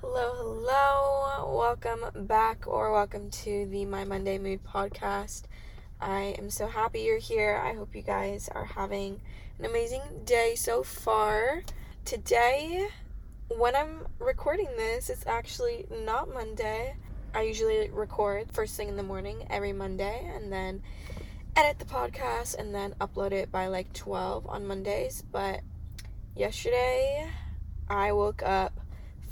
Hello, 0.00 0.32
hello. 0.36 1.58
Welcome 1.58 2.26
back 2.28 2.68
or 2.68 2.92
welcome 2.92 3.30
to 3.30 3.66
the 3.66 3.84
My 3.84 4.04
Monday 4.04 4.38
Mood 4.38 4.62
podcast. 4.62 5.42
I 6.00 6.36
am 6.38 6.50
so 6.50 6.68
happy 6.68 7.00
you're 7.00 7.18
here. 7.18 7.60
I 7.60 7.74
hope 7.74 7.96
you 7.96 8.02
guys 8.02 8.48
are 8.48 8.64
having 8.64 9.20
an 9.58 9.64
amazing 9.64 10.02
day 10.24 10.54
so 10.54 10.84
far. 10.84 11.64
Today, 12.04 12.86
when 13.48 13.74
I'm 13.74 14.06
recording 14.20 14.68
this, 14.76 15.10
it's 15.10 15.26
actually 15.26 15.84
not 16.04 16.32
Monday. 16.32 16.94
I 17.34 17.42
usually 17.42 17.90
record 17.90 18.52
first 18.52 18.76
thing 18.76 18.88
in 18.88 18.96
the 18.96 19.02
morning 19.02 19.48
every 19.50 19.72
Monday 19.72 20.30
and 20.32 20.52
then 20.52 20.80
edit 21.56 21.80
the 21.80 21.86
podcast 21.86 22.56
and 22.56 22.72
then 22.72 22.94
upload 23.00 23.32
it 23.32 23.50
by 23.50 23.66
like 23.66 23.92
12 23.94 24.46
on 24.46 24.64
Mondays. 24.64 25.24
But 25.32 25.62
yesterday, 26.36 27.28
I 27.88 28.12
woke 28.12 28.44
up 28.44 28.78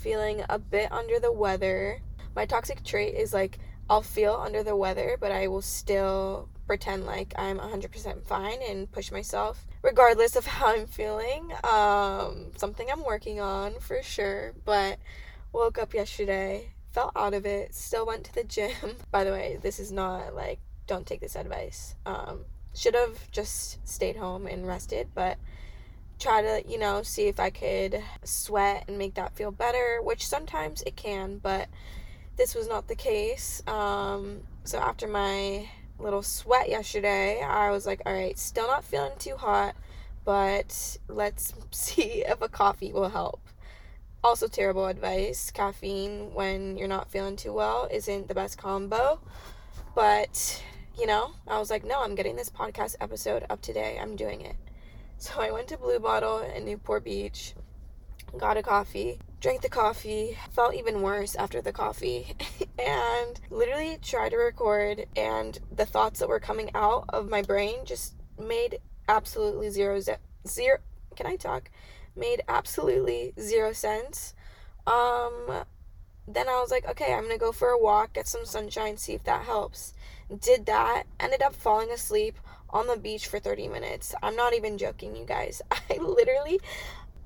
feeling 0.06 0.44
a 0.48 0.56
bit 0.56 0.92
under 0.92 1.18
the 1.18 1.32
weather. 1.32 2.00
My 2.36 2.46
toxic 2.46 2.84
trait 2.84 3.16
is 3.16 3.34
like 3.34 3.58
I'll 3.90 4.02
feel 4.02 4.34
under 4.34 4.62
the 4.62 4.76
weather, 4.76 5.16
but 5.18 5.32
I 5.32 5.48
will 5.48 5.62
still 5.62 6.48
pretend 6.68 7.06
like 7.06 7.34
I'm 7.36 7.58
100% 7.58 8.22
fine 8.22 8.58
and 8.68 8.90
push 8.92 9.10
myself 9.10 9.66
regardless 9.82 10.36
of 10.36 10.46
how 10.54 10.68
I'm 10.68 10.86
feeling. 10.86 11.52
Um, 11.64 12.52
something 12.56 12.88
I'm 12.88 13.02
working 13.02 13.40
on 13.40 13.80
for 13.80 14.00
sure, 14.00 14.54
but 14.64 15.00
woke 15.52 15.76
up 15.76 15.92
yesterday, 15.92 16.70
fell 16.92 17.10
out 17.16 17.34
of 17.34 17.44
it, 17.44 17.74
still 17.74 18.06
went 18.06 18.22
to 18.26 18.34
the 18.34 18.44
gym. 18.44 18.70
By 19.10 19.24
the 19.24 19.32
way, 19.32 19.58
this 19.60 19.80
is 19.80 19.90
not 19.90 20.36
like 20.36 20.60
don't 20.86 21.04
take 21.04 21.20
this 21.20 21.34
advice. 21.34 21.96
Um, 22.06 22.44
should 22.76 22.94
have 22.94 23.28
just 23.32 23.84
stayed 23.84 24.14
home 24.14 24.46
and 24.46 24.68
rested, 24.68 25.08
but 25.16 25.36
try 26.18 26.42
to, 26.42 26.62
you 26.68 26.78
know, 26.78 27.02
see 27.02 27.28
if 27.28 27.38
I 27.38 27.50
could 27.50 28.02
sweat 28.24 28.84
and 28.88 28.98
make 28.98 29.14
that 29.14 29.34
feel 29.36 29.50
better, 29.50 30.00
which 30.02 30.26
sometimes 30.26 30.82
it 30.82 30.96
can, 30.96 31.38
but 31.38 31.68
this 32.36 32.54
was 32.54 32.68
not 32.68 32.88
the 32.88 32.94
case. 32.94 33.62
Um, 33.66 34.42
so 34.64 34.78
after 34.78 35.06
my 35.06 35.68
little 35.98 36.22
sweat 36.22 36.68
yesterday, 36.68 37.42
I 37.42 37.70
was 37.70 37.86
like, 37.86 38.02
all 38.06 38.12
right, 38.12 38.38
still 38.38 38.66
not 38.66 38.84
feeling 38.84 39.12
too 39.18 39.36
hot, 39.36 39.74
but 40.24 40.98
let's 41.08 41.54
see 41.70 42.24
if 42.26 42.40
a 42.40 42.48
coffee 42.48 42.92
will 42.92 43.08
help. 43.10 43.40
Also, 44.24 44.48
terrible 44.48 44.86
advice. 44.86 45.52
Caffeine 45.52 46.34
when 46.34 46.76
you're 46.76 46.88
not 46.88 47.10
feeling 47.10 47.36
too 47.36 47.52
well 47.52 47.88
isn't 47.92 48.26
the 48.26 48.34
best 48.34 48.58
combo. 48.58 49.20
But, 49.94 50.62
you 50.98 51.06
know, 51.06 51.32
I 51.46 51.58
was 51.58 51.70
like, 51.70 51.84
no, 51.84 52.02
I'm 52.02 52.16
getting 52.16 52.34
this 52.34 52.50
podcast 52.50 52.96
episode 53.00 53.46
up 53.48 53.62
today. 53.62 53.98
I'm 54.00 54.16
doing 54.16 54.40
it. 54.40 54.56
So 55.18 55.40
I 55.40 55.50
went 55.50 55.68
to 55.68 55.78
Blue 55.78 55.98
Bottle 55.98 56.38
in 56.40 56.64
Newport 56.66 57.04
Beach, 57.04 57.54
got 58.36 58.58
a 58.58 58.62
coffee, 58.62 59.18
drank 59.40 59.62
the 59.62 59.68
coffee, 59.68 60.36
felt 60.50 60.74
even 60.74 61.00
worse 61.00 61.34
after 61.34 61.62
the 61.62 61.72
coffee, 61.72 62.34
and 62.78 63.40
literally 63.48 63.98
tried 64.02 64.30
to 64.30 64.36
record. 64.36 65.06
And 65.16 65.58
the 65.74 65.86
thoughts 65.86 66.20
that 66.20 66.28
were 66.28 66.40
coming 66.40 66.70
out 66.74 67.06
of 67.08 67.30
my 67.30 67.40
brain 67.40 67.84
just 67.84 68.14
made 68.38 68.78
absolutely 69.08 69.70
zero 69.70 70.00
zero. 70.46 70.78
Can 71.16 71.26
I 71.26 71.36
talk? 71.36 71.70
Made 72.14 72.42
absolutely 72.46 73.32
zero 73.40 73.72
sense. 73.72 74.34
Um, 74.86 75.64
then 76.28 76.48
I 76.48 76.60
was 76.60 76.70
like, 76.70 76.86
okay, 76.88 77.14
I'm 77.14 77.22
gonna 77.22 77.38
go 77.38 77.52
for 77.52 77.70
a 77.70 77.78
walk, 77.78 78.12
get 78.12 78.28
some 78.28 78.44
sunshine, 78.44 78.98
see 78.98 79.14
if 79.14 79.24
that 79.24 79.46
helps. 79.46 79.94
Did 80.40 80.66
that, 80.66 81.04
ended 81.18 81.40
up 81.40 81.54
falling 81.54 81.90
asleep 81.90 82.36
on 82.76 82.86
the 82.86 82.96
beach 82.96 83.26
for 83.26 83.38
30 83.38 83.68
minutes. 83.68 84.14
I'm 84.22 84.36
not 84.36 84.54
even 84.54 84.78
joking, 84.78 85.16
you 85.16 85.24
guys. 85.24 85.62
I 85.70 85.96
literally, 85.98 86.60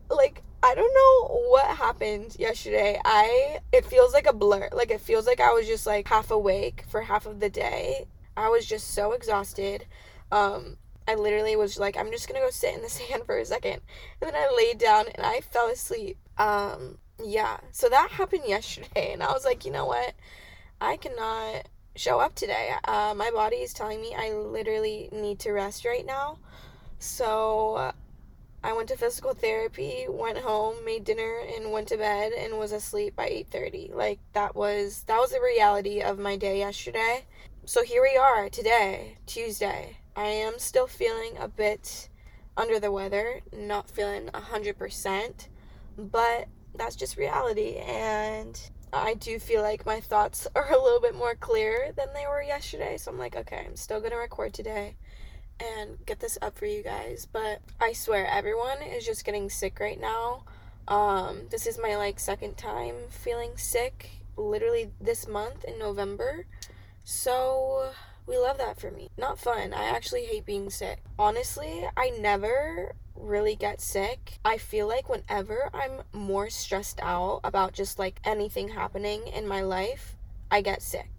like, 0.08 0.42
I 0.62 0.74
don't 0.74 0.94
know 0.94 1.48
what 1.48 1.66
happened 1.76 2.36
yesterday. 2.38 3.00
I, 3.04 3.58
it 3.72 3.84
feels 3.84 4.12
like 4.12 4.26
a 4.26 4.32
blur. 4.32 4.68
Like, 4.72 4.90
it 4.90 5.00
feels 5.00 5.26
like 5.26 5.40
I 5.40 5.52
was 5.52 5.66
just 5.66 5.86
like 5.86 6.08
half 6.08 6.30
awake 6.30 6.84
for 6.88 7.02
half 7.02 7.26
of 7.26 7.40
the 7.40 7.50
day. 7.50 8.06
I 8.36 8.48
was 8.48 8.66
just 8.66 8.94
so 8.94 9.12
exhausted. 9.12 9.86
Um, 10.30 10.76
I 11.08 11.14
literally 11.16 11.56
was 11.56 11.78
like, 11.78 11.96
I'm 11.96 12.10
just 12.10 12.28
gonna 12.28 12.41
go 12.41 12.50
sit 12.50 12.75
in 12.75 12.82
the 12.82 12.88
sand 12.88 13.25
for 13.26 13.38
a 13.38 13.44
second. 13.44 13.80
And 14.20 14.30
then 14.30 14.34
I 14.34 14.54
laid 14.56 14.78
down 14.78 15.06
and 15.14 15.26
I 15.26 15.41
fell 15.41 15.69
asleep. 15.69 16.16
Um, 16.38 16.98
yeah. 17.22 17.58
So 17.72 17.88
that 17.88 18.10
happened 18.10 18.44
yesterday. 18.46 19.12
And 19.12 19.22
I 19.22 19.32
was 19.32 19.44
like, 19.44 19.64
you 19.64 19.72
know 19.72 19.86
what? 19.86 20.14
I 20.80 20.96
cannot 20.96 21.69
show 22.00 22.19
up 22.19 22.34
today. 22.34 22.72
Uh, 22.84 23.12
my 23.15 23.31
body 23.31 23.56
is 23.56 23.75
telling 23.75 24.00
me 24.00 24.15
I 24.16 24.33
literally 24.33 25.11
need 25.12 25.38
to 25.41 25.53
rest 25.53 25.84
right 25.84 26.06
now. 26.06 26.38
So 26.99 27.75
uh, 27.75 27.93
I 28.65 28.72
went 28.72 28.88
to 28.88 28.97
physical 28.97 29.34
therapy, 29.34 30.06
went 30.09 30.38
home, 30.38 30.83
made 30.83 31.05
dinner, 31.05 31.41
and 31.55 31.71
went 31.71 31.88
to 31.88 31.99
bed 31.99 32.33
and 32.33 32.59
was 32.59 32.72
asleep 32.72 33.16
by 33.16 33.28
8:30. 33.28 33.94
Like 33.94 34.19
that 34.33 34.56
was 34.56 35.03
that 35.09 35.19
was 35.21 35.33
the 35.33 35.43
reality 35.43 36.00
of 36.00 36.19
my 36.19 36.37
day 36.37 36.59
yesterday. 36.61 37.27
So 37.66 37.84
here 37.84 38.00
we 38.00 38.17
are 38.17 38.49
today, 38.49 39.19
Tuesday. 39.27 39.99
I 40.17 40.27
am 40.27 40.59
still 40.59 40.87
feeling 40.87 41.37
a 41.38 41.49
bit 41.49 42.09
under 42.56 42.81
the 42.81 42.91
weather, 42.91 43.43
not 43.53 43.91
feeling 43.91 44.28
100%, 44.28 45.49
but 45.99 46.49
that's 46.75 46.97
just 46.97 47.19
reality 47.19 47.77
and 47.77 48.59
I 48.92 49.14
do 49.14 49.38
feel 49.38 49.62
like 49.62 49.86
my 49.86 50.00
thoughts 50.00 50.46
are 50.54 50.72
a 50.72 50.82
little 50.82 51.00
bit 51.00 51.14
more 51.14 51.34
clear 51.34 51.92
than 51.96 52.08
they 52.14 52.26
were 52.26 52.42
yesterday. 52.42 52.96
So 52.96 53.10
I'm 53.10 53.18
like, 53.18 53.36
okay, 53.36 53.64
I'm 53.66 53.76
still 53.76 54.00
going 54.00 54.12
to 54.12 54.16
record 54.16 54.54
today 54.54 54.96
and 55.60 55.98
get 56.06 56.20
this 56.20 56.38
up 56.40 56.58
for 56.58 56.66
you 56.66 56.82
guys. 56.82 57.26
But 57.30 57.60
I 57.80 57.92
swear, 57.92 58.26
everyone 58.26 58.82
is 58.82 59.04
just 59.04 59.24
getting 59.24 59.50
sick 59.50 59.78
right 59.80 60.00
now. 60.00 60.44
Um, 60.88 61.42
this 61.50 61.66
is 61.66 61.78
my 61.78 61.96
like 61.96 62.18
second 62.18 62.56
time 62.56 62.94
feeling 63.10 63.52
sick 63.56 64.10
literally 64.36 64.90
this 65.00 65.28
month 65.28 65.64
in 65.64 65.78
November. 65.78 66.46
So 67.04 67.90
we 68.30 68.38
love 68.38 68.58
that 68.58 68.80
for 68.80 68.92
me. 68.92 69.10
Not 69.18 69.41
fun. 69.41 69.72
I 69.72 69.86
actually 69.86 70.24
hate 70.24 70.46
being 70.46 70.70
sick. 70.70 71.02
Honestly, 71.18 71.84
I 71.96 72.10
never 72.10 72.94
really 73.16 73.56
get 73.56 73.80
sick. 73.80 74.38
I 74.44 74.56
feel 74.56 74.86
like 74.86 75.08
whenever 75.08 75.68
I'm 75.74 76.02
more 76.12 76.48
stressed 76.48 77.00
out 77.02 77.40
about 77.42 77.72
just 77.72 77.98
like 77.98 78.20
anything 78.24 78.69
happening 78.69 79.26
in 79.26 79.48
my 79.48 79.62
life, 79.62 80.16
I 80.48 80.62
get 80.62 80.80
sick. 80.80 81.10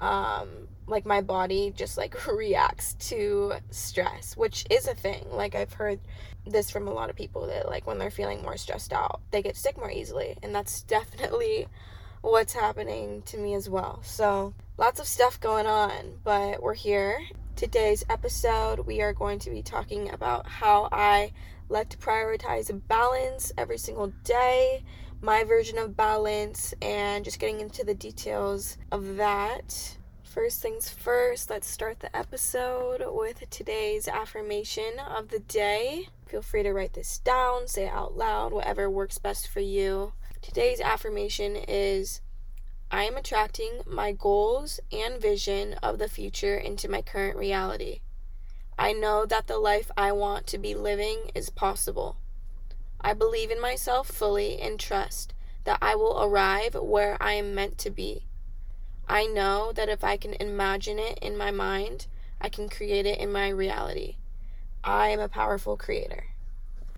Um 0.00 0.66
like 0.86 1.06
my 1.06 1.20
body 1.20 1.72
just 1.74 1.96
like 1.96 2.26
reacts 2.32 2.94
to 3.10 3.54
stress, 3.70 4.36
which 4.36 4.66
is 4.70 4.88
a 4.88 4.94
thing. 4.94 5.24
Like 5.30 5.54
I've 5.54 5.72
heard 5.72 6.00
this 6.44 6.68
from 6.68 6.88
a 6.88 6.92
lot 6.92 7.10
of 7.10 7.16
people 7.16 7.46
that 7.46 7.68
like 7.68 7.86
when 7.86 7.98
they're 7.98 8.10
feeling 8.10 8.42
more 8.42 8.56
stressed 8.56 8.92
out, 8.92 9.20
they 9.30 9.40
get 9.40 9.56
sick 9.56 9.78
more 9.78 9.90
easily, 9.90 10.36
and 10.42 10.52
that's 10.52 10.82
definitely 10.96 11.68
what's 12.22 12.54
happening 12.54 13.22
to 13.26 13.38
me 13.38 13.54
as 13.54 13.70
well. 13.70 14.00
So, 14.02 14.52
lots 14.76 15.00
of 15.00 15.06
stuff 15.06 15.40
going 15.40 15.66
on, 15.66 16.18
but 16.22 16.62
we're 16.62 16.74
here 16.74 17.20
today's 17.56 18.04
episode, 18.10 18.80
we 18.80 19.00
are 19.00 19.12
going 19.12 19.38
to 19.38 19.50
be 19.50 19.62
talking 19.62 20.10
about 20.10 20.46
how 20.46 20.88
I 20.90 21.32
like 21.68 21.88
to 21.90 21.96
prioritize 21.96 22.70
balance 22.88 23.52
every 23.56 23.78
single 23.78 24.08
day, 24.24 24.82
my 25.20 25.44
version 25.44 25.78
of 25.78 25.96
balance, 25.96 26.74
and 26.82 27.24
just 27.24 27.38
getting 27.38 27.60
into 27.60 27.84
the 27.84 27.94
details 27.94 28.76
of 28.90 29.16
that. 29.16 29.96
First 30.24 30.62
things 30.62 30.88
first, 30.88 31.48
let's 31.48 31.68
start 31.68 32.00
the 32.00 32.14
episode 32.16 33.02
with 33.06 33.48
today's 33.50 34.08
affirmation 34.08 34.98
of 34.98 35.28
the 35.28 35.38
day. 35.38 36.08
Feel 36.26 36.42
free 36.42 36.64
to 36.64 36.72
write 36.72 36.94
this 36.94 37.18
down, 37.18 37.68
say 37.68 37.86
it 37.86 37.92
out 37.92 38.16
loud, 38.16 38.52
whatever 38.52 38.90
works 38.90 39.18
best 39.18 39.46
for 39.48 39.60
you. 39.60 40.12
Today's 40.42 40.80
affirmation 40.80 41.54
is 41.54 42.20
I 42.94 43.02
am 43.02 43.16
attracting 43.16 43.80
my 43.88 44.12
goals 44.12 44.78
and 44.92 45.20
vision 45.20 45.74
of 45.82 45.98
the 45.98 46.08
future 46.08 46.56
into 46.56 46.88
my 46.88 47.02
current 47.02 47.36
reality. 47.36 48.02
I 48.78 48.92
know 48.92 49.26
that 49.26 49.48
the 49.48 49.58
life 49.58 49.90
I 49.96 50.12
want 50.12 50.46
to 50.46 50.58
be 50.58 50.76
living 50.76 51.32
is 51.34 51.50
possible. 51.50 52.18
I 53.00 53.12
believe 53.12 53.50
in 53.50 53.60
myself 53.60 54.06
fully 54.06 54.60
and 54.60 54.78
trust 54.78 55.34
that 55.64 55.78
I 55.82 55.96
will 55.96 56.22
arrive 56.22 56.76
where 56.76 57.20
I 57.20 57.32
am 57.32 57.52
meant 57.52 57.78
to 57.78 57.90
be. 57.90 58.26
I 59.08 59.26
know 59.26 59.72
that 59.72 59.88
if 59.88 60.04
I 60.04 60.16
can 60.16 60.34
imagine 60.34 61.00
it 61.00 61.18
in 61.18 61.36
my 61.36 61.50
mind, 61.50 62.06
I 62.40 62.48
can 62.48 62.68
create 62.68 63.06
it 63.06 63.18
in 63.18 63.32
my 63.32 63.48
reality. 63.48 64.18
I 64.84 65.08
am 65.08 65.18
a 65.18 65.28
powerful 65.28 65.76
creator. 65.76 66.26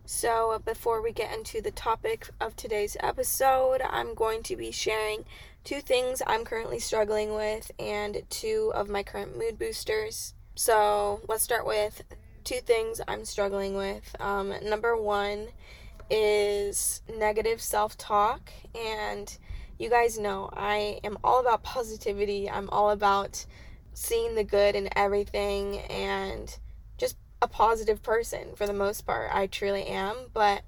So, 0.08 0.62
before 0.64 1.02
we 1.02 1.10
get 1.10 1.34
into 1.34 1.60
the 1.60 1.72
topic 1.72 2.28
of 2.40 2.54
today's 2.54 2.96
episode, 3.00 3.80
I'm 3.82 4.14
going 4.14 4.44
to 4.44 4.54
be 4.54 4.70
sharing 4.70 5.24
two 5.66 5.80
things 5.80 6.22
I'm 6.24 6.44
currently 6.44 6.78
struggling 6.78 7.34
with 7.34 7.72
and 7.76 8.22
two 8.30 8.70
of 8.72 8.88
my 8.88 9.02
current 9.02 9.36
mood 9.36 9.58
boosters. 9.58 10.32
So, 10.54 11.20
let's 11.28 11.42
start 11.42 11.66
with 11.66 12.02
two 12.44 12.60
things 12.60 13.00
I'm 13.08 13.24
struggling 13.24 13.74
with. 13.76 14.14
Um, 14.20 14.54
number 14.62 14.96
one 14.96 15.48
is 16.08 17.02
negative 17.12 17.60
self 17.60 17.98
talk, 17.98 18.52
and 18.76 19.36
you 19.76 19.90
guys 19.90 20.18
know 20.18 20.48
I 20.52 21.00
am 21.02 21.18
all 21.24 21.40
about 21.40 21.64
positivity, 21.64 22.48
I'm 22.48 22.70
all 22.70 22.90
about 22.90 23.44
seeing 23.92 24.36
the 24.36 24.44
good 24.44 24.76
in 24.76 24.88
everything 24.96 25.80
and 25.80 26.56
just 26.96 27.16
a 27.42 27.48
positive 27.48 28.04
person 28.04 28.54
for 28.54 28.68
the 28.68 28.72
most 28.72 29.04
part. 29.04 29.30
I 29.34 29.48
truly 29.48 29.84
am. 29.84 30.16
But 30.32 30.62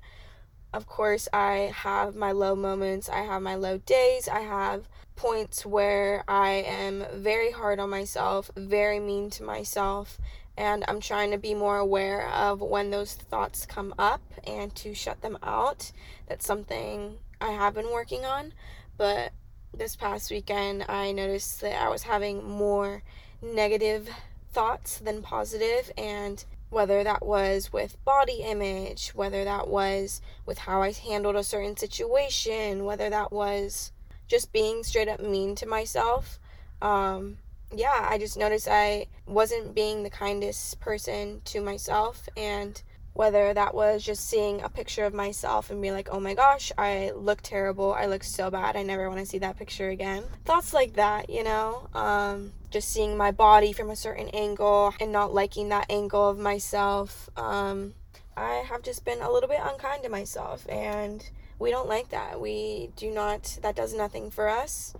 of 0.72 0.86
course, 0.86 1.28
I 1.32 1.72
have 1.74 2.14
my 2.14 2.32
low 2.32 2.54
moments, 2.54 3.08
I 3.08 3.22
have 3.22 3.42
my 3.42 3.54
low 3.54 3.78
days, 3.78 4.28
I 4.28 4.40
have 4.40 4.88
points 5.16 5.64
where 5.64 6.24
I 6.28 6.50
am 6.50 7.04
very 7.14 7.50
hard 7.50 7.80
on 7.80 7.90
myself, 7.90 8.50
very 8.56 9.00
mean 9.00 9.30
to 9.30 9.42
myself, 9.42 10.18
and 10.56 10.84
I'm 10.86 11.00
trying 11.00 11.30
to 11.30 11.38
be 11.38 11.54
more 11.54 11.78
aware 11.78 12.28
of 12.28 12.60
when 12.60 12.90
those 12.90 13.14
thoughts 13.14 13.64
come 13.64 13.94
up 13.98 14.20
and 14.46 14.74
to 14.76 14.94
shut 14.94 15.22
them 15.22 15.38
out. 15.42 15.92
That's 16.26 16.46
something 16.46 17.18
I 17.40 17.50
have 17.52 17.74
been 17.74 17.90
working 17.90 18.24
on, 18.24 18.52
but 18.96 19.32
this 19.76 19.96
past 19.96 20.30
weekend 20.30 20.84
I 20.88 21.12
noticed 21.12 21.60
that 21.62 21.80
I 21.80 21.88
was 21.88 22.02
having 22.02 22.48
more 22.48 23.02
negative 23.40 24.08
thoughts 24.52 24.98
than 24.98 25.22
positive 25.22 25.90
and 25.96 26.44
whether 26.70 27.02
that 27.02 27.24
was 27.24 27.72
with 27.72 28.02
body 28.04 28.42
image, 28.42 29.10
whether 29.10 29.44
that 29.44 29.68
was 29.68 30.20
with 30.44 30.58
how 30.58 30.82
I 30.82 30.92
handled 30.92 31.36
a 31.36 31.44
certain 31.44 31.76
situation, 31.76 32.84
whether 32.84 33.08
that 33.10 33.32
was 33.32 33.92
just 34.26 34.52
being 34.52 34.82
straight 34.82 35.08
up 35.08 35.20
mean 35.20 35.54
to 35.56 35.66
myself. 35.66 36.38
Um, 36.82 37.38
yeah, 37.74 38.06
I 38.08 38.18
just 38.18 38.36
noticed 38.36 38.68
I 38.68 39.06
wasn't 39.26 39.74
being 39.74 40.02
the 40.02 40.10
kindest 40.10 40.80
person 40.80 41.40
to 41.46 41.60
myself, 41.60 42.28
and 42.36 42.80
whether 43.18 43.52
that 43.52 43.74
was 43.74 44.04
just 44.04 44.28
seeing 44.28 44.62
a 44.62 44.68
picture 44.68 45.04
of 45.04 45.12
myself 45.12 45.70
and 45.70 45.82
be 45.82 45.90
like, 45.90 46.08
oh 46.12 46.20
my 46.20 46.34
gosh, 46.34 46.70
I 46.78 47.10
look 47.16 47.42
terrible, 47.42 47.92
I 47.92 48.06
look 48.06 48.22
so 48.22 48.48
bad, 48.48 48.76
I 48.76 48.84
never 48.84 49.08
want 49.08 49.18
to 49.18 49.26
see 49.26 49.38
that 49.38 49.58
picture 49.58 49.88
again. 49.88 50.22
Thoughts 50.44 50.72
like 50.72 50.92
that, 50.92 51.28
you 51.28 51.42
know? 51.42 51.88
Um, 51.94 52.52
just 52.70 52.90
seeing 52.90 53.16
my 53.16 53.32
body 53.32 53.72
from 53.72 53.90
a 53.90 53.96
certain 53.96 54.28
angle 54.28 54.94
and 55.00 55.10
not 55.10 55.34
liking 55.34 55.70
that 55.70 55.86
angle 55.90 56.28
of 56.28 56.38
myself. 56.38 57.28
Um, 57.36 57.94
I 58.36 58.62
have 58.68 58.82
just 58.82 59.04
been 59.04 59.20
a 59.20 59.32
little 59.32 59.48
bit 59.48 59.58
unkind 59.64 60.04
to 60.04 60.08
myself, 60.08 60.64
and 60.68 61.28
we 61.58 61.72
don't 61.72 61.88
like 61.88 62.10
that. 62.10 62.40
We 62.40 62.90
do 62.94 63.10
not, 63.10 63.58
that 63.62 63.74
does 63.74 63.94
nothing 63.94 64.30
for 64.30 64.48
us. 64.48 64.94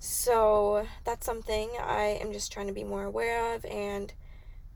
So 0.00 0.84
that's 1.04 1.24
something 1.24 1.70
I 1.80 2.18
am 2.20 2.32
just 2.32 2.50
trying 2.50 2.66
to 2.66 2.72
be 2.72 2.82
more 2.82 3.04
aware 3.04 3.54
of 3.54 3.64
and 3.66 4.12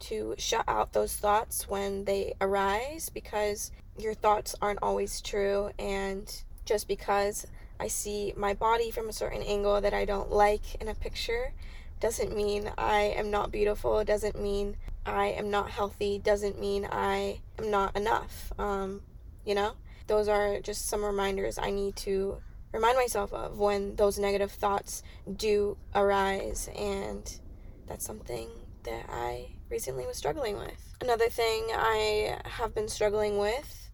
to 0.01 0.35
shut 0.39 0.65
out 0.69 0.93
those 0.93 1.17
thoughts 1.17 1.69
when 1.69 2.05
they 2.05 2.35
arise 2.41 3.09
because 3.09 3.73
your 3.99 4.15
thoughts 4.15 4.55
aren't 4.61 4.83
always 4.83 5.21
true. 5.21 5.71
And 5.79 6.31
just 6.65 6.89
because 6.89 7.47
I 7.79 7.89
see 7.89 8.33
my 8.37 8.55
body 8.55 8.91
from 8.91 9.09
a 9.09 9.13
certain 9.13 9.43
angle 9.43 9.81
that 9.81 9.95
I 9.95 10.05
don't 10.05 10.31
like 10.31 10.77
in 10.81 10.89
a 10.89 10.95
picture 10.95 11.53
doesn't 12.01 12.37
mean 12.37 12.71
I 12.77 13.15
am 13.17 13.31
not 13.31 13.51
beautiful, 13.51 14.05
doesn't 14.05 14.41
mean 14.41 14.77
I 15.05 15.27
am 15.29 15.51
not 15.51 15.71
healthy, 15.71 16.19
doesn't 16.19 16.61
mean 16.61 16.87
I 16.91 17.41
am 17.59 17.71
not 17.71 17.97
enough. 17.97 18.53
Um, 18.59 19.03
you 19.45 19.55
know, 19.55 19.73
those 20.07 20.29
are 20.29 20.61
just 20.61 20.89
some 20.89 21.05
reminders 21.05 21.59
I 21.59 21.71
need 21.71 21.97
to 21.97 22.39
remind 22.73 22.97
myself 22.97 23.33
of 23.33 23.59
when 23.59 23.97
those 23.97 24.19
negative 24.19 24.53
thoughts 24.53 25.03
do 25.37 25.77
arise, 25.95 26.69
and 26.77 27.39
that's 27.87 28.05
something 28.05 28.49
that 28.83 29.07
I 29.09 29.56
recently 29.69 30.07
was 30.07 30.17
struggling 30.17 30.57
with. 30.57 30.95
Another 31.01 31.29
thing 31.29 31.69
I 31.73 32.39
have 32.45 32.75
been 32.75 32.89
struggling 32.89 33.39
with, 33.39 33.91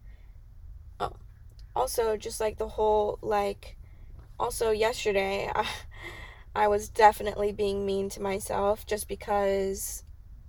oh, 0.99 1.13
also 1.75 2.17
just 2.17 2.39
like 2.39 2.57
the 2.57 2.67
whole, 2.67 3.19
like, 3.21 3.77
also 4.39 4.71
yesterday, 4.71 5.49
I, 5.53 5.67
I 6.55 6.67
was 6.67 6.89
definitely 6.89 7.51
being 7.51 7.85
mean 7.85 8.09
to 8.09 8.21
myself 8.21 8.85
just 8.85 9.07
because 9.07 10.03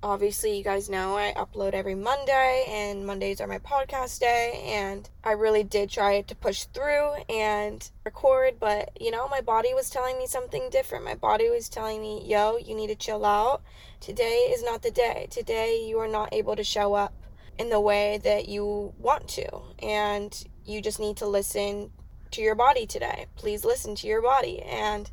obviously 0.04 0.58
you 0.58 0.62
guys 0.62 0.90
know 0.90 1.16
I 1.16 1.32
upload 1.34 1.72
every 1.72 1.94
Monday 1.94 2.66
and 2.68 3.06
Mondays 3.06 3.40
are 3.40 3.46
my 3.46 3.58
podcast 3.58 4.20
day 4.20 4.62
and 4.66 5.08
I 5.24 5.32
really 5.32 5.64
did 5.64 5.88
try 5.88 6.20
to 6.20 6.34
push 6.34 6.64
through 6.64 7.14
and 7.30 7.90
record 8.04 8.56
but 8.60 8.90
you 9.00 9.10
know 9.10 9.26
my 9.28 9.40
body 9.40 9.72
was 9.72 9.88
telling 9.88 10.18
me 10.18 10.26
something 10.26 10.68
different. 10.70 11.06
My 11.06 11.14
body 11.14 11.48
was 11.48 11.70
telling 11.70 12.02
me, 12.02 12.22
"Yo, 12.26 12.58
you 12.58 12.74
need 12.74 12.88
to 12.88 12.94
chill 12.94 13.24
out. 13.24 13.62
Today 13.98 14.52
is 14.54 14.62
not 14.62 14.82
the 14.82 14.90
day. 14.90 15.26
Today 15.30 15.82
you 15.82 15.98
are 16.00 16.08
not 16.08 16.34
able 16.34 16.54
to 16.54 16.64
show 16.64 16.92
up 16.92 17.14
in 17.58 17.70
the 17.70 17.80
way 17.80 18.18
that 18.18 18.46
you 18.46 18.92
want 18.98 19.26
to 19.28 19.48
and 19.78 20.44
you 20.66 20.82
just 20.82 21.00
need 21.00 21.16
to 21.16 21.26
listen 21.26 21.90
to 22.32 22.42
your 22.42 22.54
body 22.54 22.84
today. 22.86 23.24
Please 23.36 23.64
listen 23.64 23.94
to 23.94 24.06
your 24.06 24.20
body." 24.20 24.60
And 24.60 25.10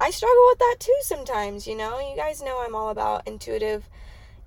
I 0.00 0.10
struggle 0.10 0.42
with 0.48 0.58
that 0.58 0.76
too 0.80 0.96
sometimes, 1.02 1.66
you 1.66 1.76
know. 1.76 2.00
You 2.00 2.16
guys 2.16 2.42
know 2.42 2.62
I'm 2.64 2.74
all 2.74 2.88
about 2.88 3.28
intuitive 3.28 3.88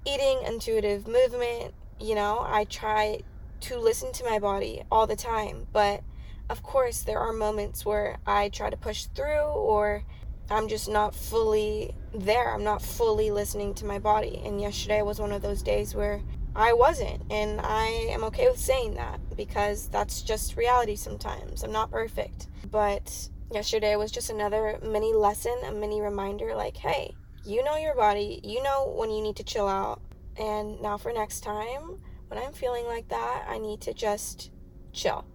eating, 0.05 0.39
intuitive 0.47 1.07
movement. 1.07 1.75
You 1.99 2.15
know, 2.15 2.39
I 2.43 2.65
try 2.65 3.21
to 3.61 3.77
listen 3.77 4.11
to 4.13 4.25
my 4.25 4.39
body 4.39 4.81
all 4.91 5.05
the 5.07 5.15
time, 5.15 5.67
but 5.71 6.03
of 6.49 6.63
course, 6.63 7.01
there 7.01 7.19
are 7.19 7.31
moments 7.31 7.85
where 7.85 8.17
I 8.25 8.49
try 8.49 8.69
to 8.69 8.77
push 8.77 9.05
through 9.05 9.45
or 9.45 10.03
I'm 10.49 10.67
just 10.67 10.89
not 10.89 11.15
fully 11.15 11.93
there. 12.13 12.53
I'm 12.53 12.63
not 12.63 12.81
fully 12.81 13.31
listening 13.31 13.73
to 13.75 13.85
my 13.85 13.99
body. 13.99 14.41
And 14.43 14.59
yesterday 14.59 15.01
was 15.01 15.19
one 15.19 15.31
of 15.31 15.41
those 15.41 15.61
days 15.61 15.95
where 15.95 16.21
I 16.55 16.73
wasn't. 16.73 17.23
And 17.31 17.61
I 17.61 17.85
am 18.09 18.23
okay 18.25 18.49
with 18.49 18.59
saying 18.59 18.95
that 18.95 19.19
because 19.37 19.87
that's 19.87 20.21
just 20.21 20.57
reality 20.57 20.95
sometimes. 20.95 21.63
I'm 21.63 21.71
not 21.71 21.91
perfect. 21.91 22.47
But 22.69 23.29
yesterday 23.53 23.95
was 23.95 24.11
just 24.11 24.29
another 24.29 24.79
mini 24.81 25.13
lesson, 25.13 25.55
a 25.65 25.71
mini 25.71 26.01
reminder 26.01 26.55
like, 26.55 26.77
hey, 26.77 27.13
you 27.45 27.63
know 27.63 27.75
your 27.75 27.95
body, 27.95 28.39
you 28.43 28.63
know 28.63 28.93
when 28.95 29.11
you 29.11 29.21
need 29.21 29.35
to 29.35 29.43
chill 29.43 29.67
out. 29.67 30.01
And 30.37 30.81
now 30.81 30.97
for 30.97 31.13
next 31.13 31.41
time, 31.41 31.99
when 32.27 32.41
I'm 32.41 32.53
feeling 32.53 32.85
like 32.85 33.09
that, 33.09 33.45
I 33.47 33.59
need 33.59 33.81
to 33.81 33.93
just 33.93 34.51
chill. 34.91 35.25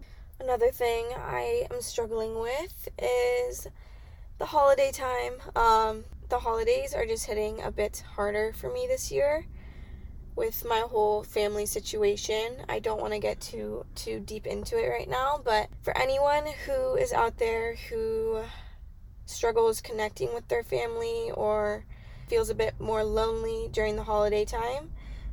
Another 0.40 0.70
thing 0.70 1.06
I 1.16 1.66
am 1.70 1.80
struggling 1.80 2.38
with 2.38 2.88
is 2.98 3.66
the 4.38 4.46
holiday 4.46 4.90
time. 4.92 5.34
Um, 5.54 6.04
the 6.28 6.38
holidays 6.38 6.94
are 6.94 7.06
just 7.06 7.26
hitting 7.26 7.62
a 7.62 7.70
bit 7.70 8.04
harder 8.14 8.52
for 8.52 8.72
me 8.72 8.86
this 8.88 9.10
year 9.10 9.46
with 10.38 10.64
my 10.64 10.78
whole 10.78 11.24
family 11.24 11.66
situation. 11.66 12.62
I 12.68 12.78
don't 12.78 13.00
want 13.00 13.12
to 13.12 13.18
get 13.18 13.40
too 13.40 13.84
too 13.96 14.20
deep 14.20 14.46
into 14.46 14.78
it 14.82 14.88
right 14.88 15.08
now, 15.08 15.40
but 15.44 15.68
for 15.82 15.96
anyone 15.98 16.44
who 16.64 16.94
is 16.94 17.12
out 17.12 17.38
there 17.38 17.74
who 17.90 18.44
struggles 19.26 19.80
connecting 19.80 20.32
with 20.32 20.46
their 20.48 20.62
family 20.62 21.30
or 21.34 21.84
feels 22.28 22.48
a 22.48 22.54
bit 22.54 22.78
more 22.80 23.02
lonely 23.02 23.68
during 23.72 23.96
the 23.96 24.04
holiday 24.04 24.44
time, 24.44 24.92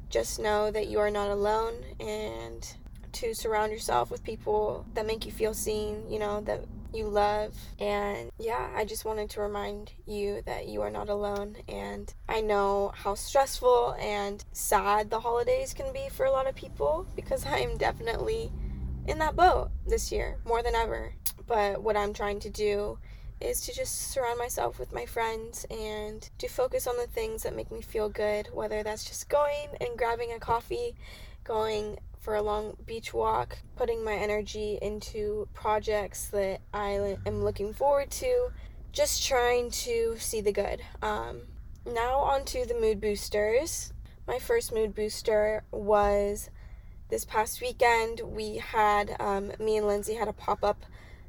just 0.10 0.40
know 0.40 0.72
that 0.72 0.88
you 0.88 1.00
are 1.00 1.12
not 1.12 1.30
alone 1.30 1.76
and 2.00 2.76
to 3.16 3.34
surround 3.34 3.72
yourself 3.72 4.12
with 4.12 4.24
people 4.24 4.86
that 4.94 5.06
make 5.06 5.26
you 5.26 5.32
feel 5.32 5.54
seen, 5.54 6.04
you 6.10 6.20
know, 6.20 6.42
that 6.42 6.66
you 6.94 7.08
love. 7.08 7.54
And 7.80 8.32
yeah, 8.40 8.70
I 8.76 8.86
just 8.86 9.06
wanted 9.06 9.30
to 9.32 9.42
remind 9.42 9.94
you 10.06 10.42
that 10.46 10.68
you 10.68 10.82
are 10.82 10.90
not 10.90 11.10
alone. 11.10 11.58
And 11.68 12.14
I 12.28 12.42
know 12.42 12.94
how 12.96 13.16
stressful 13.16 13.96
and 14.00 14.44
sad 14.52 15.10
the 15.10 15.20
holidays 15.20 15.74
can 15.74 15.92
be 15.94 16.10
for 16.10 16.26
a 16.26 16.32
lot 16.32 16.48
of 16.48 16.56
people 16.56 17.08
because 17.16 17.46
I'm 17.48 17.78
definitely 17.78 18.52
in 19.08 19.20
that 19.20 19.36
boat 19.36 19.70
this 19.86 20.12
year 20.12 20.38
more 20.46 20.64
than 20.64 20.76
ever. 20.76 21.14
But 21.48 21.82
what 21.82 21.98
I'm 21.98 22.14
trying 22.14 22.40
to 22.42 22.50
do 22.50 22.98
is 23.42 23.62
to 23.62 23.74
just 23.74 24.12
surround 24.12 24.40
myself 24.40 24.80
with 24.80 24.94
my 24.94 25.06
friends 25.06 25.66
and 25.70 26.30
to 26.38 26.48
focus 26.48 26.88
on 26.88 26.98
the 26.98 27.08
things 27.08 27.44
that 27.44 27.56
make 27.56 27.72
me 27.72 27.82
feel 27.82 28.10
good, 28.10 28.48
whether 28.54 28.82
that's 28.82 29.04
just 29.04 29.30
going 29.30 29.68
and 29.82 29.98
grabbing 29.98 30.32
a 30.32 30.40
coffee, 30.40 30.96
going 31.44 32.00
for 32.26 32.34
a 32.34 32.42
long 32.42 32.76
beach 32.88 33.14
walk, 33.14 33.60
putting 33.76 34.04
my 34.04 34.16
energy 34.16 34.80
into 34.82 35.48
projects 35.54 36.26
that 36.30 36.60
I 36.74 37.18
am 37.24 37.44
looking 37.44 37.72
forward 37.72 38.10
to, 38.12 38.50
just 38.92 39.24
trying 39.24 39.70
to 39.70 40.16
see 40.18 40.42
the 40.42 40.52
good. 40.52 40.82
Um, 41.04 41.42
now, 41.86 42.18
on 42.18 42.44
to 42.46 42.66
the 42.66 42.74
mood 42.74 43.00
boosters. 43.00 43.94
My 44.28 44.40
first 44.40 44.74
mood 44.74 44.96
booster 44.96 45.66
was 45.70 46.50
this 47.10 47.26
past 47.26 47.62
weekend. 47.62 48.22
We 48.22 48.58
had, 48.58 49.16
um, 49.20 49.52
me 49.60 49.78
and 49.78 49.86
Lindsay 49.86 50.16
had 50.16 50.28
a 50.28 50.34
pop 50.34 50.64
up 50.64 50.84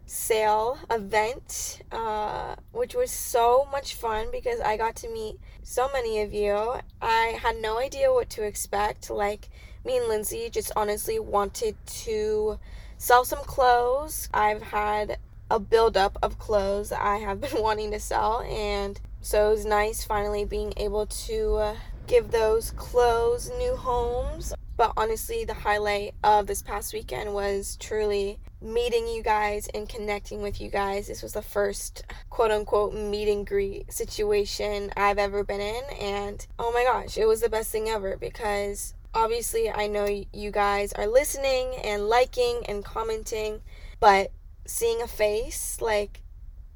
sale 0.06 0.78
event, 0.90 1.82
uh, 1.92 2.54
which 2.72 2.94
was 2.94 3.10
so 3.10 3.68
much 3.70 3.96
fun 3.96 4.28
because 4.32 4.60
I 4.60 4.78
got 4.78 4.96
to 4.96 5.10
meet 5.10 5.38
so 5.62 5.90
many 5.92 6.22
of 6.22 6.32
you. 6.32 6.76
I 7.02 7.38
had 7.42 7.56
no 7.60 7.78
idea 7.78 8.10
what 8.14 8.30
to 8.30 8.44
expect. 8.44 9.10
Like, 9.10 9.50
me 9.86 9.98
and 9.98 10.08
Lindsay 10.08 10.50
just 10.50 10.72
honestly 10.74 11.20
wanted 11.20 11.76
to 11.86 12.58
sell 12.98 13.24
some 13.24 13.44
clothes. 13.44 14.28
I've 14.34 14.60
had 14.60 15.18
a 15.48 15.60
buildup 15.60 16.18
of 16.22 16.38
clothes 16.38 16.90
I 16.90 17.18
have 17.18 17.40
been 17.40 17.62
wanting 17.62 17.92
to 17.92 18.00
sell, 18.00 18.42
and 18.42 19.00
so 19.20 19.48
it 19.48 19.50
was 19.52 19.64
nice 19.64 20.04
finally 20.04 20.44
being 20.44 20.74
able 20.76 21.06
to 21.06 21.54
uh, 21.54 21.76
give 22.08 22.32
those 22.32 22.72
clothes 22.72 23.50
new 23.58 23.76
homes. 23.76 24.52
But 24.76 24.92
honestly, 24.96 25.44
the 25.44 25.54
highlight 25.54 26.14
of 26.22 26.46
this 26.46 26.62
past 26.62 26.92
weekend 26.92 27.32
was 27.32 27.78
truly 27.80 28.38
meeting 28.60 29.08
you 29.08 29.22
guys 29.22 29.68
and 29.72 29.88
connecting 29.88 30.42
with 30.42 30.60
you 30.60 30.68
guys. 30.68 31.06
This 31.06 31.22
was 31.22 31.32
the 31.32 31.42
first 31.42 32.04
quote 32.28 32.50
unquote 32.50 32.92
meet 32.92 33.28
and 33.28 33.46
greet 33.46 33.90
situation 33.90 34.92
I've 34.96 35.18
ever 35.18 35.44
been 35.44 35.60
in. 35.60 35.82
And 35.98 36.46
oh 36.58 36.72
my 36.72 36.84
gosh, 36.84 37.16
it 37.16 37.26
was 37.26 37.40
the 37.40 37.48
best 37.48 37.70
thing 37.70 37.88
ever 37.88 38.18
because 38.18 38.92
obviously, 39.16 39.70
I 39.70 39.86
know 39.86 40.06
you 40.32 40.50
guys 40.50 40.92
are 40.92 41.06
listening 41.06 41.74
and 41.82 42.06
liking 42.06 42.62
and 42.68 42.84
commenting, 42.84 43.62
but 43.98 44.30
seeing 44.66 45.00
a 45.00 45.08
face, 45.08 45.80
like, 45.80 46.20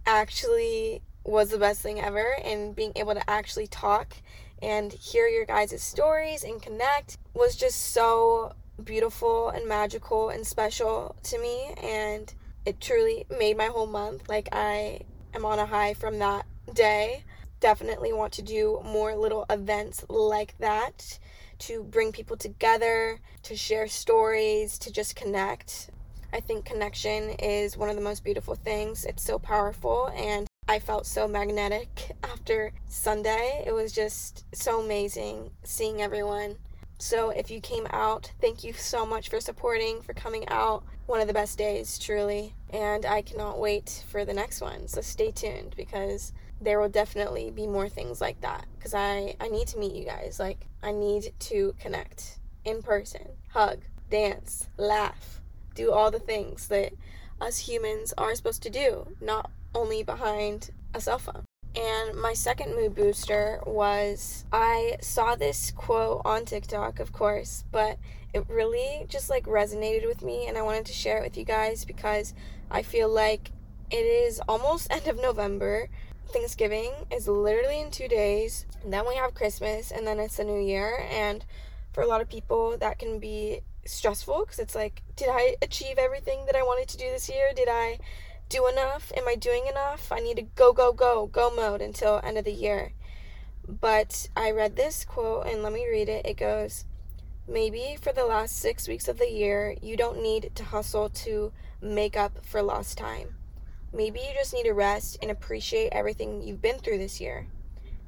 actually 0.07 1.03
was 1.23 1.51
the 1.51 1.59
best 1.59 1.83
thing 1.83 2.01
ever. 2.01 2.35
And 2.43 2.75
being 2.75 2.93
able 2.97 3.15
to 3.15 3.31
actually 3.31 3.67
talk 3.67 4.17
and 4.63 4.91
hear 4.91 5.29
your 5.29 5.45
guys' 5.45 5.83
stories 5.83 6.43
and 6.43 6.63
connect 6.63 7.19
was 7.35 7.57
just 7.57 7.93
so 7.93 8.55
beautiful 8.83 9.51
and 9.51 9.69
magical 9.69 10.31
and 10.31 10.47
special 10.47 11.17
to 11.25 11.39
me. 11.39 11.75
And 11.83 12.33
it 12.65 12.81
truly 12.81 13.27
made 13.39 13.59
my 13.59 13.67
whole 13.67 13.87
month. 13.87 14.31
Like, 14.31 14.49
I 14.51 15.01
am 15.35 15.45
on 15.45 15.59
a 15.59 15.67
high 15.67 15.93
from 15.93 16.19
that 16.21 16.47
day. 16.73 17.25
Definitely 17.61 18.15
want 18.15 18.33
to 18.35 18.43
do 18.43 18.81
more 18.83 19.15
little 19.15 19.45
events 19.51 20.07
like 20.09 20.57
that 20.59 21.19
to 21.61 21.83
bring 21.85 22.13
people 22.13 22.37
together, 22.37 23.21
to 23.45 23.57
share 23.57 23.87
stories, 23.89 24.79
to 24.79 24.93
just 24.93 25.17
connect. 25.17 25.91
I 26.33 26.41
think 26.41 26.65
connection 26.65 27.31
is 27.31 27.77
one 27.77 27.89
of 27.89 27.97
the 27.97 28.03
most 28.03 28.25
beautiful 28.25 28.55
things. 28.55 29.05
It's 29.05 29.23
so 29.23 29.39
powerful, 29.39 30.11
and 30.15 30.47
I 30.69 30.79
felt 30.79 31.07
so 31.07 31.27
magnetic 31.27 32.13
after 32.25 32.73
Sunday. 32.87 33.65
It 33.67 33.73
was 33.73 33.93
just 33.93 34.45
so 34.55 34.81
amazing 34.81 35.51
seeing 35.65 36.01
everyone. 36.03 36.57
So, 36.99 37.31
if 37.31 37.51
you 37.51 37.63
came 37.63 37.87
out, 37.91 38.31
thank 38.43 38.63
you 38.63 38.75
so 38.75 39.07
much 39.07 39.31
for 39.31 39.41
supporting, 39.41 40.03
for 40.03 40.13
coming 40.13 40.47
out. 40.49 40.85
One 41.07 41.23
of 41.23 41.29
the 41.29 41.33
best 41.33 41.57
days, 41.57 41.99
truly. 41.99 42.55
And 42.69 43.07
I 43.07 43.23
cannot 43.23 43.59
wait 43.59 44.05
for 44.11 44.27
the 44.27 44.35
next 44.35 44.61
one. 44.61 44.87
So, 44.87 45.01
stay 45.01 45.31
tuned 45.31 45.75
because 45.79 46.35
there 46.61 46.81
will 46.81 46.89
definitely 46.89 47.51
be 47.51 47.67
more 47.67 47.89
things 47.89 48.21
like 48.21 48.41
that 48.43 48.67
because 48.77 48.95
I, 48.95 49.35
I 49.41 49.49
need 49.49 49.69
to 49.69 49.79
meet 49.79 49.95
you 49.95 50.05
guys. 50.05 50.39
Like, 50.39 50.67
I 50.83 50.93
need 50.93 51.33
to 51.39 51.75
connect 51.81 52.39
in 52.65 52.83
person, 52.83 53.27
hug, 53.51 53.81
dance, 54.11 54.69
laugh, 54.77 55.41
do 55.75 55.93
all 55.93 56.11
the 56.11 56.19
things 56.19 56.69
that 56.69 56.93
us 57.41 57.59
humans 57.59 58.13
are 58.19 58.35
supposed 58.35 58.63
to 58.65 58.71
do, 58.71 59.07
not 59.21 59.51
only 59.75 60.03
behind 60.03 60.71
a 60.95 61.01
cell 61.01 61.19
phone. 61.19 61.45
And 61.77 62.17
my 62.17 62.33
second 62.33 62.75
mood 62.75 62.97
booster 62.97 63.61
was 63.65 64.45
I 64.53 64.97
saw 65.01 65.37
this 65.37 65.71
quote 65.71 66.23
on 66.25 66.45
TikTok, 66.45 66.99
of 66.99 67.13
course, 67.13 67.65
but 67.71 67.99
it 68.33 68.45
really 68.49 69.07
just 69.09 69.31
like 69.31 69.45
resonated 69.47 70.07
with 70.07 70.23
me 70.23 70.47
and 70.47 70.59
I 70.59 70.63
wanted 70.63 70.87
to 70.87 70.93
share 70.93 71.19
it 71.19 71.23
with 71.23 71.37
you 71.37 71.45
guys 71.45 71.85
because 71.85 72.35
I 72.71 72.83
feel 72.83 73.09
like 73.09 73.53
it 73.91 73.97
is 73.97 74.41
almost 74.49 74.89
end 74.91 75.07
of 75.07 75.21
November 75.21 75.89
Thanksgiving 76.33 76.93
is 77.11 77.29
literally 77.29 77.81
in 77.81 77.91
two 77.91 78.09
days. 78.09 78.67
Then 78.85 79.07
we 79.07 79.17
have 79.17 79.35
Christmas, 79.35 79.91
and 79.91 80.07
then 80.07 80.19
it's 80.19 80.37
the 80.37 80.45
new 80.45 80.61
year. 80.61 81.07
And 81.11 81.45
for 81.93 82.03
a 82.03 82.07
lot 82.07 82.21
of 82.21 82.29
people, 82.29 82.77
that 82.79 82.99
can 82.99 83.19
be 83.19 83.61
stressful 83.87 84.41
because 84.41 84.59
it's 84.59 84.75
like, 84.75 85.03
did 85.17 85.29
I 85.31 85.57
achieve 85.63 85.99
everything 85.99 86.47
that 86.47 86.57
I 86.57 86.63
wanted 86.63 86.89
to 86.89 86.99
do 86.99 87.11
this 87.11 87.29
year? 87.29 87.51
Did 87.55 87.69
I 87.71 87.99
do 88.49 88.67
enough? 88.67 89.13
Am 89.17 89.29
I 89.29 89.35
doing 89.35 89.67
enough? 89.67 90.11
I 90.11 90.21
need 90.21 90.37
to 90.37 90.43
go, 90.43 90.73
go, 90.73 90.93
go, 90.93 91.27
go 91.27 91.55
mode 91.55 91.81
until 91.81 92.21
end 92.23 92.39
of 92.39 92.45
the 92.45 92.53
year. 92.53 92.93
But 93.69 94.29
I 94.37 94.51
read 94.51 94.77
this 94.77 95.05
quote, 95.05 95.47
and 95.47 95.63
let 95.63 95.73
me 95.73 95.87
read 95.89 96.09
it. 96.09 96.27
It 96.27 96.37
goes, 96.37 96.85
Maybe 97.51 97.97
for 98.01 98.13
the 98.13 98.27
last 98.27 98.57
six 98.59 98.87
weeks 98.87 99.09
of 99.09 99.19
the 99.19 99.29
year, 99.29 99.75
you 99.83 99.97
don't 99.97 100.23
need 100.23 100.53
to 100.55 100.63
hustle 100.63 101.09
to 101.09 101.53
make 101.81 102.17
up 102.17 102.45
for 102.45 102.63
lost 102.63 102.97
time. 102.97 103.35
Maybe 103.93 104.21
you 104.21 104.33
just 104.35 104.55
need 104.55 104.65
to 104.65 104.73
rest 104.73 105.19
and 105.21 105.33
appreciate 105.33 105.89
everything 105.91 106.43
you've 106.43 106.63
been 106.63 106.79
through 106.79 106.99
this 106.99 107.21
year. 107.21 107.49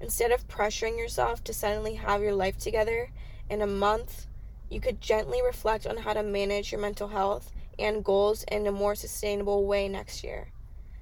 Instead 0.01 0.31
of 0.31 0.47
pressuring 0.47 0.97
yourself 0.97 1.43
to 1.45 1.53
suddenly 1.53 1.95
have 1.95 2.23
your 2.23 2.35
life 2.35 2.57
together 2.57 3.11
in 3.51 3.63
a 3.63 3.67
month, 3.67 4.27
you 4.71 4.81
could 4.81 5.01
gently 5.01 5.43
reflect 5.43 5.85
on 5.87 5.97
how 5.97 6.13
to 6.13 6.23
manage 6.23 6.71
your 6.71 6.81
mental 6.81 7.09
health 7.09 7.51
and 7.81 8.05
goals 8.05 8.45
in 8.45 8.65
a 8.67 8.73
more 8.73 8.95
sustainable 8.95 9.67
way 9.67 9.89
next 9.89 10.23
year. 10.23 10.53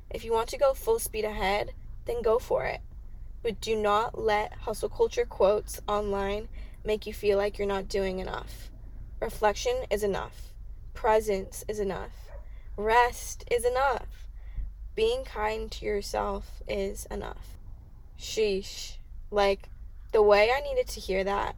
If 0.08 0.24
you 0.24 0.32
want 0.32 0.48
to 0.48 0.58
go 0.58 0.72
full 0.72 0.98
speed 0.98 1.26
ahead, 1.26 1.72
then 2.06 2.22
go 2.22 2.38
for 2.38 2.64
it. 2.64 2.80
But 3.42 3.60
do 3.60 3.76
not 3.76 4.18
let 4.18 4.54
hustle 4.54 4.88
culture 4.88 5.26
quotes 5.26 5.80
online 5.86 6.48
make 6.84 7.06
you 7.06 7.12
feel 7.12 7.36
like 7.36 7.58
you're 7.58 7.68
not 7.68 7.88
doing 7.88 8.18
enough. 8.18 8.70
Reflection 9.20 9.84
is 9.90 10.02
enough. 10.02 10.54
Presence 10.94 11.64
is 11.68 11.78
enough. 11.80 12.30
Rest 12.78 13.44
is 13.50 13.66
enough 13.66 14.29
being 14.94 15.24
kind 15.24 15.70
to 15.72 15.84
yourself 15.84 16.62
is 16.68 17.06
enough. 17.06 17.56
Sheesh. 18.18 18.96
Like, 19.30 19.68
the 20.12 20.22
way 20.22 20.50
I 20.50 20.60
needed 20.60 20.88
to 20.88 21.00
hear 21.00 21.24
that 21.24 21.56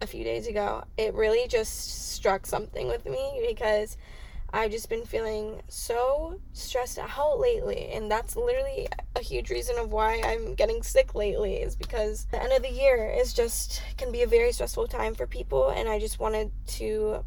a 0.00 0.06
few 0.06 0.24
days 0.24 0.46
ago, 0.46 0.84
it 0.96 1.14
really 1.14 1.48
just 1.48 2.12
struck 2.12 2.46
something 2.46 2.88
with 2.88 3.04
me 3.04 3.44
because 3.48 3.96
I've 4.52 4.70
just 4.70 4.88
been 4.88 5.04
feeling 5.04 5.60
so 5.68 6.40
stressed 6.52 6.98
out 6.98 7.38
lately. 7.38 7.90
And 7.92 8.10
that's 8.10 8.34
literally 8.34 8.88
a 9.14 9.20
huge 9.20 9.50
reason 9.50 9.76
of 9.76 9.92
why 9.92 10.20
I'm 10.24 10.54
getting 10.54 10.82
sick 10.82 11.14
lately, 11.14 11.56
is 11.56 11.76
because 11.76 12.26
the 12.30 12.42
end 12.42 12.52
of 12.52 12.62
the 12.62 12.70
year 12.70 13.10
is 13.10 13.32
just 13.32 13.82
can 13.96 14.10
be 14.10 14.22
a 14.22 14.26
very 14.26 14.52
stressful 14.52 14.88
time 14.88 15.14
for 15.14 15.26
people. 15.26 15.70
And 15.70 15.88
I 15.88 15.98
just 15.98 16.18
wanted 16.18 16.50
to 16.68 17.24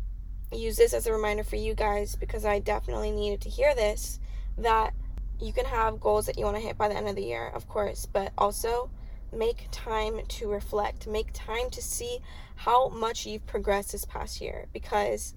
use 0.51 0.77
this 0.77 0.93
as 0.93 1.07
a 1.07 1.13
reminder 1.13 1.43
for 1.43 1.55
you 1.55 1.73
guys 1.73 2.15
because 2.15 2.43
I 2.43 2.59
definitely 2.59 3.11
needed 3.11 3.41
to 3.41 3.49
hear 3.49 3.73
this 3.73 4.19
that 4.57 4.93
you 5.41 5.53
can 5.53 5.65
have 5.65 5.99
goals 5.99 6.25
that 6.27 6.37
you 6.37 6.45
want 6.45 6.57
to 6.57 6.61
hit 6.61 6.77
by 6.77 6.87
the 6.87 6.95
end 6.95 7.07
of 7.07 7.15
the 7.15 7.23
year, 7.23 7.51
of 7.53 7.67
course, 7.67 8.05
but 8.05 8.31
also 8.37 8.89
make 9.33 9.67
time 9.71 10.21
to 10.27 10.49
reflect, 10.49 11.07
make 11.07 11.31
time 11.33 11.69
to 11.71 11.81
see 11.81 12.19
how 12.55 12.89
much 12.89 13.25
you've 13.25 13.45
progressed 13.47 13.91
this 13.93 14.05
past 14.05 14.41
year 14.41 14.67
because 14.73 15.33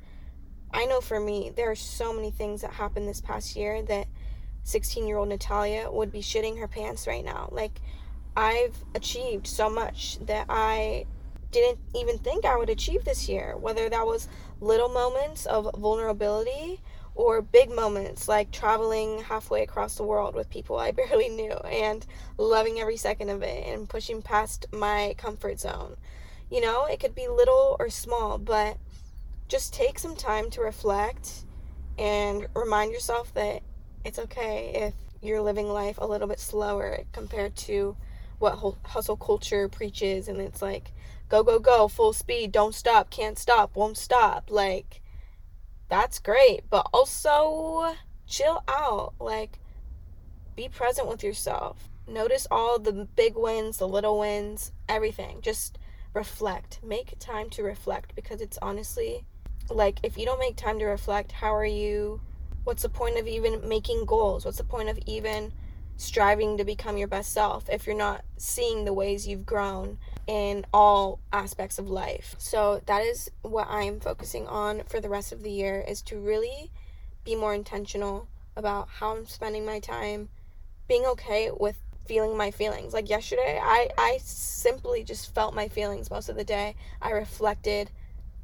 I 0.73 0.87
know 0.87 1.00
for 1.00 1.20
me, 1.20 1.52
there 1.54 1.70
are 1.70 1.76
so 1.76 2.12
many 2.12 2.32
things 2.32 2.62
that 2.62 2.73
happened 2.73 3.08
this 3.08 3.20
past 3.20 3.54
year 3.54 3.80
that 3.82 4.08
16 4.64 5.06
year 5.06 5.18
old 5.18 5.28
Natalia 5.28 5.88
would 5.90 6.11
be 6.11 6.20
shitting 6.20 6.58
her 6.58 6.66
pants 6.66 7.06
right 7.06 7.25
now. 7.25 7.49
Like, 7.52 7.80
I've 8.37 8.76
achieved 8.94 9.46
so 9.46 9.70
much 9.70 10.18
that 10.23 10.46
I 10.49 11.06
didn't 11.52 11.78
even 11.94 12.18
think 12.18 12.44
I 12.44 12.56
would 12.56 12.70
achieve 12.70 13.04
this 13.04 13.28
year, 13.28 13.56
whether 13.56 13.88
that 13.88 14.04
was 14.04 14.28
little 14.61 14.88
moments 14.88 15.46
of 15.46 15.70
vulnerability 15.78 16.80
or 17.14 17.40
big 17.42 17.71
moments 17.71 18.26
like 18.28 18.50
traveling 18.50 19.21
halfway 19.21 19.62
across 19.62 19.94
the 19.97 20.02
world 20.02 20.35
with 20.35 20.50
people 20.50 20.76
I 20.76 20.90
barely 20.92 21.28
knew 21.28 21.52
and 21.52 22.04
loving 22.38 22.80
every 22.80 22.97
second 22.97 23.30
of 23.30 23.42
it 23.42 23.66
and 23.66 23.88
pushing 23.88 24.23
past 24.23 24.66
my 24.73 25.14
comfort 25.16 25.61
zone. 25.61 25.97
You 26.50 26.61
know, 26.61 26.87
it 26.87 27.00
could 27.00 27.14
be 27.14 27.28
little 27.28 27.76
or 27.78 27.88
small, 27.90 28.38
but 28.38 28.76
just 29.49 29.75
take 29.75 29.99
some 29.99 30.16
time 30.16 30.50
to 30.50 30.61
reflect 30.61 31.44
and 31.99 32.47
remind 32.54 32.92
yourself 32.92 33.33
that 33.35 33.62
it's 34.04 34.18
okay 34.18 34.73
if 34.75 34.94
you're 35.23 35.40
living 35.40 35.68
life 35.68 35.99
a 35.99 36.06
little 36.06 36.28
bit 36.28 36.40
slower 36.40 37.00
compared 37.12 37.56
to 37.56 37.97
what 38.38 38.76
hustle 38.85 39.16
culture 39.16 39.68
preaches 39.68 40.28
and 40.28 40.40
it's 40.40 40.61
like 40.61 40.92
go 41.28 41.42
go 41.42 41.59
go 41.59 41.88
full 41.88 42.12
speed 42.12 42.52
don't 42.52 42.75
stop 42.75 43.09
can't 43.11 43.38
stop 43.38 43.75
won't 43.76 43.97
stop 43.97 44.50
like 44.50 45.00
that's 45.88 46.19
great. 46.19 46.69
But 46.71 46.88
also, 46.93 47.95
chill 48.26 48.62
out. 48.69 49.14
Like, 49.19 49.59
be 50.57 50.69
present 50.69 51.09
with 51.09 51.23
yourself. 51.23 51.88
Notice 52.07 52.47
all 52.50 52.79
the 52.79 53.09
big 53.17 53.37
wins, 53.37 53.79
the 53.79 53.88
little 53.88 54.19
wins, 54.19 54.73
everything. 54.88 55.41
Just 55.41 55.79
reflect. 56.12 56.81
Make 56.83 57.19
time 57.19 57.50
to 57.50 57.62
reflect 57.62 58.14
because 58.14 58.41
it's 58.41 58.59
honestly 58.61 59.25
like 59.71 59.99
if 60.03 60.19
you 60.19 60.26
don't 60.26 60.38
make 60.38 60.57
time 60.57 60.79
to 60.79 60.85
reflect, 60.85 61.33
how 61.33 61.55
are 61.55 61.64
you? 61.64 62.21
What's 62.64 62.83
the 62.83 62.88
point 62.88 63.19
of 63.19 63.26
even 63.26 63.67
making 63.67 64.05
goals? 64.05 64.45
What's 64.45 64.59
the 64.59 64.64
point 64.64 64.88
of 64.88 64.99
even 65.07 65.53
striving 65.97 66.57
to 66.59 66.64
become 66.64 66.97
your 66.97 67.09
best 67.09 67.33
self 67.33 67.69
if 67.71 67.87
you're 67.87 67.97
not 67.97 68.25
seeing 68.37 68.85
the 68.85 68.93
ways 68.93 69.29
you've 69.29 69.47
grown 69.47 69.99
in 70.26 70.64
all 70.73 71.19
aspects 71.33 71.78
of 71.78 71.88
life. 71.88 72.35
So 72.38 72.81
that 72.87 73.02
is 73.02 73.31
what 73.43 73.66
I'm 73.69 74.00
focusing 74.00 74.47
on 74.47 74.83
for 74.87 75.00
the 75.00 75.09
rest 75.09 75.33
of 75.33 75.43
the 75.43 75.50
year 75.50 75.85
is 75.87 76.02
to 76.02 76.19
really 76.19 76.71
be 77.25 77.35
more 77.35 77.54
intentional 77.54 78.28
about 78.57 78.88
how 78.88 79.16
I'm 79.16 79.26
spending 79.26 79.66
my 79.66 79.81
time, 79.81 80.28
being 80.88 81.04
okay 81.07 81.50
with 81.50 81.76
feeling 82.07 82.37
my 82.37 82.50
feelings. 82.50 82.93
Like 82.93 83.09
yesterday, 83.09 83.59
I 83.62 83.88
I 83.99 84.19
simply 84.23 85.04
just 85.04 85.35
felt 85.35 85.54
my 85.54 85.69
feelings 85.69 86.11
most 86.11 86.28
of 86.28 86.37
the 86.37 86.45
day. 86.45 86.76
I 87.00 87.11
reflected, 87.11 87.90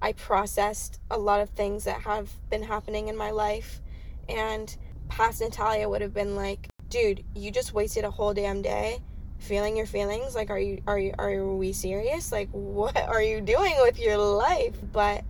I 0.02 0.12
processed 0.12 0.99
a 1.10 1.18
lot 1.18 1.40
of 1.40 1.50
things 1.50 1.84
that 1.84 2.02
have 2.02 2.30
been 2.49 2.62
happening 2.62 3.08
in 3.08 3.16
my 3.16 3.30
life 3.30 3.80
and 4.28 4.75
past 5.08 5.40
Natalia 5.40 5.88
would 5.88 6.00
have 6.02 6.14
been 6.14 6.37
like, 6.37 6.68
"Dude, 6.88 7.25
you 7.34 7.50
just 7.50 7.75
wasted 7.75 8.04
a 8.04 8.10
whole 8.10 8.32
damn 8.32 8.62
day 8.62 9.00
feeling 9.40 9.76
your 9.76 9.87
feelings? 9.87 10.35
Like 10.35 10.50
are 10.50 10.59
you 10.59 10.82
are 10.87 10.99
you 10.99 11.14
are 11.18 11.44
we 11.47 11.73
serious? 11.73 12.32
Like 12.32 12.49
what 12.50 12.97
are 13.09 13.23
you 13.23 13.40
doing 13.40 13.75
with 13.80 13.99
your 13.99 14.16
life? 14.16 14.76
But 14.92 15.25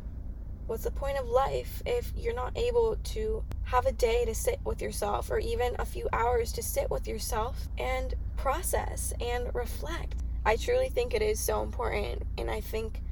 what's 0.67 0.85
the 0.85 0.91
point 0.91 1.19
of 1.19 1.29
life 1.29 1.83
if 1.87 2.13
you're 2.17 2.35
not 2.35 2.57
able 2.57 2.97
to 3.03 3.43
have 3.65 3.87
a 3.87 3.93
day 3.93 4.25
to 4.25 4.35
sit 4.35 4.61
with 4.65 4.83
yourself 4.83 5.31
or 5.31 5.39
even 5.39 5.75
a 5.79 5.85
few 5.85 6.09
hours 6.13 6.53
to 6.53 6.63
sit 6.63 6.91
with 6.91 7.09
yourself 7.09 7.69
and 7.79 8.15
process 8.37 9.13
and 9.21 9.55
reflect? 9.55 10.17
I 10.45 10.57
truly 10.57 10.89
think 10.89 11.15
it 11.15 11.23
is 11.23 11.39
so 11.39 11.63
important 11.63 12.23
and 12.39 12.51
i 12.51 12.63
think 12.63 13.03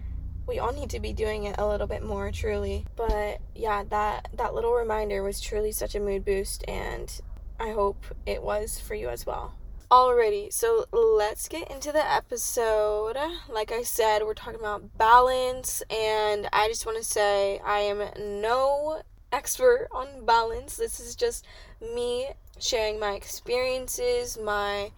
we 0.47 0.59
all 0.59 0.73
need 0.73 0.89
to 0.91 1.01
be 1.01 1.13
doing 1.13 1.45
it 1.45 1.57
a 1.59 1.69
little 1.69 1.87
bit 1.87 2.03
more 2.03 2.33
truly. 2.33 2.87
But 2.97 3.41
yeah 3.55 3.85
that 3.91 4.31
that 4.35 4.55
little 4.55 4.73
reminder 4.73 5.23
was 5.23 5.41
truly 5.41 5.73
such 5.73 5.95
a 5.95 6.01
mood 6.01 6.25
boost 6.25 6.65
and 6.67 7.21
i 7.61 7.71
hope 7.71 8.05
it 8.25 8.43
was 8.43 8.81
for 8.81 8.95
you 8.95 9.09
as 9.09 9.27
well 9.27 9.55
Alrighty, 9.91 10.53
so 10.53 10.85
let's 10.93 11.49
get 11.49 11.71
into 11.71 11.93
the 11.93 12.13
episode. 12.13 13.17
Like 13.49 13.73
I 13.73 13.85
said, 13.85 14.23
we're 14.23 14.35
talking 14.35 14.61
about 14.61 14.99
balance, 14.99 15.83
and 15.89 16.47
I 16.53 16.69
just 16.69 16.85
want 16.85 16.99
to 16.99 17.05
say 17.05 17.59
I 17.65 17.79
am 17.79 18.03
no 18.43 19.01
expert 19.33 19.89
on 19.91 20.27
balance. 20.27 20.77
This 20.77 21.01
is 21.01 21.17
just 21.17 21.47
me 21.81 22.29
sharing 22.59 23.01
my 23.01 23.13
experiences, 23.13 24.37
my 24.37 24.91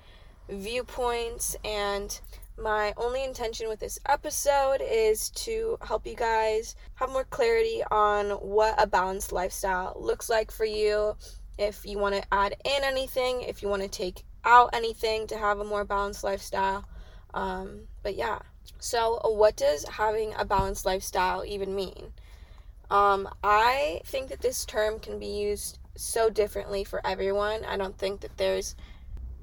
viewpoints, 0.48 1.54
and 1.64 2.20
my 2.58 2.92
only 2.96 3.22
intention 3.22 3.68
with 3.68 3.78
this 3.78 4.00
episode 4.06 4.82
is 4.82 5.30
to 5.30 5.78
help 5.82 6.04
you 6.04 6.16
guys 6.16 6.74
have 6.96 7.10
more 7.10 7.22
clarity 7.22 7.84
on 7.92 8.30
what 8.30 8.74
a 8.76 8.88
balanced 8.88 9.30
lifestyle 9.30 9.96
looks 10.00 10.28
like 10.28 10.50
for 10.50 10.64
you. 10.64 11.14
If 11.58 11.86
you 11.86 11.98
want 12.00 12.16
to 12.16 12.34
add 12.34 12.56
in 12.64 12.82
anything, 12.82 13.42
if 13.42 13.62
you 13.62 13.68
want 13.68 13.82
to 13.82 13.88
take 13.88 14.24
out 14.44 14.70
anything 14.72 15.26
to 15.28 15.38
have 15.38 15.58
a 15.58 15.64
more 15.64 15.84
balanced 15.84 16.24
lifestyle. 16.24 16.84
Um, 17.34 17.82
but 18.02 18.14
yeah. 18.14 18.40
So, 18.78 19.20
what 19.24 19.56
does 19.56 19.84
having 19.84 20.34
a 20.36 20.44
balanced 20.44 20.86
lifestyle 20.86 21.44
even 21.44 21.74
mean? 21.74 22.12
Um, 22.90 23.28
I 23.44 24.00
think 24.04 24.28
that 24.28 24.40
this 24.40 24.64
term 24.64 24.98
can 24.98 25.18
be 25.18 25.26
used 25.26 25.78
so 25.96 26.30
differently 26.30 26.84
for 26.84 27.04
everyone. 27.06 27.64
I 27.64 27.76
don't 27.76 27.96
think 27.96 28.20
that 28.20 28.36
there's 28.36 28.74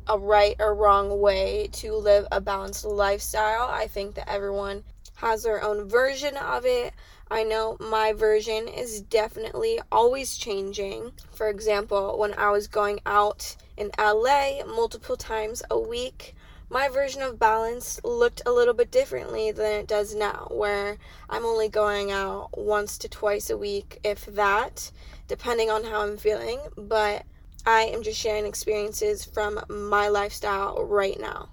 a 0.08 0.18
right 0.18 0.56
or 0.60 0.74
wrong 0.74 1.20
way 1.20 1.70
to 1.74 1.94
live 1.94 2.27
a 2.32 2.42
balanced 2.42 2.86
lifestyle. 2.86 3.68
I 3.70 3.88
think 3.88 4.16
that 4.16 4.30
everyone 4.30 4.84
has 5.18 5.44
their 5.44 5.64
own 5.64 5.90
version 5.90 6.38
of 6.38 6.66
it. 6.66 6.94
I 7.30 7.44
know 7.44 7.78
my 7.80 8.14
version 8.14 8.68
is 8.68 9.02
definitely 9.02 9.80
always 9.92 10.38
changing. 10.38 11.12
For 11.32 11.50
example, 11.50 12.18
when 12.18 12.34
I 12.36 12.52
was 12.52 12.68
going 12.68 13.00
out 13.06 13.56
in 13.76 13.92
LA 14.00 14.64
multiple 14.66 15.18
times 15.18 15.64
a 15.70 15.80
week, 15.80 16.36
my 16.70 16.88
version 16.90 17.22
of 17.22 17.40
balance 17.40 18.00
looked 18.04 18.42
a 18.46 18.52
little 18.52 18.74
bit 18.74 18.92
differently 18.92 19.52
than 19.52 19.72
it 19.72 19.88
does 19.88 20.14
now, 20.14 20.50
where 20.52 20.98
I'm 21.30 21.46
only 21.46 21.70
going 21.70 22.12
out 22.12 22.58
once 22.58 22.98
to 23.00 23.10
twice 23.10 23.50
a 23.50 23.58
week, 23.58 24.00
if 24.04 24.26
that, 24.28 24.92
depending 25.28 25.70
on 25.70 25.84
how 25.84 26.02
I'm 26.02 26.18
feeling. 26.18 26.60
But 26.78 27.26
I 27.66 27.84
am 27.84 28.04
just 28.04 28.20
sharing 28.20 28.46
experiences 28.46 29.26
from 29.26 29.60
my 29.68 30.10
lifestyle 30.10 30.86
right 30.86 31.20
now. 31.20 31.50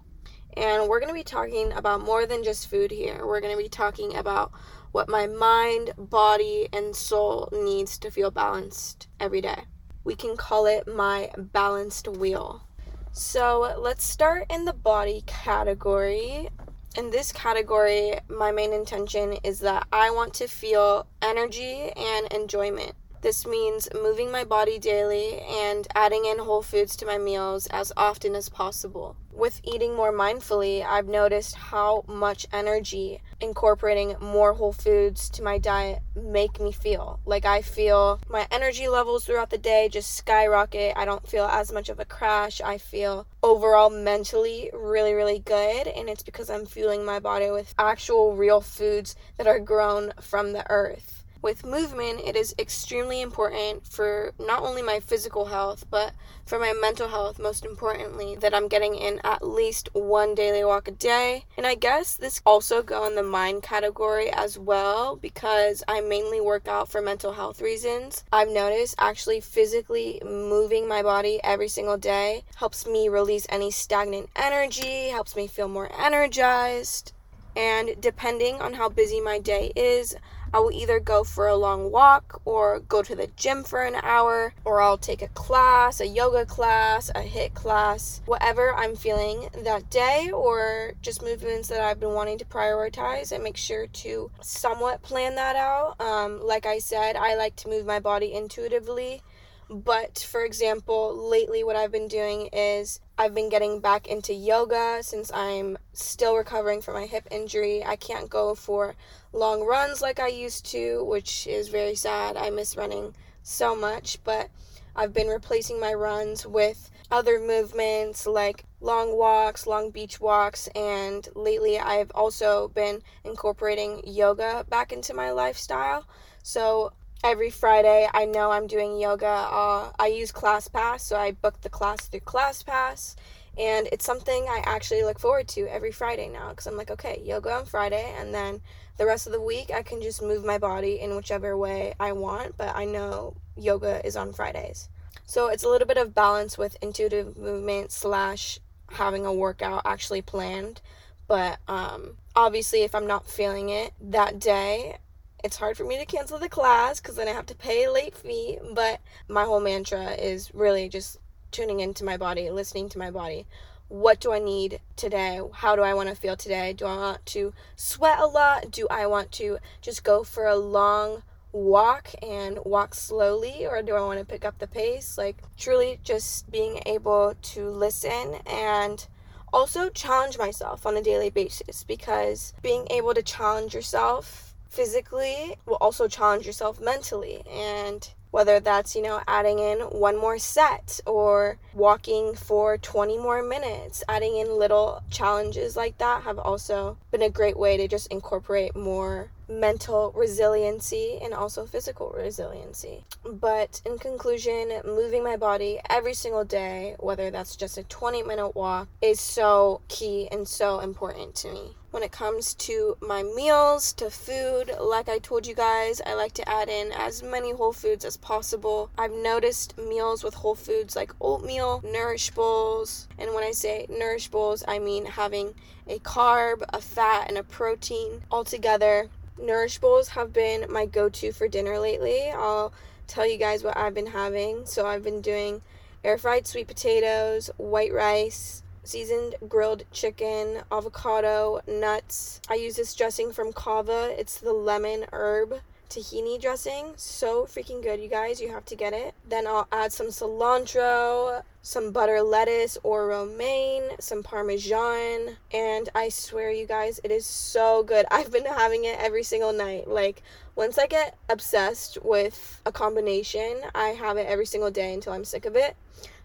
And 0.57 0.89
we're 0.89 1.01
going 1.01 1.09
to 1.09 1.15
be 1.15 1.25
talking 1.25 1.73
about 1.73 2.05
more 2.05 2.27
than 2.27 2.45
just 2.45 2.71
food 2.71 2.91
here. 2.91 3.27
We're 3.27 3.41
going 3.41 3.57
to 3.57 3.63
be 3.63 3.69
talking 3.69 4.17
about 4.17 4.53
what 4.93 5.09
my 5.09 5.27
mind, 5.27 5.93
body, 5.99 6.69
and 6.73 6.95
soul 6.95 7.49
needs 7.53 7.99
to 7.99 8.11
feel 8.11 8.31
balanced 8.31 9.09
every 9.19 9.41
day. 9.41 9.65
We 10.05 10.15
can 10.15 10.37
call 10.37 10.67
it 10.67 10.87
my 10.87 11.31
balanced 11.37 12.07
wheel. 12.07 12.63
So 13.11 13.75
let's 13.79 14.05
start 14.05 14.47
in 14.51 14.65
the 14.65 14.73
body 14.73 15.23
category. 15.27 16.49
In 16.97 17.11
this 17.11 17.33
category, 17.33 18.19
my 18.29 18.53
main 18.53 18.73
intention 18.73 19.33
is 19.43 19.61
that 19.61 19.87
I 19.93 20.11
want 20.11 20.35
to 20.35 20.47
feel 20.47 21.07
energy 21.23 21.91
and 21.97 22.33
enjoyment. 22.33 22.95
This 23.25 23.47
means 23.47 23.89
moving 23.95 24.31
my 24.31 24.45
body 24.45 24.79
daily 24.79 25.41
and 25.41 25.89
adding 25.95 26.27
in 26.27 26.39
whole 26.39 26.61
foods 26.61 26.95
to 26.97 27.07
my 27.07 27.17
meals 27.17 27.67
as 27.69 27.91
often 27.97 28.35
as 28.35 28.51
possible. 28.51 29.17
With 29.33 29.63
eating 29.65 29.95
more 29.95 30.13
mindfully, 30.13 30.85
I've 30.85 31.09
noticed 31.09 31.55
how 31.55 32.05
much 32.07 32.47
energy 32.53 33.23
incorporating 33.41 34.15
more 34.21 34.53
whole 34.53 34.75
foods 34.75 35.31
to 35.31 35.43
my 35.43 35.57
diet 35.57 36.03
make 36.15 36.61
me 36.61 36.71
feel. 36.71 37.19
Like 37.25 37.47
I 37.47 37.63
feel 37.63 38.21
my 38.29 38.47
energy 38.51 38.89
levels 38.89 39.25
throughout 39.25 39.49
the 39.49 39.57
day 39.57 39.89
just 39.91 40.13
skyrocket. 40.13 40.93
I 40.95 41.07
don't 41.07 41.27
feel 41.27 41.47
as 41.47 41.73
much 41.73 41.89
of 41.89 42.01
a 42.01 42.05
crash. 42.05 42.61
I 42.61 42.77
feel 42.77 43.27
overall 43.43 43.89
mentally 43.89 44.71
really 44.75 45.15
really 45.15 45.39
good 45.39 45.87
and 45.87 46.11
it's 46.11 46.23
because 46.23 46.51
I'm 46.51 46.67
fueling 46.67 47.07
my 47.07 47.21
body 47.21 47.51
with 47.51 47.75
actual 47.79 48.37
real 48.37 48.61
foods 48.61 49.17
that 49.39 49.47
are 49.47 49.61
grown 49.61 50.13
from 50.21 50.53
the 50.53 50.71
earth 50.71 51.24
with 51.45 51.67
movement, 51.67 52.23
it 52.25 52.35
is 52.35 52.55
extremely 52.59 53.21
important 53.21 53.87
for 53.87 54.33
not 54.39 54.63
only 54.63 54.81
my 54.81 54.99
physical 54.99 55.45
health, 55.45 55.85
but 55.91 56.15
for 56.47 56.59
my 56.59 56.73
mental 56.73 57.07
health, 57.07 57.39
most 57.39 57.67
importantly, 57.67 58.35
that 58.37 58.55
I'm 58.55 58.67
getting 58.67 58.95
in 58.95 59.21
at 59.25 59.47
least 59.47 59.91
one 59.93 60.35
daily 60.35 60.65
walk 60.65 60.89
a 60.89 60.91
day. 60.91 61.45
And 61.59 61.67
I 61.67 61.75
guess 61.75 62.17
this 62.17 62.41
also 62.47 62.83
go 62.83 63.07
in 63.07 63.15
the 63.15 63.23
mind 63.23 63.63
category 63.63 64.31
as 64.33 64.59
well 64.59 65.17
because 65.17 65.85
I 65.87 66.01
mainly 66.01 66.41
work 66.41 66.67
out 66.67 66.91
for 66.91 67.03
mental 67.03 67.35
health 67.35 67.61
reasons. 67.61 68.25
I've 68.33 68.49
noticed 68.49 68.95
actually 68.99 69.41
physically 69.41 70.23
moving 70.25 70.89
my 70.89 71.03
body 71.03 71.41
every 71.45 71.69
single 71.69 71.99
day 71.99 72.45
helps 72.57 72.87
me 72.87 73.11
release 73.11 73.47
any 73.51 73.71
stagnant 73.71 74.31
energy, 74.35 75.11
helps 75.11 75.37
me 75.37 75.47
feel 75.47 75.69
more 75.69 75.91
energized. 76.01 77.13
And 77.55 78.01
depending 78.01 78.61
on 78.63 78.73
how 78.75 78.89
busy 78.89 79.21
my 79.21 79.39
day 79.39 79.73
is, 79.77 80.17
I 80.55 80.61
will 80.61 80.71
either 80.71 81.01
go 81.01 81.25
for 81.25 81.49
a 81.49 81.57
long 81.57 81.91
walk 81.91 82.41
or 82.45 82.79
go 82.79 83.03
to 83.03 83.17
the 83.17 83.27
gym 83.37 83.65
for 83.65 83.83
an 83.83 83.97
hour, 83.97 84.55
or 84.65 84.81
I'll 84.81 84.97
take 84.97 85.21
a 85.21 85.27
class, 85.27 85.99
a 85.99 86.07
yoga 86.07 86.47
class, 86.47 87.09
a 87.09 87.23
HIIT 87.23 87.55
class, 87.55 88.23
whatever 88.25 88.73
I'm 88.73 88.95
feeling 88.95 89.49
that 89.65 89.91
day, 89.91 90.31
or 90.33 90.93
just 91.03 91.25
movements 91.25 91.67
that 91.71 91.81
I've 91.81 91.99
been 91.99 92.15
wanting 92.15 92.39
to 92.39 92.45
prioritize 92.45 93.33
and 93.33 93.43
make 93.43 93.57
sure 93.57 93.89
to 93.89 94.31
somewhat 94.43 95.03
plan 95.03 95.35
that 95.35 95.57
out. 95.57 96.01
Um, 96.01 96.41
like 96.41 96.67
I 96.67 96.79
said, 96.79 97.17
I 97.17 97.35
like 97.35 97.57
to 97.57 97.69
move 97.69 97.85
my 97.85 97.99
body 97.99 98.33
intuitively. 98.33 99.23
But 99.69 100.25
for 100.31 100.45
example, 100.45 101.17
lately 101.29 101.65
what 101.65 101.75
I've 101.75 101.91
been 101.91 102.07
doing 102.07 102.49
is 102.53 103.01
I've 103.17 103.35
been 103.35 103.49
getting 103.49 103.79
back 103.79 104.09
into 104.09 104.35
yoga 104.35 104.99
since 105.03 105.31
I'm 105.33 105.79
still 105.93 106.37
recovering 106.37 106.83
from 106.83 106.95
my 106.95 107.07
hip 107.07 107.29
injury. 107.31 107.85
I 107.85 107.95
can't 107.95 108.29
go 108.29 108.57
for 108.57 108.97
long 109.33 109.65
runs 109.65 110.03
like 110.03 110.19
I 110.19 110.27
used 110.27 110.67
to, 110.73 111.05
which 111.05 111.47
is 111.47 111.69
very 111.69 111.95
sad. 111.95 112.37
I 112.37 112.51
miss 112.51 112.77
running 112.77 113.15
so 113.43 113.77
much, 113.77 114.19
but 114.25 114.51
I've 114.97 115.13
been 115.13 115.29
replacing 115.29 115.79
my 115.79 115.95
runs 115.95 116.45
with 116.45 116.91
other 117.11 117.39
movements 117.39 118.27
like 118.27 118.65
long 118.81 119.17
walks, 119.17 119.65
long 119.65 119.91
beach 119.91 120.21
walks, 120.21 120.67
and 120.75 121.29
lately 121.37 121.79
I've 121.79 122.11
also 122.17 122.69
been 122.69 123.01
incorporating 123.23 124.03
yoga 124.05 124.67
back 124.69 124.93
into 124.93 125.15
my 125.15 125.31
lifestyle. 125.31 126.05
So 126.43 126.93
every 127.25 127.49
Friday. 127.49 128.07
I 128.13 128.27
know 128.27 128.51
I'm 128.51 128.67
doing 128.67 129.01
yoga. 129.01 129.27
Uh, 129.27 129.91
I 129.99 130.09
use 130.09 130.31
ClassPass, 130.31 131.01
so 131.01 131.17
I 131.17 131.33
book 131.33 131.59
the 131.63 131.71
class 131.71 132.07
through 132.07 132.21
ClassPass. 132.21 133.17
And 133.57 133.89
it's 133.91 134.05
something 134.05 134.45
I 134.45 134.63
actually 134.67 135.05
look 135.05 135.19
forward 135.19 135.49
to 135.49 135.67
every 135.69 135.91
Friday 135.91 136.29
now 136.29 136.51
because 136.51 136.67
I'm 136.67 136.77
like, 136.77 136.91
okay, 136.91 137.23
yoga 137.25 137.53
on 137.53 137.65
Friday, 137.65 138.15
and 138.19 138.35
then 138.35 138.61
the 138.99 139.07
rest 139.07 139.27
of 139.27 139.33
the 139.33 139.41
week 139.41 139.71
I 139.73 139.83
can 139.83 140.03
just 140.03 140.23
move 140.23 140.45
my 140.45 140.59
body 140.59 141.01
in 141.01 141.17
whichever 141.17 141.57
way 141.57 141.95
I 141.99 142.13
want, 142.13 142.57
but 142.59 142.77
I 142.77 142.85
know 142.85 143.37
yoga 143.57 144.05
is 144.07 144.17
on 144.17 144.33
Fridays. 144.33 144.89
So 145.25 145.49
it's 145.49 145.65
a 145.65 145.69
little 145.69 145.87
bit 145.87 145.97
of 145.97 146.15
balance 146.15 146.59
with 146.59 146.77
intuitive 146.83 147.39
movement 147.39 147.91
slash 147.91 148.59
having 148.91 149.25
a 149.25 149.33
workout 149.33 149.83
actually 149.87 150.21
planned. 150.21 150.83
But 151.27 151.59
um, 151.69 152.19
obviously, 152.37 152.83
if 152.83 152.95
I'm 152.95 153.07
not 153.07 153.27
feeling 153.27 153.71
it 153.71 153.95
that 154.01 154.39
day, 154.39 154.99
it's 155.45 155.59
hard 155.59 155.77
for 155.77 155.85
me 155.85 155.99
to 155.99 156.07
cancel 156.07 156.39
the 156.39 156.49
class 156.49 157.01
because 157.01 157.17
then 157.17 157.29
I 157.29 157.33
have 157.33 157.45
to 157.47 157.55
pay 157.55 157.85
a 157.85 157.93
late 157.93 158.17
fee. 158.17 158.59
But 158.73 159.01
my 159.29 159.45
whole 159.45 159.61
mantra 159.61 160.13
is 160.13 160.53
really 160.55 160.89
just 160.89 161.19
tuning 161.53 161.81
into 161.81 162.03
my 162.03 162.17
body, 162.17 162.49
listening 162.49 162.89
to 162.89 162.99
my 162.99 163.11
body. 163.11 163.47
What 163.89 164.21
do 164.21 164.33
I 164.33 164.39
need 164.39 164.81
today? 164.97 165.41
How 165.53 165.77
do 165.77 165.83
I 165.83 165.93
want 165.93 166.09
to 166.09 166.15
feel 166.15 166.35
today? 166.35 166.73
Do 166.73 166.87
I 166.87 166.97
want 166.97 167.27
to 167.27 167.53
sweat 167.77 168.19
a 168.21 168.27
lot? 168.27 168.71
Do 168.71 168.89
I 168.91 169.07
want 169.07 169.33
to 169.33 169.59
just 169.83 170.03
go 170.03 170.25
for 170.25 170.47
a 170.47 170.57
long 170.57 171.23
walk 171.53 172.09
and 172.23 172.59
walk 172.65 172.95
slowly 172.95 173.67
or 173.67 173.83
do 173.83 173.95
I 173.95 174.01
want 174.01 174.21
to 174.21 174.25
pick 174.25 174.47
up 174.47 174.59
the 174.59 174.67
pace? 174.67 175.19
Like, 175.19 175.37
truly 175.59 176.01
just 176.03 176.51
being 176.51 176.81
able 176.87 177.35
to 177.41 177.69
listen 177.69 178.39
and 178.47 179.07
also 179.53 179.91
challenge 179.91 180.39
myself 180.39 180.87
on 180.87 180.97
a 180.97 181.03
daily 181.03 181.31
basis 181.31 181.85
because 181.85 182.55
being 182.63 182.89
able 182.91 183.13
to 183.13 183.23
challenge 183.23 183.75
yourself 183.75 184.44
physically 184.75 185.57
will 185.67 185.77
also 185.81 186.09
challenge 186.09 186.47
yourself 186.47 186.81
mentally. 186.81 187.43
And 187.51 188.09
whether 188.35 188.59
that's 188.59 188.97
you 188.97 189.03
know 189.03 189.21
adding 189.29 189.61
in 189.61 189.79
one 189.79 190.17
more 190.17 190.41
set 190.41 190.99
or 191.07 191.57
walking 191.73 192.35
for 192.35 192.77
20 192.77 193.17
more 193.17 193.45
minutes 193.45 194.03
adding 194.09 194.37
in 194.39 194.59
little 194.59 195.05
challenges 195.09 195.77
like 195.77 195.97
that 195.99 196.25
have 196.25 196.41
also 196.41 196.99
been 197.13 197.23
a 197.23 197.31
great 197.31 197.57
way 197.57 197.77
to 197.77 197.87
just 197.87 198.09
incorporate 198.09 198.75
more 198.75 199.31
mental 199.49 200.13
resiliency 200.15 201.19
and 201.23 201.35
also 201.35 201.67
physical 201.67 202.15
resiliency. 202.17 203.05
But 203.25 203.81
in 203.85 203.99
conclusion, 203.99 204.73
moving 204.85 205.23
my 205.23 205.37
body 205.37 205.81
every 205.89 206.15
single 206.15 206.45
day, 206.45 206.97
whether 206.99 207.31
that's 207.31 207.57
just 207.57 207.79
a 207.79 207.85
20 207.85 208.23
minute 208.23 208.55
walk, 208.55 208.89
is 209.03 209.21
so 209.21 209.81
key 209.89 210.29
and 210.31 210.47
so 210.47 210.81
important 210.81 211.35
to 211.37 211.53
me. 211.53 211.77
When 211.91 212.03
it 212.03 212.11
comes 212.11 212.55
to 212.55 212.97
my 213.01 213.23
meals, 213.23 213.93
to 213.95 214.11
food, 214.11 214.73
like 214.81 215.09
I 215.09 215.19
told 215.19 215.47
you 215.47 215.55
guys, 215.55 216.03
I 216.05 216.15
like 216.15 216.33
to 216.33 216.49
add 216.49 216.69
in 216.69 216.91
as 216.91 217.23
many 217.23 217.53
whole 217.53 217.73
foods 217.73 218.05
as 218.05 218.17
possible. 218.17 218.91
I've 218.99 219.13
noticed 219.13 219.79
meals 219.79 220.25
with 220.25 220.35
whole 220.35 220.57
foods 220.57 220.97
like 220.97 221.13
oatmeal, 221.21 221.83
nourish 221.85 222.31
bowls, 222.31 223.07
and 223.17 223.33
when 223.33 223.45
I 223.45 223.53
say 223.53 223.87
nourish 223.89 224.27
bowls, 224.27 224.65
I 224.67 224.81
mean 224.81 225.07
having 225.07 225.55
a 225.87 226.01
carb, 226.01 226.65
a 226.71 226.81
fat, 226.81 227.29
and 227.29 227.39
a 227.39 227.45
protein 227.45 228.23
all 228.29 228.43
together 228.43 229.09
Nourish 229.39 229.79
bowls 229.79 230.09
have 230.09 230.33
been 230.33 230.67
my 230.71 230.87
go 230.87 231.09
to 231.09 231.33
for 231.33 231.49
dinner 231.49 231.79
lately. 231.79 232.31
I'll 232.31 232.73
tell 233.07 233.27
you 233.27 233.37
guys 233.37 233.65
what 233.65 233.77
I've 233.77 233.95
been 233.95 234.07
having. 234.07 234.65
So, 234.67 234.87
I've 234.87 235.03
been 235.03 235.21
doing 235.21 235.63
air 236.03 236.19
fried 236.19 236.47
sweet 236.47 236.69
potatoes, 236.69 237.51
white 237.57 237.93
rice, 237.93 238.63
seasoned 238.85 239.37
grilled 239.49 239.85
chicken, 239.91 240.63
avocado, 240.71 241.61
nuts. 241.67 242.41
I 242.49 242.55
use 242.55 242.77
this 242.77 242.95
dressing 242.95 243.33
from 243.33 243.53
Cava, 243.53 244.15
It's 244.19 244.39
the 244.39 244.53
lemon 244.53 245.07
herb 245.13 245.61
tahini 245.89 246.41
dressing. 246.41 246.93
So 246.97 247.45
freaking 247.47 247.83
good, 247.83 248.01
you 248.01 248.09
guys. 248.09 248.41
You 248.41 248.51
have 248.51 248.65
to 248.67 248.77
get 248.77 248.93
it. 248.93 249.15
Then 249.29 249.47
I'll 249.47 249.69
add 249.73 249.93
some 249.93 250.09
cilantro, 250.09 251.43
some 251.63 251.93
butter 251.93 252.21
lettuce 252.21 252.77
or 252.83 253.07
romaine, 253.07 253.83
some 253.99 254.23
parmesan, 254.23 255.39
and 255.51 255.89
I 255.95 256.11
swear, 256.11 256.51
you 256.51 256.67
guys, 256.67 257.01
it 257.03 257.11
is 257.11 257.25
so 257.25 257.83
good. 257.83 258.05
I've 258.11 258.31
been 258.31 258.45
having 258.45 258.85
it 258.85 258.99
every 259.01 259.23
single 259.23 259.53
night. 259.53 259.89
Like, 259.89 260.23
once 260.57 260.77
I 260.77 260.87
get 260.87 261.17
obsessed 261.31 261.99
with 262.03 262.61
a 262.67 262.71
combination, 262.71 263.63
I 263.75 263.89
have 263.89 264.19
it 264.19 264.27
every 264.27 264.47
single 264.47 264.71
day 264.71 264.93
until 264.93 265.15
I'm 265.15 265.25
sick 265.25 265.47
of 265.47 265.57
it. 265.57 265.75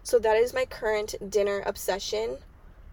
So, 0.02 0.18
that 0.18 0.36
is 0.36 0.52
my 0.52 0.66
current 0.66 1.14
dinner 1.30 1.62
obsession, 1.64 2.36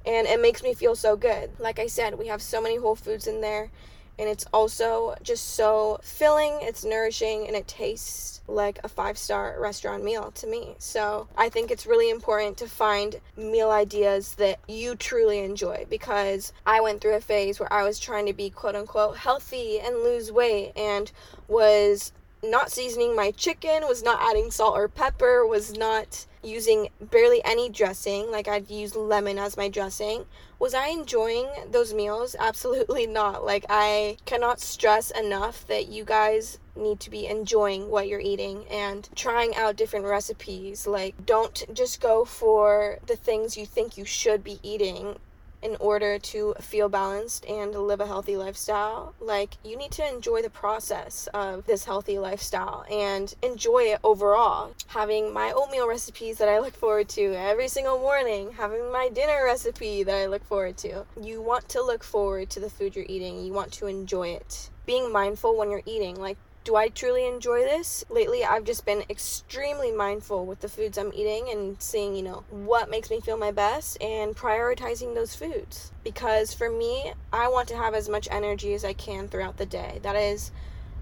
and 0.05 0.25
it 0.25 0.41
makes 0.41 0.63
me 0.63 0.73
feel 0.73 0.95
so 0.95 1.17
good. 1.17 1.51
Like 1.59 1.79
I 1.79 1.87
said, 1.87 2.17
we 2.17 2.27
have 2.27 2.41
so 2.41 2.61
many 2.61 2.77
whole 2.77 2.95
foods 2.95 3.27
in 3.27 3.41
there 3.41 3.71
and 4.19 4.27
it's 4.29 4.45
also 4.53 5.15
just 5.21 5.55
so 5.55 5.99
filling, 6.01 6.57
it's 6.61 6.83
nourishing, 6.83 7.47
and 7.47 7.55
it 7.55 7.67
tastes 7.67 8.41
like 8.47 8.79
a 8.83 8.87
five 8.87 9.17
star 9.17 9.57
restaurant 9.59 10.03
meal 10.03 10.31
to 10.31 10.47
me. 10.47 10.75
So 10.79 11.27
I 11.37 11.49
think 11.49 11.69
it's 11.69 11.85
really 11.85 12.09
important 12.09 12.57
to 12.57 12.67
find 12.67 13.19
meal 13.35 13.69
ideas 13.69 14.35
that 14.35 14.59
you 14.67 14.95
truly 14.95 15.39
enjoy 15.39 15.85
because 15.89 16.53
I 16.65 16.81
went 16.81 17.01
through 17.01 17.15
a 17.15 17.21
phase 17.21 17.59
where 17.59 17.71
I 17.71 17.83
was 17.83 17.99
trying 17.99 18.25
to 18.27 18.33
be 18.33 18.49
quote 18.49 18.75
unquote 18.75 19.17
healthy 19.17 19.79
and 19.79 19.97
lose 19.97 20.31
weight 20.31 20.71
and 20.75 21.11
was 21.47 22.13
not 22.43 22.71
seasoning 22.71 23.15
my 23.15 23.31
chicken, 23.31 23.87
was 23.87 24.03
not 24.03 24.21
adding 24.21 24.51
salt 24.51 24.75
or 24.75 24.87
pepper, 24.87 25.45
was 25.45 25.77
not 25.77 26.25
using 26.43 26.89
barely 27.01 27.43
any 27.43 27.69
dressing, 27.69 28.31
like 28.31 28.47
I'd 28.47 28.69
use 28.69 28.95
lemon 28.95 29.37
as 29.37 29.57
my 29.57 29.69
dressing. 29.69 30.25
Was 30.59 30.73
I 30.73 30.87
enjoying 30.87 31.47
those 31.69 31.93
meals? 31.93 32.35
Absolutely 32.39 33.05
not. 33.05 33.45
Like, 33.45 33.65
I 33.69 34.17
cannot 34.25 34.59
stress 34.59 35.11
enough 35.11 35.67
that 35.67 35.87
you 35.87 36.03
guys 36.03 36.59
need 36.75 36.99
to 37.01 37.09
be 37.09 37.27
enjoying 37.27 37.89
what 37.89 38.07
you're 38.07 38.19
eating 38.19 38.65
and 38.69 39.07
trying 39.15 39.55
out 39.55 39.75
different 39.75 40.05
recipes. 40.05 40.87
Like, 40.87 41.25
don't 41.25 41.63
just 41.73 42.01
go 42.01 42.25
for 42.25 42.97
the 43.05 43.15
things 43.15 43.57
you 43.57 43.65
think 43.65 43.97
you 43.97 44.05
should 44.05 44.43
be 44.43 44.59
eating 44.63 45.17
in 45.61 45.75
order 45.79 46.19
to 46.19 46.53
feel 46.59 46.89
balanced 46.89 47.45
and 47.45 47.73
live 47.73 47.99
a 47.99 48.05
healthy 48.05 48.37
lifestyle. 48.37 49.13
Like, 49.19 49.57
you 49.63 49.77
need 49.77 49.91
to 49.91 50.07
enjoy 50.07 50.41
the 50.41 50.49
process 50.49 51.27
of 51.33 51.65
this 51.65 51.85
healthy 51.85 52.19
lifestyle 52.19 52.85
and 52.89 53.33
enjoy 53.41 53.83
it 53.83 53.99
overall. 54.03 54.73
Having 54.87 55.33
my 55.33 55.51
oatmeal 55.51 55.87
recipes 55.87 56.37
that 56.37 56.49
I 56.49 56.59
look 56.59 56.75
forward 56.75 57.09
to 57.09 57.33
every 57.33 57.67
single 57.67 57.99
morning, 57.99 58.53
having 58.53 58.91
my 58.91 59.09
dinner 59.09 59.43
recipe 59.45 60.03
that 60.03 60.15
I 60.15 60.27
look 60.27 60.43
forward 60.43 60.77
to. 60.77 61.05
You 61.21 61.41
want 61.41 61.69
to 61.69 61.81
look 61.81 62.03
forward 62.03 62.49
to 62.51 62.59
the 62.59 62.69
food 62.69 62.95
you're 62.95 63.05
eating, 63.07 63.43
you 63.43 63.53
want 63.53 63.71
to 63.73 63.87
enjoy 63.87 64.29
it. 64.29 64.69
Being 64.85 65.11
mindful 65.11 65.57
when 65.57 65.69
you're 65.69 65.81
eating, 65.85 66.15
like 66.15 66.37
do 66.67 66.75
I 66.75 66.89
truly 66.89 67.25
enjoy 67.25 67.61
this? 67.61 68.03
Lately, 68.09 68.43
I've 68.43 68.65
just 68.65 68.85
been 68.85 69.05
extremely 69.09 69.89
mindful 69.89 70.45
with 70.45 70.59
the 70.59 70.67
foods 70.67 70.97
I'm 70.97 71.13
eating 71.13 71.49
and 71.49 71.81
seeing, 71.81 72.13
you 72.13 72.21
know, 72.21 72.43
what 72.49 72.89
makes 72.89 73.09
me 73.09 73.21
feel 73.21 73.37
my 73.37 73.51
best 73.51 74.03
and 74.03 74.35
prioritizing 74.35 75.15
those 75.15 75.33
foods. 75.33 75.93
Because 76.03 76.53
for 76.53 76.69
me, 76.69 77.13
I 77.31 77.47
want 77.47 77.69
to 77.69 77.77
have 77.77 77.93
as 77.93 78.09
much 78.09 78.27
energy 78.29 78.73
as 78.73 78.83
I 78.83 78.91
can 78.91 79.29
throughout 79.29 79.55
the 79.55 79.65
day. 79.65 79.99
That 80.03 80.17
is 80.17 80.51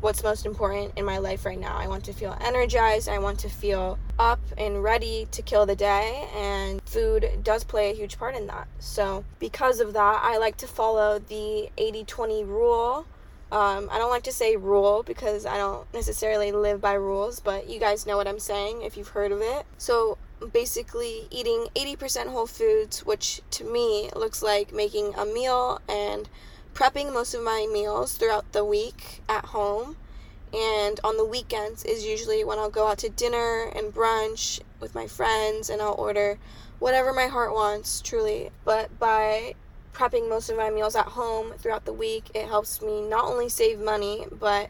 what's 0.02 0.22
most 0.22 0.46
important 0.46 0.94
in 0.98 1.04
my 1.04 1.18
life 1.18 1.48
right 1.48 1.60
now. 1.60 1.76
I 1.76 1.88
want 1.88 2.04
to 2.06 2.14
feel 2.14 2.38
energized, 2.42 3.10
I 3.10 3.18
want 3.18 3.40
to 3.40 3.50
feel 3.50 3.98
up 4.20 4.42
and 4.60 4.84
ready 4.84 5.28
to 5.32 5.42
kill 5.42 5.66
the 5.66 5.76
day, 5.76 6.30
and 6.36 6.80
food 6.88 7.28
does 7.42 7.64
play 7.64 7.90
a 7.90 7.96
huge 7.96 8.20
part 8.20 8.36
in 8.36 8.46
that. 8.46 8.68
So, 8.78 9.26
because 9.40 9.80
of 9.80 9.94
that, 9.94 10.20
I 10.22 10.38
like 10.38 10.58
to 10.58 10.68
follow 10.68 11.18
the 11.18 11.72
80 11.76 12.04
20 12.04 12.44
rule 12.44 13.08
um, 13.52 13.90
I 13.92 14.00
don't 14.00 14.10
like 14.10 14.24
to 14.24 14.32
say 14.32 14.56
rule 14.56 15.04
because 15.04 15.46
I 15.46 15.58
don't 15.58 15.92
necessarily 15.94 16.52
live 16.52 16.82
by 16.82 16.94
rules, 16.94 17.40
but 17.40 17.70
you 17.70 17.80
guys 17.80 18.06
know 18.06 18.18
what 18.18 18.28
I'm 18.28 18.40
saying 18.40 18.82
if 18.82 18.98
you've 18.98 19.10
heard 19.10 19.32
of 19.32 19.42
it. 19.42 19.66
So 19.78 20.18
basically, 20.52 21.28
eating 21.30 21.68
80% 21.76 22.28
whole 22.28 22.48
foods, 22.48 23.06
which 23.06 23.42
to 23.52 23.64
me 23.64 24.10
looks 24.16 24.42
like 24.42 24.74
making 24.74 25.14
a 25.16 25.26
meal 25.26 25.80
and 25.88 26.28
prepping 26.74 27.14
most 27.14 27.34
of 27.34 27.44
my 27.44 27.68
meals 27.72 28.18
throughout 28.18 28.52
the 28.52 28.66
week 28.66 29.22
at 29.30 29.46
home. 29.46 29.96
And 30.54 31.00
on 31.04 31.18
the 31.18 31.26
weekends 31.26 31.84
is 31.84 32.06
usually 32.06 32.44
when 32.44 32.60
I'll 32.60 32.70
go 32.70 32.88
out 32.88 33.00
to 33.00 33.10
dinner 33.10 33.72
and 33.76 33.94
brunch 33.94 34.60
with 34.80 34.96
my 34.96 35.06
friends 35.06 35.70
and 35.70 35.82
I'll 35.82 35.96
order 35.98 36.40
whatever 36.80 37.14
my 37.14 37.28
heart 37.28 37.54
wants, 37.54 38.02
truly. 38.02 38.50
But 38.64 38.98
by 39.00 39.56
prepping 39.96 40.28
most 40.28 40.50
of 40.50 40.58
my 40.58 40.70
meals 40.70 40.96
at 40.96 41.06
home 41.06 41.54
throughout 41.58 41.86
the 41.86 41.94
week. 41.94 42.26
It 42.36 42.48
helps 42.48 42.82
me 42.82 43.02
not 43.02 43.26
only 43.26 43.48
save 43.48 43.80
money, 43.80 44.26
but 44.30 44.70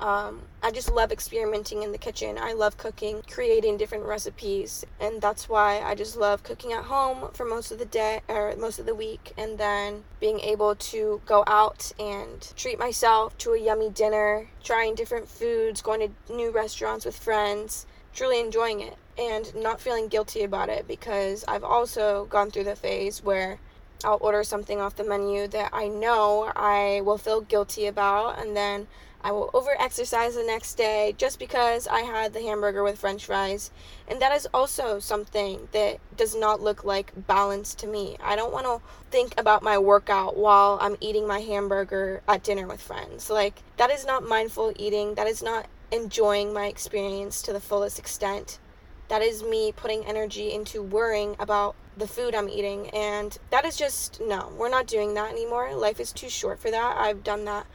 um, 0.00 0.42
I 0.62 0.72
just 0.72 0.90
love 0.90 1.12
experimenting 1.12 1.84
in 1.84 1.92
the 1.92 1.98
kitchen. 1.98 2.36
I 2.36 2.52
love 2.52 2.76
cooking, 2.76 3.22
creating 3.30 3.76
different 3.76 4.04
recipes, 4.04 4.84
and 5.00 5.22
that's 5.22 5.48
why 5.48 5.80
I 5.80 5.94
just 5.94 6.16
love 6.16 6.42
cooking 6.42 6.72
at 6.72 6.84
home 6.84 7.30
for 7.32 7.46
most 7.46 7.70
of 7.70 7.78
the 7.78 7.84
day 7.84 8.20
or 8.28 8.54
most 8.56 8.80
of 8.80 8.86
the 8.86 8.94
week, 8.94 9.32
and 9.38 9.56
then 9.56 10.02
being 10.18 10.40
able 10.40 10.74
to 10.74 11.22
go 11.24 11.44
out 11.46 11.92
and 12.00 12.52
treat 12.56 12.78
myself 12.78 13.38
to 13.38 13.52
a 13.52 13.58
yummy 13.58 13.90
dinner, 13.90 14.48
trying 14.62 14.96
different 14.96 15.28
foods, 15.28 15.80
going 15.80 16.00
to 16.00 16.34
new 16.34 16.50
restaurants 16.50 17.04
with 17.04 17.16
friends, 17.16 17.86
truly 18.12 18.40
enjoying 18.40 18.80
it, 18.80 18.96
and 19.16 19.54
not 19.54 19.80
feeling 19.80 20.08
guilty 20.08 20.42
about 20.42 20.68
it 20.68 20.88
because 20.88 21.44
I've 21.46 21.64
also 21.64 22.26
gone 22.26 22.50
through 22.50 22.64
the 22.64 22.76
phase 22.76 23.22
where 23.22 23.60
I'll 24.04 24.18
order 24.20 24.44
something 24.44 24.80
off 24.80 24.96
the 24.96 25.04
menu 25.04 25.48
that 25.48 25.70
I 25.72 25.88
know 25.88 26.52
I 26.54 27.00
will 27.04 27.18
feel 27.18 27.40
guilty 27.40 27.86
about, 27.86 28.38
and 28.38 28.56
then 28.56 28.86
I 29.24 29.32
will 29.32 29.48
over 29.54 29.70
exercise 29.80 30.34
the 30.34 30.44
next 30.44 30.74
day 30.74 31.14
just 31.16 31.38
because 31.38 31.88
I 31.88 32.00
had 32.00 32.34
the 32.34 32.42
hamburger 32.42 32.84
with 32.84 32.98
french 32.98 33.24
fries. 33.24 33.70
And 34.06 34.20
that 34.20 34.36
is 34.36 34.46
also 34.52 34.98
something 34.98 35.66
that 35.72 35.98
does 36.14 36.36
not 36.36 36.60
look 36.60 36.84
like 36.84 37.26
balance 37.26 37.74
to 37.76 37.86
me. 37.86 38.18
I 38.22 38.36
don't 38.36 38.52
want 38.52 38.66
to 38.66 38.82
think 39.10 39.34
about 39.38 39.62
my 39.62 39.78
workout 39.78 40.36
while 40.36 40.78
I'm 40.78 40.98
eating 41.00 41.26
my 41.26 41.40
hamburger 41.40 42.22
at 42.28 42.42
dinner 42.42 42.66
with 42.66 42.82
friends. 42.82 43.30
Like, 43.30 43.62
that 43.78 43.90
is 43.90 44.04
not 44.04 44.28
mindful 44.28 44.74
eating, 44.76 45.14
that 45.14 45.26
is 45.26 45.42
not 45.42 45.68
enjoying 45.90 46.52
my 46.52 46.66
experience 46.66 47.40
to 47.42 47.54
the 47.54 47.60
fullest 47.60 47.98
extent. 47.98 48.58
That 49.08 49.22
is 49.22 49.42
me 49.42 49.72
putting 49.72 50.04
energy 50.04 50.52
into 50.52 50.82
worrying 50.82 51.34
about 51.38 51.76
the 51.96 52.06
food 52.06 52.34
I'm 52.34 52.48
eating. 52.48 52.90
And 52.90 53.36
that 53.50 53.64
is 53.64 53.76
just, 53.76 54.20
no, 54.20 54.52
we're 54.56 54.68
not 54.68 54.86
doing 54.86 55.14
that 55.14 55.30
anymore. 55.30 55.74
Life 55.74 56.00
is 56.00 56.12
too 56.12 56.28
short 56.28 56.58
for 56.58 56.70
that. 56.70 56.96
I've 56.96 57.24
done 57.24 57.44
that 57.44 57.66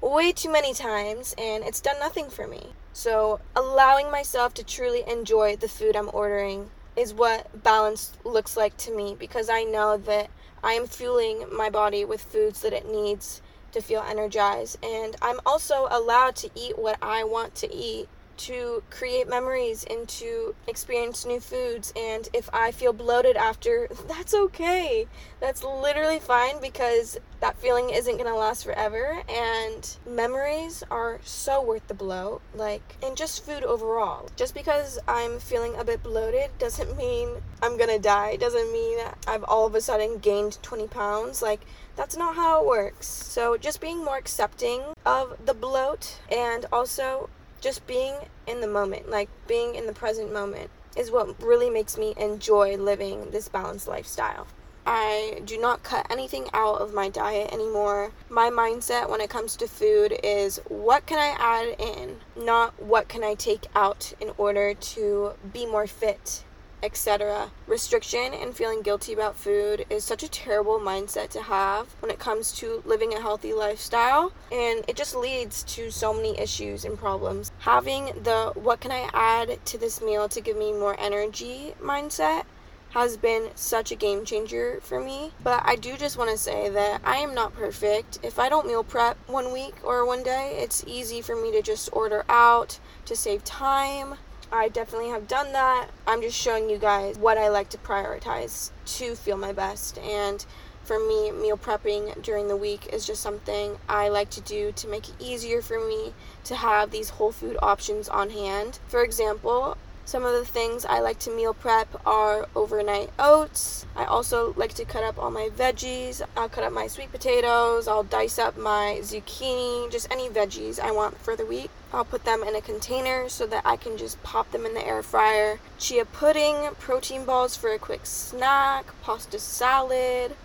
way 0.00 0.32
too 0.32 0.52
many 0.52 0.74
times 0.74 1.34
and 1.38 1.64
it's 1.64 1.80
done 1.80 1.98
nothing 1.98 2.28
for 2.28 2.46
me. 2.46 2.72
So, 2.92 3.40
allowing 3.54 4.10
myself 4.10 4.54
to 4.54 4.64
truly 4.64 5.04
enjoy 5.06 5.56
the 5.56 5.68
food 5.68 5.96
I'm 5.96 6.10
ordering 6.12 6.70
is 6.96 7.12
what 7.12 7.62
balance 7.62 8.12
looks 8.24 8.56
like 8.56 8.76
to 8.78 8.96
me 8.96 9.14
because 9.18 9.50
I 9.50 9.64
know 9.64 9.98
that 9.98 10.30
I 10.64 10.72
am 10.72 10.86
fueling 10.86 11.44
my 11.54 11.68
body 11.68 12.04
with 12.04 12.22
foods 12.22 12.62
that 12.62 12.72
it 12.72 12.90
needs 12.90 13.42
to 13.72 13.82
feel 13.82 14.00
energized. 14.00 14.82
And 14.82 15.14
I'm 15.20 15.40
also 15.44 15.86
allowed 15.90 16.36
to 16.36 16.50
eat 16.54 16.78
what 16.78 16.96
I 17.02 17.24
want 17.24 17.54
to 17.56 17.74
eat 17.74 18.08
to 18.38 18.82
create 18.90 19.28
memories 19.28 19.84
and 19.88 20.08
to 20.08 20.54
experience 20.66 21.24
new 21.24 21.40
foods. 21.40 21.92
And 21.96 22.28
if 22.32 22.48
I 22.52 22.70
feel 22.70 22.92
bloated 22.92 23.36
after, 23.36 23.88
that's 24.08 24.34
okay. 24.34 25.06
That's 25.40 25.62
literally 25.62 26.18
fine 26.18 26.60
because 26.60 27.18
that 27.40 27.58
feeling 27.58 27.90
isn't 27.90 28.16
gonna 28.16 28.36
last 28.36 28.64
forever. 28.64 29.22
And 29.28 29.96
memories 30.06 30.82
are 30.90 31.20
so 31.24 31.62
worth 31.62 31.86
the 31.88 31.94
bloat. 31.94 32.42
Like, 32.54 32.96
and 33.02 33.16
just 33.16 33.44
food 33.44 33.64
overall. 33.64 34.28
Just 34.36 34.54
because 34.54 34.98
I'm 35.06 35.38
feeling 35.38 35.76
a 35.76 35.84
bit 35.84 36.02
bloated 36.02 36.50
doesn't 36.58 36.96
mean 36.98 37.30
I'm 37.62 37.76
gonna 37.76 37.98
die. 37.98 38.36
Doesn't 38.36 38.72
mean 38.72 38.98
I've 39.26 39.44
all 39.44 39.66
of 39.66 39.74
a 39.74 39.80
sudden 39.80 40.18
gained 40.18 40.58
20 40.62 40.86
pounds. 40.88 41.42
Like, 41.42 41.60
that's 41.96 42.16
not 42.16 42.36
how 42.36 42.60
it 42.60 42.66
works. 42.66 43.06
So, 43.06 43.56
just 43.56 43.80
being 43.80 44.04
more 44.04 44.18
accepting 44.18 44.82
of 45.06 45.36
the 45.44 45.54
bloat 45.54 46.18
and 46.30 46.66
also 46.70 47.30
just 47.60 47.86
being 47.86 48.14
in 48.46 48.60
the 48.60 48.68
moment, 48.68 49.10
like 49.10 49.28
being 49.46 49.74
in 49.74 49.86
the 49.86 49.92
present 49.92 50.32
moment, 50.32 50.70
is 50.96 51.10
what 51.10 51.42
really 51.42 51.70
makes 51.70 51.98
me 51.98 52.14
enjoy 52.16 52.76
living 52.76 53.30
this 53.30 53.48
balanced 53.48 53.88
lifestyle. 53.88 54.46
I 54.86 55.42
do 55.44 55.58
not 55.58 55.82
cut 55.82 56.06
anything 56.10 56.48
out 56.52 56.80
of 56.80 56.94
my 56.94 57.08
diet 57.08 57.52
anymore. 57.52 58.12
My 58.28 58.50
mindset 58.50 59.10
when 59.10 59.20
it 59.20 59.28
comes 59.28 59.56
to 59.56 59.66
food 59.66 60.16
is 60.22 60.60
what 60.68 61.06
can 61.06 61.18
I 61.18 61.34
add 61.38 61.76
in, 61.80 62.20
not 62.36 62.80
what 62.80 63.08
can 63.08 63.24
I 63.24 63.34
take 63.34 63.66
out 63.74 64.12
in 64.20 64.30
order 64.38 64.74
to 64.74 65.32
be 65.52 65.66
more 65.66 65.88
fit 65.88 66.44
etc. 66.82 67.50
Restriction 67.66 68.34
and 68.34 68.54
feeling 68.54 68.82
guilty 68.82 69.12
about 69.12 69.36
food 69.36 69.86
is 69.90 70.04
such 70.04 70.22
a 70.22 70.28
terrible 70.28 70.78
mindset 70.78 71.30
to 71.30 71.42
have 71.42 71.94
when 72.00 72.10
it 72.10 72.18
comes 72.18 72.52
to 72.52 72.82
living 72.84 73.14
a 73.14 73.20
healthy 73.20 73.52
lifestyle, 73.52 74.32
and 74.52 74.84
it 74.88 74.96
just 74.96 75.14
leads 75.14 75.62
to 75.64 75.90
so 75.90 76.12
many 76.12 76.38
issues 76.38 76.84
and 76.84 76.98
problems. 76.98 77.50
Having 77.60 78.06
the 78.22 78.52
what 78.54 78.80
can 78.80 78.92
I 78.92 79.08
add 79.12 79.64
to 79.66 79.78
this 79.78 80.00
meal 80.00 80.28
to 80.28 80.40
give 80.40 80.56
me 80.56 80.72
more 80.72 80.98
energy 80.98 81.74
mindset 81.82 82.44
has 82.90 83.16
been 83.16 83.50
such 83.54 83.92
a 83.92 83.94
game 83.94 84.24
changer 84.24 84.78
for 84.82 84.98
me. 85.00 85.30
But 85.42 85.62
I 85.66 85.76
do 85.76 85.96
just 85.98 86.16
want 86.16 86.30
to 86.30 86.38
say 86.38 86.70
that 86.70 87.02
I 87.04 87.18
am 87.18 87.34
not 87.34 87.54
perfect. 87.54 88.18
If 88.22 88.38
I 88.38 88.48
don't 88.48 88.66
meal 88.66 88.82
prep 88.82 89.18
one 89.26 89.52
week 89.52 89.74
or 89.82 90.06
one 90.06 90.22
day, 90.22 90.58
it's 90.62 90.84
easy 90.86 91.20
for 91.20 91.36
me 91.36 91.52
to 91.52 91.60
just 91.60 91.90
order 91.92 92.24
out 92.28 92.78
to 93.04 93.14
save 93.14 93.44
time 93.44 94.14
I 94.52 94.68
definitely 94.68 95.10
have 95.10 95.28
done 95.28 95.52
that. 95.52 95.88
I'm 96.06 96.22
just 96.22 96.38
showing 96.38 96.70
you 96.70 96.78
guys 96.78 97.18
what 97.18 97.38
I 97.38 97.48
like 97.48 97.68
to 97.70 97.78
prioritize 97.78 98.70
to 98.98 99.14
feel 99.16 99.36
my 99.36 99.52
best. 99.52 99.98
And 99.98 100.44
for 100.84 101.00
me, 101.00 101.32
meal 101.32 101.56
prepping 101.56 102.22
during 102.22 102.46
the 102.46 102.56
week 102.56 102.86
is 102.92 103.04
just 103.06 103.20
something 103.20 103.76
I 103.88 104.08
like 104.08 104.30
to 104.30 104.40
do 104.40 104.70
to 104.72 104.88
make 104.88 105.08
it 105.08 105.16
easier 105.18 105.60
for 105.60 105.80
me 105.80 106.14
to 106.44 106.54
have 106.54 106.92
these 106.92 107.10
whole 107.10 107.32
food 107.32 107.56
options 107.60 108.08
on 108.08 108.30
hand. 108.30 108.78
For 108.86 109.02
example, 109.02 109.76
some 110.06 110.24
of 110.24 110.32
the 110.34 110.44
things 110.44 110.86
I 110.86 111.00
like 111.00 111.18
to 111.20 111.32
meal 111.32 111.52
prep 111.52 111.88
are 112.06 112.46
overnight 112.54 113.10
oats. 113.18 113.84
I 113.96 114.04
also 114.04 114.54
like 114.56 114.72
to 114.74 114.84
cut 114.84 115.02
up 115.02 115.18
all 115.18 115.32
my 115.32 115.48
veggies. 115.48 116.22
I'll 116.36 116.48
cut 116.48 116.62
up 116.62 116.72
my 116.72 116.86
sweet 116.86 117.10
potatoes. 117.10 117.88
I'll 117.88 118.04
dice 118.04 118.38
up 118.38 118.56
my 118.56 119.00
zucchini, 119.02 119.90
just 119.90 120.10
any 120.12 120.28
veggies 120.28 120.78
I 120.78 120.92
want 120.92 121.18
for 121.18 121.34
the 121.34 121.44
week. 121.44 121.70
I'll 121.92 122.04
put 122.04 122.24
them 122.24 122.44
in 122.44 122.54
a 122.54 122.60
container 122.60 123.28
so 123.28 123.48
that 123.48 123.66
I 123.66 123.76
can 123.76 123.96
just 123.96 124.22
pop 124.22 124.52
them 124.52 124.64
in 124.64 124.74
the 124.74 124.86
air 124.86 125.02
fryer. 125.02 125.58
Chia 125.76 126.04
pudding, 126.04 126.68
protein 126.78 127.24
balls 127.24 127.56
for 127.56 127.72
a 127.72 127.78
quick 127.78 128.06
snack, 128.06 128.86
pasta 129.02 129.40
salad. 129.40 130.36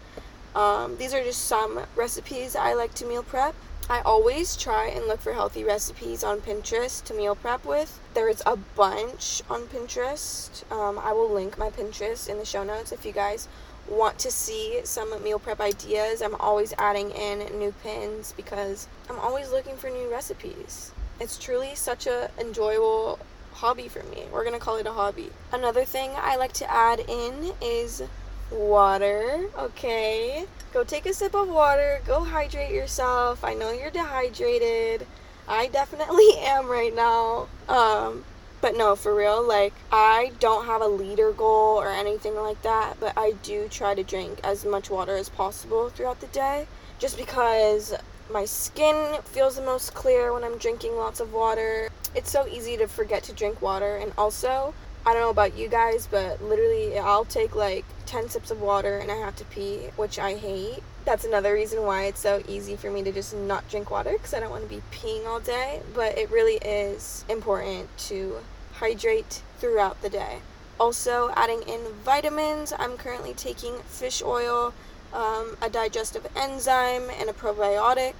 Um, 0.56 0.98
these 0.98 1.14
are 1.14 1.24
just 1.24 1.46
some 1.46 1.82
recipes 1.96 2.56
I 2.56 2.74
like 2.74 2.96
to 2.96 3.06
meal 3.06 3.22
prep. 3.22 3.54
I 3.92 4.00
always 4.04 4.56
try 4.56 4.88
and 4.88 5.06
look 5.06 5.20
for 5.20 5.34
healthy 5.34 5.66
recipes 5.66 6.24
on 6.24 6.40
Pinterest 6.40 7.04
to 7.04 7.14
meal 7.14 7.36
prep 7.36 7.66
with. 7.66 8.00
There's 8.14 8.42
a 8.46 8.56
bunch 8.56 9.42
on 9.50 9.64
Pinterest. 9.64 10.64
Um, 10.72 10.98
I 10.98 11.12
will 11.12 11.30
link 11.30 11.58
my 11.58 11.72
Pinterest 11.72 12.30
in 12.30 12.38
the 12.38 12.46
show 12.46 12.64
notes 12.64 12.94
if 12.94 13.06
you 13.06 13.12
guys 13.12 13.50
want 13.90 14.18
to 14.20 14.32
see 14.32 14.80
some 14.86 15.22
meal 15.22 15.40
prep 15.40 15.60
ideas. 15.60 16.22
I'm 16.22 16.36
always 16.36 16.74
adding 16.78 17.12
in 17.12 17.40
new 17.60 17.74
pins 17.84 18.34
because 18.38 18.88
I'm 19.10 19.20
always 19.20 19.52
looking 19.52 19.76
for 19.76 19.90
new 19.90 20.10
recipes. 20.10 20.94
It's 21.20 21.38
truly 21.38 21.76
such 21.76 22.08
a 22.08 22.32
enjoyable 22.40 23.20
hobby 23.52 23.90
for 23.90 24.04
me. 24.04 24.24
We're 24.32 24.46
gonna 24.46 24.58
call 24.58 24.78
it 24.78 24.88
a 24.88 24.94
hobby. 24.94 25.32
Another 25.52 25.84
thing 25.84 26.12
I 26.16 26.38
like 26.38 26.54
to 26.54 26.72
add 26.72 27.02
in 27.10 27.52
is 27.62 28.04
water. 28.52 29.46
Okay. 29.58 30.46
Go 30.74 30.84
take 30.84 31.06
a 31.06 31.14
sip 31.14 31.36
of 31.36 31.50
water. 31.50 32.02
Go 32.06 32.24
hydrate 32.24 32.72
yourself. 32.72 33.44
I 33.44 33.54
know 33.54 33.72
you're 33.72 33.92
dehydrated. 33.92 35.06
I 35.48 35.68
definitely 35.68 36.30
am 36.40 36.68
right 36.68 36.96
now. 36.96 37.48
Um, 37.68 38.24
but 38.62 38.78
no, 38.78 38.96
for 38.96 39.16
real, 39.16 39.46
like 39.46 39.74
I 39.92 40.32
don't 40.40 40.66
have 40.66 40.82
a 40.82 40.88
liter 40.88 41.32
goal 41.32 41.78
or 41.78 41.90
anything 41.90 42.36
like 42.36 42.62
that, 42.62 42.98
but 43.00 43.18
I 43.18 43.32
do 43.44 43.68
try 43.68 43.96
to 43.96 44.04
drink 44.04 44.40
as 44.44 44.64
much 44.66 44.90
water 44.90 45.18
as 45.18 45.30
possible 45.30 45.90
throughout 45.90 46.22
the 46.22 46.28
day 46.28 46.68
just 47.00 47.18
because 47.18 47.96
my 48.32 48.46
skin 48.46 49.18
feels 49.24 49.56
the 49.56 49.62
most 49.64 49.96
clear 49.96 50.32
when 50.32 50.44
I'm 50.44 50.60
drinking 50.60 50.96
lots 50.96 51.20
of 51.20 51.34
water. 51.34 51.90
It's 52.14 52.32
so 52.32 52.48
easy 52.48 52.78
to 52.78 52.88
forget 52.88 53.24
to 53.24 53.34
drink 53.34 53.62
water 53.62 53.98
and 53.98 54.14
also 54.18 54.74
I 55.04 55.14
don't 55.14 55.22
know 55.24 55.30
about 55.32 55.58
you 55.58 55.68
guys, 55.68 56.08
but 56.10 56.44
literally, 56.44 56.98
I'll 57.00 57.26
take 57.26 57.56
like 57.56 57.86
10 58.06 58.30
sips 58.30 58.52
of 58.52 58.62
water 58.62 58.98
and 58.98 59.12
I 59.12 59.16
have 59.16 59.36
to 59.38 59.46
pee, 59.46 59.88
which 59.96 60.20
I 60.20 60.36
hate. 60.36 60.84
That's 61.06 61.26
another 61.26 61.54
reason 61.54 61.84
why 61.84 62.04
it's 62.04 62.20
so 62.20 62.44
easy 62.48 62.76
for 62.76 62.92
me 62.92 63.02
to 63.04 63.12
just 63.12 63.36
not 63.36 63.68
drink 63.68 63.90
water 63.90 64.12
because 64.12 64.34
I 64.36 64.40
don't 64.40 64.52
want 64.52 64.64
to 64.64 64.70
be 64.70 64.82
peeing 64.92 65.26
all 65.26 65.40
day. 65.40 65.82
But 65.96 66.18
it 66.20 66.30
really 66.30 66.56
is 66.58 67.26
important 67.28 67.96
to 68.10 68.38
hydrate 68.74 69.42
throughout 69.58 70.02
the 70.04 70.10
day. 70.10 70.40
Also, 70.80 71.32
adding 71.36 71.64
in 71.64 71.82
vitamins, 72.04 72.72
I'm 72.78 72.96
currently 72.98 73.34
taking 73.34 73.80
fish 73.80 74.22
oil, 74.24 74.74
um, 75.14 75.58
a 75.62 75.70
digestive 75.70 76.28
enzyme, 76.36 77.10
and 77.10 77.30
a 77.30 77.34
probiotic 77.34 78.14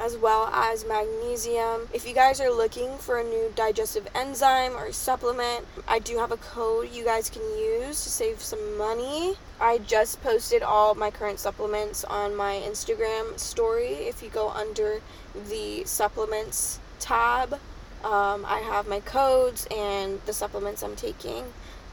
as 0.00 0.16
well 0.16 0.46
as 0.52 0.84
magnesium. 0.84 1.88
If 1.92 2.06
you 2.06 2.14
guys 2.14 2.40
are 2.40 2.50
looking 2.50 2.98
for 2.98 3.18
a 3.18 3.24
new 3.24 3.52
digestive 3.54 4.08
enzyme 4.14 4.76
or 4.76 4.92
supplement, 4.92 5.66
I 5.86 5.98
do 5.98 6.18
have 6.18 6.32
a 6.32 6.36
code 6.36 6.90
you 6.92 7.04
guys 7.04 7.28
can 7.30 7.42
use 7.58 8.02
to 8.04 8.10
save 8.10 8.42
some 8.42 8.76
money. 8.78 9.34
I 9.60 9.78
just 9.78 10.22
posted 10.22 10.62
all 10.62 10.94
my 10.94 11.10
current 11.10 11.40
supplements 11.40 12.04
on 12.04 12.36
my 12.36 12.62
Instagram 12.64 13.38
story. 13.38 13.94
If 13.94 14.22
you 14.22 14.28
go 14.28 14.50
under 14.50 15.00
the 15.48 15.84
supplements 15.84 16.78
tab, 17.00 17.54
um, 18.04 18.44
I 18.46 18.60
have 18.64 18.86
my 18.86 19.00
codes 19.00 19.66
and 19.74 20.20
the 20.26 20.32
supplements 20.32 20.82
I'm 20.82 20.96
taking. 20.96 21.44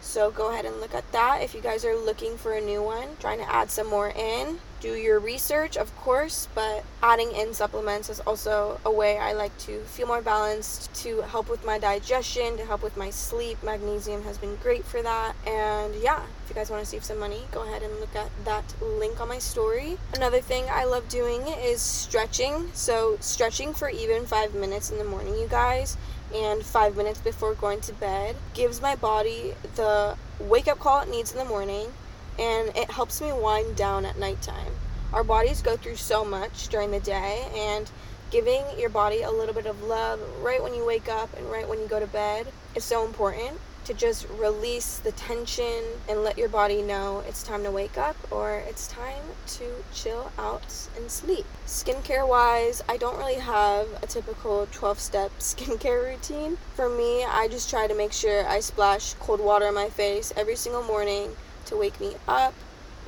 So 0.02 0.30
go 0.30 0.52
ahead 0.52 0.66
and 0.66 0.80
look 0.80 0.94
at 0.94 1.12
that 1.14 1.42
if 1.42 1.56
you 1.56 1.62
guys 1.62 1.84
are 1.84 1.96
looking 1.96 2.38
for 2.38 2.54
a 2.54 2.62
new 2.62 2.84
one, 2.84 3.18
trying 3.20 3.40
to 3.40 3.52
add 3.52 3.72
some 3.72 3.88
more 3.88 4.10
in. 4.10 4.60
Do 4.86 4.94
your 4.94 5.18
research, 5.18 5.78
of 5.78 5.96
course, 5.98 6.48
but 6.54 6.84
adding 7.02 7.32
in 7.32 7.56
supplements 7.56 8.08
is 8.08 8.20
also 8.20 8.80
a 8.86 8.92
way 8.92 9.18
I 9.18 9.34
like 9.34 9.58
to 9.66 9.80
feel 9.80 10.06
more 10.06 10.22
balanced, 10.22 10.94
to 11.02 11.22
help 11.22 11.50
with 11.50 11.66
my 11.66 11.80
digestion, 11.80 12.56
to 12.58 12.66
help 12.66 12.84
with 12.84 12.96
my 12.96 13.10
sleep. 13.10 13.58
Magnesium 13.64 14.22
has 14.26 14.38
been 14.38 14.56
great 14.58 14.86
for 14.86 15.02
that. 15.02 15.34
And 15.48 15.96
yeah, 15.96 16.22
if 16.44 16.50
you 16.50 16.54
guys 16.54 16.70
want 16.70 16.84
to 16.84 16.86
save 16.88 17.04
some 17.04 17.18
money, 17.18 17.46
go 17.52 17.64
ahead 17.64 17.82
and 17.82 18.00
look 18.00 18.16
at 18.16 18.30
that 18.46 18.76
link 18.80 19.20
on 19.20 19.28
my 19.28 19.40
story. 19.40 19.98
Another 20.14 20.40
thing 20.40 20.66
I 20.70 20.84
love 20.84 21.10
doing 21.10 21.42
is 21.48 21.82
stretching. 21.82 22.70
So, 22.76 23.18
stretching 23.22 23.74
for 23.74 23.90
even 23.90 24.28
five 24.28 24.54
minutes 24.54 24.92
in 24.92 25.00
the 25.00 25.04
morning, 25.04 25.34
you 25.34 25.48
guys 25.48 25.98
and 26.32 26.64
five 26.64 26.96
minutes 26.96 27.20
before 27.20 27.56
going 27.56 27.82
to 27.82 27.94
bed 27.94 28.36
gives 28.54 28.84
my 28.84 28.96
body 28.96 29.56
the 29.78 30.16
wake 30.40 30.68
up 30.68 30.78
call 30.78 31.02
it 31.02 31.10
needs 31.10 31.32
in 31.32 31.40
the 31.40 31.46
morning 31.46 31.92
and 32.40 32.70
it 32.76 32.92
helps 32.92 33.22
me 33.22 33.32
wind 33.32 33.76
down 33.76 34.06
at 34.06 34.18
nighttime. 34.18 34.74
Our 35.14 35.24
bodies 35.24 35.62
go 35.62 35.78
through 35.78 35.96
so 35.96 36.26
much 36.26 36.68
during 36.68 36.92
the 36.92 37.00
day, 37.00 37.48
and 37.56 37.90
giving 38.32 38.64
your 38.78 38.90
body 38.90 39.22
a 39.22 39.32
little 39.32 39.54
bit 39.54 39.66
of 39.66 39.82
love 39.84 40.20
right 40.42 40.62
when 40.62 40.74
you 40.74 40.86
wake 40.86 41.08
up 41.08 41.30
and 41.38 41.50
right 41.50 41.68
when 41.70 41.80
you 41.80 41.88
go 41.88 42.00
to 42.00 42.08
bed 42.08 42.48
is 42.76 42.84
so 42.84 43.06
important 43.06 43.58
to 43.86 43.94
just 43.94 44.28
release 44.40 44.98
the 44.98 45.12
tension 45.12 45.84
and 46.10 46.24
let 46.24 46.38
your 46.38 46.50
body 46.50 46.82
know 46.82 47.24
it's 47.28 47.44
time 47.44 47.64
to 47.64 47.70
wake 47.70 48.00
up 48.00 48.16
or 48.32 48.64
it's 48.68 48.88
time 48.88 49.22
to 49.46 49.64
chill 49.94 50.32
out 50.40 50.90
and 50.98 51.10
sleep. 51.10 51.46
Skincare 51.68 52.28
wise, 52.28 52.82
I 52.90 52.98
don't 52.98 53.18
really 53.18 53.36
have 53.36 53.88
a 54.02 54.08
typical 54.08 54.68
12 54.72 55.00
step 55.00 55.32
skincare 55.40 56.04
routine. 56.04 56.58
For 56.76 56.90
me, 56.90 57.24
I 57.24 57.48
just 57.48 57.70
try 57.70 57.86
to 57.86 57.96
make 57.96 58.12
sure 58.12 58.48
I 58.48 58.60
splash 58.60 59.14
cold 59.14 59.40
water 59.40 59.68
on 59.68 59.76
my 59.76 59.90
face 59.90 60.34
every 60.36 60.56
single 60.56 60.84
morning 60.84 61.30
to 61.66 61.78
wake 61.78 62.00
me 62.00 62.16
up. 62.28 62.54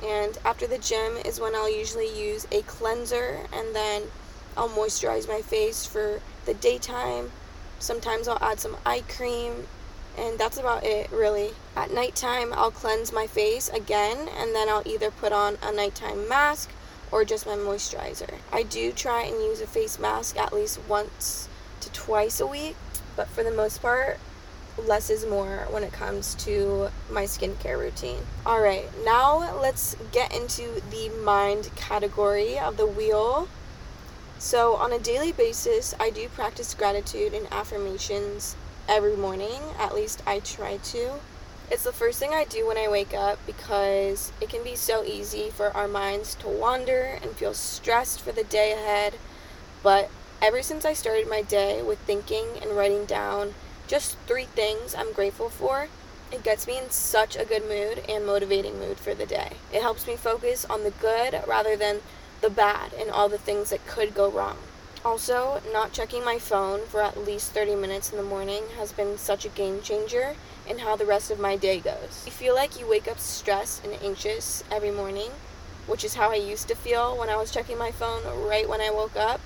And 0.04 0.38
after 0.44 0.66
the 0.66 0.78
gym 0.78 1.16
is 1.24 1.40
when 1.40 1.54
I'll 1.54 1.70
usually 1.70 2.08
use 2.08 2.46
a 2.52 2.62
cleanser 2.62 3.40
and 3.52 3.74
then 3.74 4.02
I'll 4.56 4.68
moisturize 4.68 5.28
my 5.28 5.42
face 5.42 5.86
for 5.86 6.20
the 6.44 6.54
daytime. 6.54 7.30
Sometimes 7.78 8.28
I'll 8.28 8.42
add 8.42 8.60
some 8.60 8.76
eye 8.84 9.02
cream 9.08 9.66
and 10.18 10.38
that's 10.38 10.58
about 10.58 10.84
it 10.84 11.10
really. 11.12 11.52
At 11.76 11.92
nighttime, 11.92 12.52
I'll 12.52 12.72
cleanse 12.72 13.12
my 13.12 13.28
face 13.28 13.68
again, 13.68 14.28
and 14.36 14.54
then 14.54 14.68
I'll 14.68 14.82
either 14.84 15.12
put 15.12 15.32
on 15.32 15.58
a 15.62 15.70
nighttime 15.70 16.28
mask 16.28 16.70
or 17.12 17.24
just 17.24 17.46
my 17.46 17.52
moisturizer. 17.52 18.34
I 18.52 18.64
do 18.64 18.92
try 18.92 19.22
and 19.22 19.36
use 19.42 19.60
a 19.60 19.66
face 19.66 19.98
mask 19.98 20.36
at 20.36 20.52
least 20.52 20.80
once 20.88 21.48
to 21.80 21.92
twice 21.92 22.40
a 22.40 22.46
week. 22.46 22.76
but 23.16 23.28
for 23.28 23.42
the 23.42 23.50
most 23.50 23.82
part, 23.82 24.18
less 24.86 25.10
is 25.10 25.26
more 25.26 25.66
when 25.70 25.82
it 25.82 25.92
comes 25.92 26.34
to 26.36 26.90
my 27.10 27.24
skincare 27.24 27.78
routine. 27.78 28.20
All 28.46 28.60
right, 28.60 28.86
now 29.04 29.58
let's 29.60 29.96
get 30.12 30.34
into 30.34 30.80
the 30.90 31.08
mind 31.24 31.70
category 31.76 32.58
of 32.58 32.76
the 32.76 32.86
wheel. 32.86 33.48
So, 34.38 34.74
on 34.76 34.92
a 34.92 34.98
daily 34.98 35.32
basis, 35.32 35.94
I 35.98 36.10
do 36.10 36.28
practice 36.28 36.74
gratitude 36.74 37.34
and 37.34 37.52
affirmations 37.52 38.54
every 38.88 39.16
morning. 39.16 39.60
At 39.78 39.94
least 39.94 40.22
I 40.26 40.40
try 40.40 40.76
to. 40.76 41.14
It's 41.70 41.84
the 41.84 41.92
first 41.92 42.18
thing 42.18 42.32
I 42.32 42.44
do 42.44 42.66
when 42.66 42.78
I 42.78 42.88
wake 42.88 43.12
up 43.12 43.38
because 43.46 44.32
it 44.40 44.48
can 44.48 44.64
be 44.64 44.74
so 44.74 45.04
easy 45.04 45.50
for 45.50 45.76
our 45.76 45.88
minds 45.88 46.34
to 46.36 46.48
wander 46.48 47.18
and 47.20 47.32
feel 47.32 47.52
stressed 47.52 48.20
for 48.20 48.32
the 48.32 48.44
day 48.44 48.72
ahead. 48.72 49.16
But 49.82 50.08
ever 50.40 50.62
since 50.62 50.84
I 50.84 50.94
started 50.94 51.28
my 51.28 51.42
day 51.42 51.82
with 51.82 51.98
thinking 52.00 52.46
and 52.62 52.76
writing 52.76 53.04
down 53.04 53.54
just 53.88 54.16
three 54.26 54.44
things 54.44 54.94
I'm 54.94 55.12
grateful 55.12 55.48
for, 55.48 55.88
it 56.30 56.44
gets 56.44 56.66
me 56.66 56.78
in 56.78 56.90
such 56.90 57.36
a 57.36 57.44
good 57.44 57.66
mood 57.66 58.04
and 58.08 58.26
motivating 58.26 58.78
mood 58.78 58.98
for 58.98 59.14
the 59.14 59.26
day. 59.26 59.52
It 59.72 59.82
helps 59.82 60.06
me 60.06 60.14
focus 60.14 60.66
on 60.66 60.84
the 60.84 60.90
good 60.90 61.42
rather 61.48 61.74
than 61.74 62.00
the 62.42 62.50
bad 62.50 62.92
and 62.92 63.10
all 63.10 63.28
the 63.28 63.38
things 63.38 63.70
that 63.70 63.86
could 63.86 64.14
go 64.14 64.30
wrong. 64.30 64.58
Also, 65.04 65.62
not 65.72 65.92
checking 65.92 66.24
my 66.24 66.38
phone 66.38 66.84
for 66.86 67.00
at 67.00 67.24
least 67.24 67.52
30 67.52 67.76
minutes 67.76 68.10
in 68.10 68.18
the 68.18 68.22
morning 68.22 68.64
has 68.76 68.92
been 68.92 69.16
such 69.16 69.44
a 69.44 69.50
game 69.50 69.80
changer 69.80 70.36
in 70.68 70.80
how 70.80 70.96
the 70.96 71.06
rest 71.06 71.30
of 71.30 71.38
my 71.38 71.56
day 71.56 71.80
goes. 71.80 72.24
You 72.26 72.32
feel 72.32 72.54
like 72.54 72.78
you 72.78 72.86
wake 72.86 73.08
up 73.08 73.18
stressed 73.18 73.84
and 73.84 73.94
anxious 74.02 74.62
every 74.70 74.90
morning, 74.90 75.30
which 75.86 76.04
is 76.04 76.14
how 76.14 76.30
I 76.30 76.34
used 76.34 76.68
to 76.68 76.74
feel 76.74 77.16
when 77.16 77.30
I 77.30 77.36
was 77.36 77.50
checking 77.50 77.78
my 77.78 77.90
phone 77.90 78.22
right 78.46 78.68
when 78.68 78.80
I 78.80 78.90
woke 78.90 79.16
up. 79.16 79.40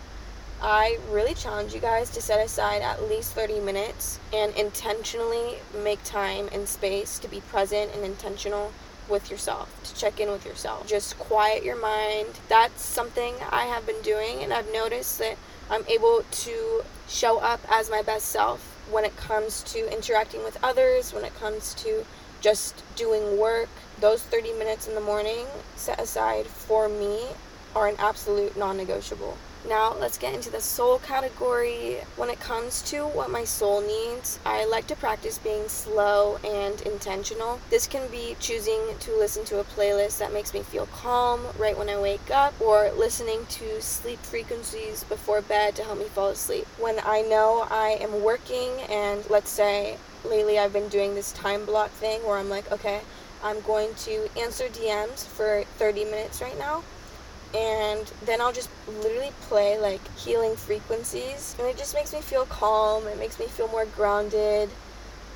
I 0.64 0.98
really 1.10 1.34
challenge 1.34 1.74
you 1.74 1.80
guys 1.80 2.08
to 2.10 2.22
set 2.22 2.38
aside 2.38 2.82
at 2.82 3.08
least 3.08 3.32
30 3.32 3.58
minutes 3.58 4.20
and 4.32 4.54
intentionally 4.54 5.56
make 5.82 6.04
time 6.04 6.48
and 6.52 6.68
space 6.68 7.18
to 7.18 7.26
be 7.26 7.40
present 7.40 7.90
and 7.92 8.04
intentional 8.04 8.72
with 9.08 9.28
yourself, 9.28 9.68
to 9.82 9.94
check 9.96 10.20
in 10.20 10.30
with 10.30 10.46
yourself. 10.46 10.86
Just 10.86 11.18
quiet 11.18 11.64
your 11.64 11.74
mind. 11.74 12.28
That's 12.48 12.84
something 12.84 13.34
I 13.50 13.64
have 13.64 13.86
been 13.86 14.00
doing, 14.02 14.44
and 14.44 14.52
I've 14.52 14.72
noticed 14.72 15.18
that 15.18 15.36
I'm 15.68 15.84
able 15.88 16.22
to 16.30 16.84
show 17.08 17.38
up 17.38 17.60
as 17.68 17.90
my 17.90 18.02
best 18.02 18.26
self 18.26 18.60
when 18.88 19.04
it 19.04 19.16
comes 19.16 19.64
to 19.64 19.92
interacting 19.92 20.44
with 20.44 20.62
others, 20.62 21.12
when 21.12 21.24
it 21.24 21.34
comes 21.34 21.74
to 21.74 22.04
just 22.40 22.84
doing 22.94 23.36
work. 23.36 23.68
Those 23.98 24.22
30 24.22 24.52
minutes 24.52 24.86
in 24.86 24.94
the 24.94 25.00
morning 25.00 25.46
set 25.74 26.00
aside 26.00 26.46
for 26.46 26.88
me 26.88 27.24
are 27.74 27.88
an 27.88 27.96
absolute 27.98 28.56
non 28.56 28.76
negotiable. 28.76 29.36
Now, 29.68 29.94
let's 29.94 30.18
get 30.18 30.34
into 30.34 30.50
the 30.50 30.60
soul 30.60 30.98
category. 30.98 31.98
When 32.16 32.30
it 32.30 32.40
comes 32.40 32.82
to 32.90 33.06
what 33.06 33.30
my 33.30 33.44
soul 33.44 33.80
needs, 33.80 34.40
I 34.44 34.64
like 34.64 34.88
to 34.88 34.96
practice 34.96 35.38
being 35.38 35.68
slow 35.68 36.38
and 36.38 36.80
intentional. 36.82 37.60
This 37.70 37.86
can 37.86 38.10
be 38.10 38.36
choosing 38.40 38.80
to 38.98 39.16
listen 39.16 39.44
to 39.46 39.60
a 39.60 39.64
playlist 39.64 40.18
that 40.18 40.32
makes 40.32 40.52
me 40.52 40.62
feel 40.62 40.86
calm 40.86 41.46
right 41.56 41.78
when 41.78 41.88
I 41.88 41.96
wake 41.96 42.28
up, 42.32 42.60
or 42.60 42.90
listening 42.90 43.46
to 43.50 43.80
sleep 43.80 44.18
frequencies 44.18 45.04
before 45.04 45.42
bed 45.42 45.76
to 45.76 45.84
help 45.84 45.98
me 45.98 46.06
fall 46.06 46.30
asleep. 46.30 46.66
When 46.80 46.98
I 47.04 47.22
know 47.22 47.64
I 47.70 47.98
am 48.00 48.20
working, 48.20 48.70
and 48.90 49.28
let's 49.30 49.50
say 49.50 49.96
lately 50.24 50.58
I've 50.58 50.72
been 50.72 50.88
doing 50.88 51.14
this 51.14 51.30
time 51.32 51.64
block 51.64 51.90
thing 51.90 52.20
where 52.26 52.36
I'm 52.36 52.50
like, 52.50 52.70
okay, 52.72 53.00
I'm 53.44 53.60
going 53.60 53.94
to 53.94 54.28
answer 54.36 54.64
DMs 54.64 55.24
for 55.24 55.62
30 55.78 56.04
minutes 56.06 56.42
right 56.42 56.58
now 56.58 56.82
and 57.54 58.10
then 58.24 58.40
I'll 58.40 58.52
just 58.52 58.70
literally 58.86 59.32
play 59.42 59.78
like 59.78 60.00
healing 60.16 60.56
frequencies, 60.56 61.54
and 61.58 61.68
it 61.68 61.76
just 61.76 61.94
makes 61.94 62.12
me 62.12 62.20
feel 62.20 62.46
calm. 62.46 63.06
It 63.06 63.18
makes 63.18 63.38
me 63.38 63.46
feel 63.46 63.68
more 63.68 63.86
grounded. 63.86 64.70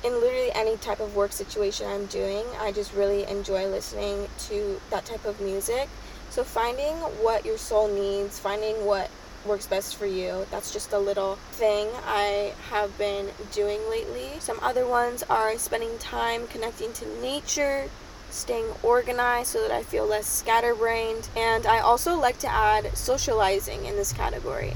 In 0.03 0.13
literally 0.13 0.51
any 0.53 0.77
type 0.77 0.99
of 0.99 1.15
work 1.15 1.31
situation 1.31 1.87
I'm 1.87 2.05
doing, 2.05 2.45
I 2.59 2.71
just 2.71 2.93
really 2.93 3.25
enjoy 3.25 3.67
listening 3.67 4.27
to 4.47 4.79
that 4.91 5.05
type 5.05 5.25
of 5.25 5.41
music. 5.41 5.89
So, 6.29 6.43
finding 6.43 6.95
what 7.23 7.45
your 7.45 7.57
soul 7.57 7.87
needs, 7.87 8.37
finding 8.37 8.85
what 8.85 9.09
works 9.45 9.65
best 9.65 9.95
for 9.95 10.05
you. 10.05 10.45
That's 10.51 10.71
just 10.71 10.93
a 10.93 10.99
little 10.99 11.35
thing 11.51 11.87
I 12.05 12.53
have 12.69 12.95
been 12.97 13.29
doing 13.51 13.79
lately. 13.89 14.39
Some 14.39 14.59
other 14.61 14.85
ones 14.85 15.23
are 15.29 15.57
spending 15.57 15.97
time 15.97 16.47
connecting 16.47 16.93
to 16.93 17.21
nature, 17.21 17.89
staying 18.29 18.67
organized 18.83 19.49
so 19.49 19.61
that 19.61 19.71
I 19.71 19.83
feel 19.83 20.05
less 20.05 20.27
scatterbrained. 20.27 21.29
And 21.35 21.65
I 21.65 21.79
also 21.79 22.15
like 22.19 22.39
to 22.39 22.47
add 22.47 22.97
socializing 22.97 23.85
in 23.85 23.95
this 23.95 24.13
category. 24.13 24.73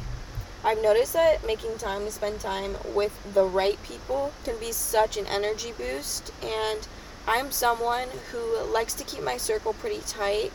I've 0.63 0.81
noticed 0.81 1.13
that 1.13 1.45
making 1.45 1.77
time 1.79 2.05
to 2.05 2.11
spend 2.11 2.39
time 2.39 2.75
with 2.93 3.33
the 3.33 3.43
right 3.43 3.81
people 3.81 4.31
can 4.43 4.59
be 4.59 4.71
such 4.71 5.17
an 5.17 5.25
energy 5.25 5.73
boost, 5.75 6.31
and 6.43 6.87
I'm 7.27 7.51
someone 7.51 8.09
who 8.31 8.63
likes 8.71 8.93
to 8.95 9.03
keep 9.03 9.23
my 9.23 9.37
circle 9.37 9.73
pretty 9.73 10.01
tight, 10.05 10.51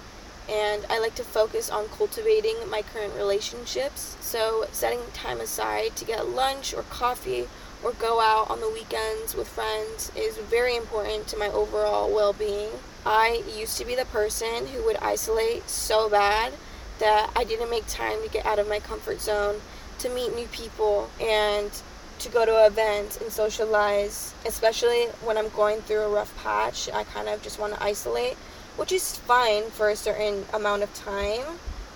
and 0.49 0.87
I 0.89 1.01
like 1.01 1.17
to 1.17 1.25
focus 1.25 1.69
on 1.69 1.89
cultivating 1.89 2.71
my 2.71 2.83
current 2.83 3.15
relationships. 3.17 4.17
So, 4.21 4.67
setting 4.71 5.01
time 5.13 5.41
aside 5.41 5.97
to 5.97 6.05
get 6.05 6.29
lunch 6.29 6.73
or 6.73 6.83
coffee 6.83 7.49
or 7.83 7.93
go 7.93 8.21
out 8.21 8.51
on 8.51 8.61
the 8.61 8.69
weekends 8.71 9.35
with 9.35 9.49
friends 9.49 10.11
is 10.17 10.37
very 10.39 10.77
important 10.77 11.27
to 11.29 11.37
my 11.37 11.49
overall 11.49 12.13
well 12.13 12.33
being. 12.33 12.71
I 13.05 13.43
used 13.57 13.79
to 13.79 13.85
be 13.85 13.95
the 13.95 14.05
person 14.07 14.67
who 14.67 14.85
would 14.85 14.97
isolate 14.97 15.69
so 15.69 16.09
bad 16.09 16.53
that 16.99 17.31
I 17.37 17.45
didn't 17.45 17.71
make 17.71 17.87
time 17.87 18.23
to 18.23 18.29
get 18.29 18.47
out 18.47 18.59
of 18.59 18.69
my 18.69 18.81
comfort 18.81 19.21
zone, 19.21 19.61
to 20.01 20.09
meet 20.09 20.35
new 20.35 20.47
people, 20.49 21.11
and 21.21 21.71
to 22.19 22.29
go 22.31 22.47
to 22.47 22.67
events 22.67 23.19
and 23.21 23.31
socialize, 23.31 24.35
especially 24.47 25.05
when 25.23 25.37
I'm 25.37 25.51
going 25.51 25.83
through 25.83 26.01
a 26.01 26.09
rough 26.09 26.35
patch. 26.43 26.89
I 26.93 27.05
kind 27.05 27.29
of 27.29 27.43
just 27.43 27.59
want 27.59 27.75
to 27.75 27.83
isolate, 27.83 28.35
which 28.77 28.93
is 28.93 29.17
fine 29.19 29.65
for 29.71 29.91
a 29.91 29.97
certain 29.97 30.45
amount 30.55 30.83
of 30.83 30.93
time 30.95 31.45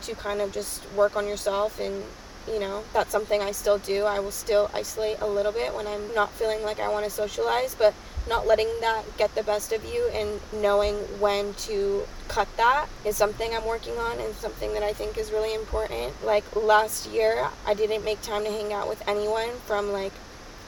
to 0.03 0.15
kind 0.15 0.41
of 0.41 0.53
just 0.53 0.91
work 0.93 1.17
on 1.17 1.27
yourself 1.27 1.81
and 1.81 2.05
you 2.47 2.61
know, 2.61 2.83
that's 2.93 3.11
something 3.11 3.41
I 3.41 3.53
still 3.53 3.79
do. 3.79 4.05
I 4.05 4.21
will 4.21 4.31
still 4.31 4.71
isolate 4.75 5.21
a 5.21 5.27
little 5.27 5.53
bit 5.53 5.75
when 5.75 5.87
I'm 5.87 6.15
not 6.15 6.31
feeling 6.33 6.63
like 6.63 6.81
I 6.81 6.89
want 6.89 7.05
to 7.05 7.11
socialize, 7.11 7.75
but 7.75 7.95
not 8.29 8.47
letting 8.47 8.69
that 8.81 9.05
get 9.17 9.35
the 9.35 9.43
best 9.43 9.73
of 9.73 9.85
you 9.85 10.09
and 10.13 10.41
knowing 10.63 10.95
when 11.21 11.55
to 11.55 12.07
cut 12.29 12.49
that 12.57 12.87
is 13.05 13.17
something 13.17 13.55
I'm 13.55 13.65
working 13.65 13.97
on 13.97 14.19
and 14.21 14.35
something 14.35 14.73
that 14.75 14.83
I 14.83 14.93
think 14.93 15.17
is 15.19 15.33
really 15.33 15.55
important. 15.55 16.25
Like 16.25 16.45
last 16.55 17.11
year, 17.11 17.49
I 17.67 17.75
didn't 17.75 18.05
make 18.05 18.21
time 18.23 18.45
to 18.45 18.51
hang 18.51 18.73
out 18.73 18.89
with 18.89 19.07
anyone 19.09 19.51
from 19.67 19.93
like 19.93 20.13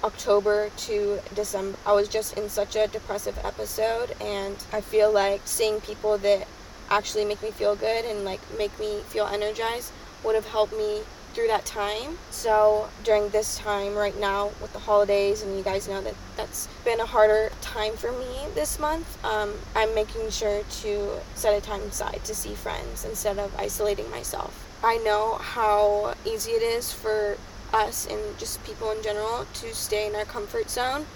October 0.04 0.70
to 0.76 1.20
December. 1.34 1.78
I 1.86 1.92
was 1.92 2.08
just 2.08 2.36
in 2.36 2.48
such 2.48 2.74
a 2.74 2.88
depressive 2.88 3.38
episode, 3.44 4.14
and 4.20 4.56
I 4.72 4.80
feel 4.80 5.12
like 5.12 5.42
seeing 5.44 5.80
people 5.80 6.18
that 6.18 6.48
actually 6.90 7.24
make 7.24 7.42
me 7.42 7.50
feel 7.50 7.76
good 7.76 8.04
and 8.04 8.24
like 8.24 8.40
make 8.58 8.76
me 8.78 9.00
feel 9.08 9.26
energized 9.26 9.92
would 10.24 10.34
have 10.34 10.46
helped 10.46 10.76
me 10.76 11.00
through 11.32 11.48
that 11.48 11.64
time. 11.64 12.18
So 12.30 12.88
during 13.04 13.28
this 13.30 13.58
time 13.58 13.94
right 13.94 14.18
now 14.18 14.50
with 14.60 14.72
the 14.72 14.78
holidays, 14.78 15.42
and 15.42 15.56
you 15.56 15.62
guys 15.62 15.88
know 15.88 16.00
that 16.02 16.14
that's 16.36 16.68
been 16.84 17.00
a 17.00 17.06
harder 17.06 17.50
time 17.60 17.94
for 17.94 18.12
me 18.12 18.46
this 18.54 18.78
month, 18.78 19.22
um, 19.24 19.52
I'm 19.74 19.94
making 19.94 20.30
sure 20.30 20.62
to 20.82 21.20
set 21.34 21.56
a 21.56 21.64
time 21.64 21.82
aside 21.82 22.20
to 22.24 22.34
see 22.34 22.54
friends 22.54 23.04
instead 23.04 23.38
of 23.38 23.54
isolating 23.58 24.10
myself. 24.10 24.68
I 24.84 24.98
know 24.98 25.36
how 25.36 26.14
easy 26.24 26.52
it 26.52 26.62
is 26.62 26.92
for 26.92 27.36
us 27.72 28.06
and 28.10 28.20
just 28.38 28.62
people 28.64 28.90
in 28.90 29.02
general 29.02 29.46
to 29.54 29.74
stay 29.74 30.06
in 30.06 30.14
our 30.14 30.24
comfort 30.24 30.68
zone, 30.68 31.06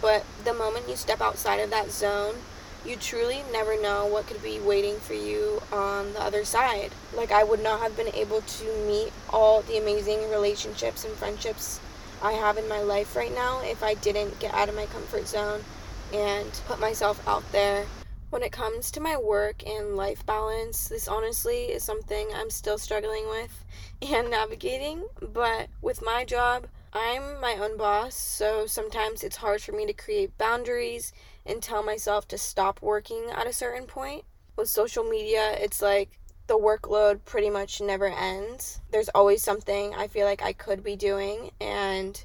but 0.00 0.24
the 0.44 0.54
moment 0.54 0.88
you 0.88 0.96
step 0.96 1.20
outside 1.20 1.60
of 1.60 1.70
that 1.70 1.90
zone, 1.90 2.36
you 2.86 2.96
truly 2.96 3.42
never 3.52 3.80
know 3.80 4.06
what 4.06 4.26
could 4.26 4.42
be 4.42 4.60
waiting 4.60 4.98
for 5.00 5.14
you 5.14 5.60
on 5.72 6.12
the 6.12 6.22
other 6.22 6.44
side. 6.44 6.92
Like, 7.14 7.32
I 7.32 7.44
would 7.44 7.62
not 7.62 7.80
have 7.80 7.96
been 7.96 8.14
able 8.14 8.40
to 8.40 8.86
meet 8.86 9.12
all 9.30 9.62
the 9.62 9.78
amazing 9.78 10.30
relationships 10.30 11.04
and 11.04 11.14
friendships 11.14 11.80
I 12.22 12.32
have 12.32 12.58
in 12.58 12.68
my 12.68 12.80
life 12.80 13.16
right 13.16 13.34
now 13.34 13.60
if 13.62 13.82
I 13.82 13.94
didn't 13.94 14.38
get 14.40 14.54
out 14.54 14.68
of 14.68 14.74
my 14.74 14.86
comfort 14.86 15.26
zone 15.28 15.62
and 16.12 16.50
put 16.66 16.80
myself 16.80 17.26
out 17.28 17.50
there. 17.52 17.86
When 18.30 18.42
it 18.42 18.52
comes 18.52 18.90
to 18.92 19.00
my 19.00 19.16
work 19.16 19.66
and 19.66 19.96
life 19.96 20.24
balance, 20.26 20.88
this 20.88 21.08
honestly 21.08 21.66
is 21.66 21.82
something 21.82 22.28
I'm 22.34 22.50
still 22.50 22.78
struggling 22.78 23.28
with 23.28 23.64
and 24.02 24.30
navigating. 24.30 25.06
But 25.20 25.68
with 25.82 26.02
my 26.02 26.24
job, 26.24 26.66
I'm 26.92 27.40
my 27.40 27.54
own 27.60 27.76
boss, 27.76 28.14
so 28.14 28.66
sometimes 28.66 29.22
it's 29.22 29.36
hard 29.36 29.60
for 29.60 29.72
me 29.72 29.86
to 29.86 29.92
create 29.92 30.38
boundaries 30.38 31.12
and 31.46 31.62
tell 31.62 31.82
myself 31.82 32.26
to 32.28 32.38
stop 32.38 32.82
working 32.82 33.30
at 33.34 33.46
a 33.46 33.52
certain 33.52 33.86
point. 33.86 34.24
With 34.56 34.68
social 34.68 35.04
media, 35.04 35.56
it's 35.58 35.82
like 35.82 36.18
the 36.46 36.58
workload 36.58 37.24
pretty 37.24 37.50
much 37.50 37.80
never 37.80 38.06
ends. 38.06 38.80
There's 38.90 39.08
always 39.10 39.42
something 39.42 39.94
I 39.94 40.08
feel 40.08 40.26
like 40.26 40.42
I 40.42 40.52
could 40.52 40.82
be 40.82 40.96
doing, 40.96 41.50
and 41.60 42.24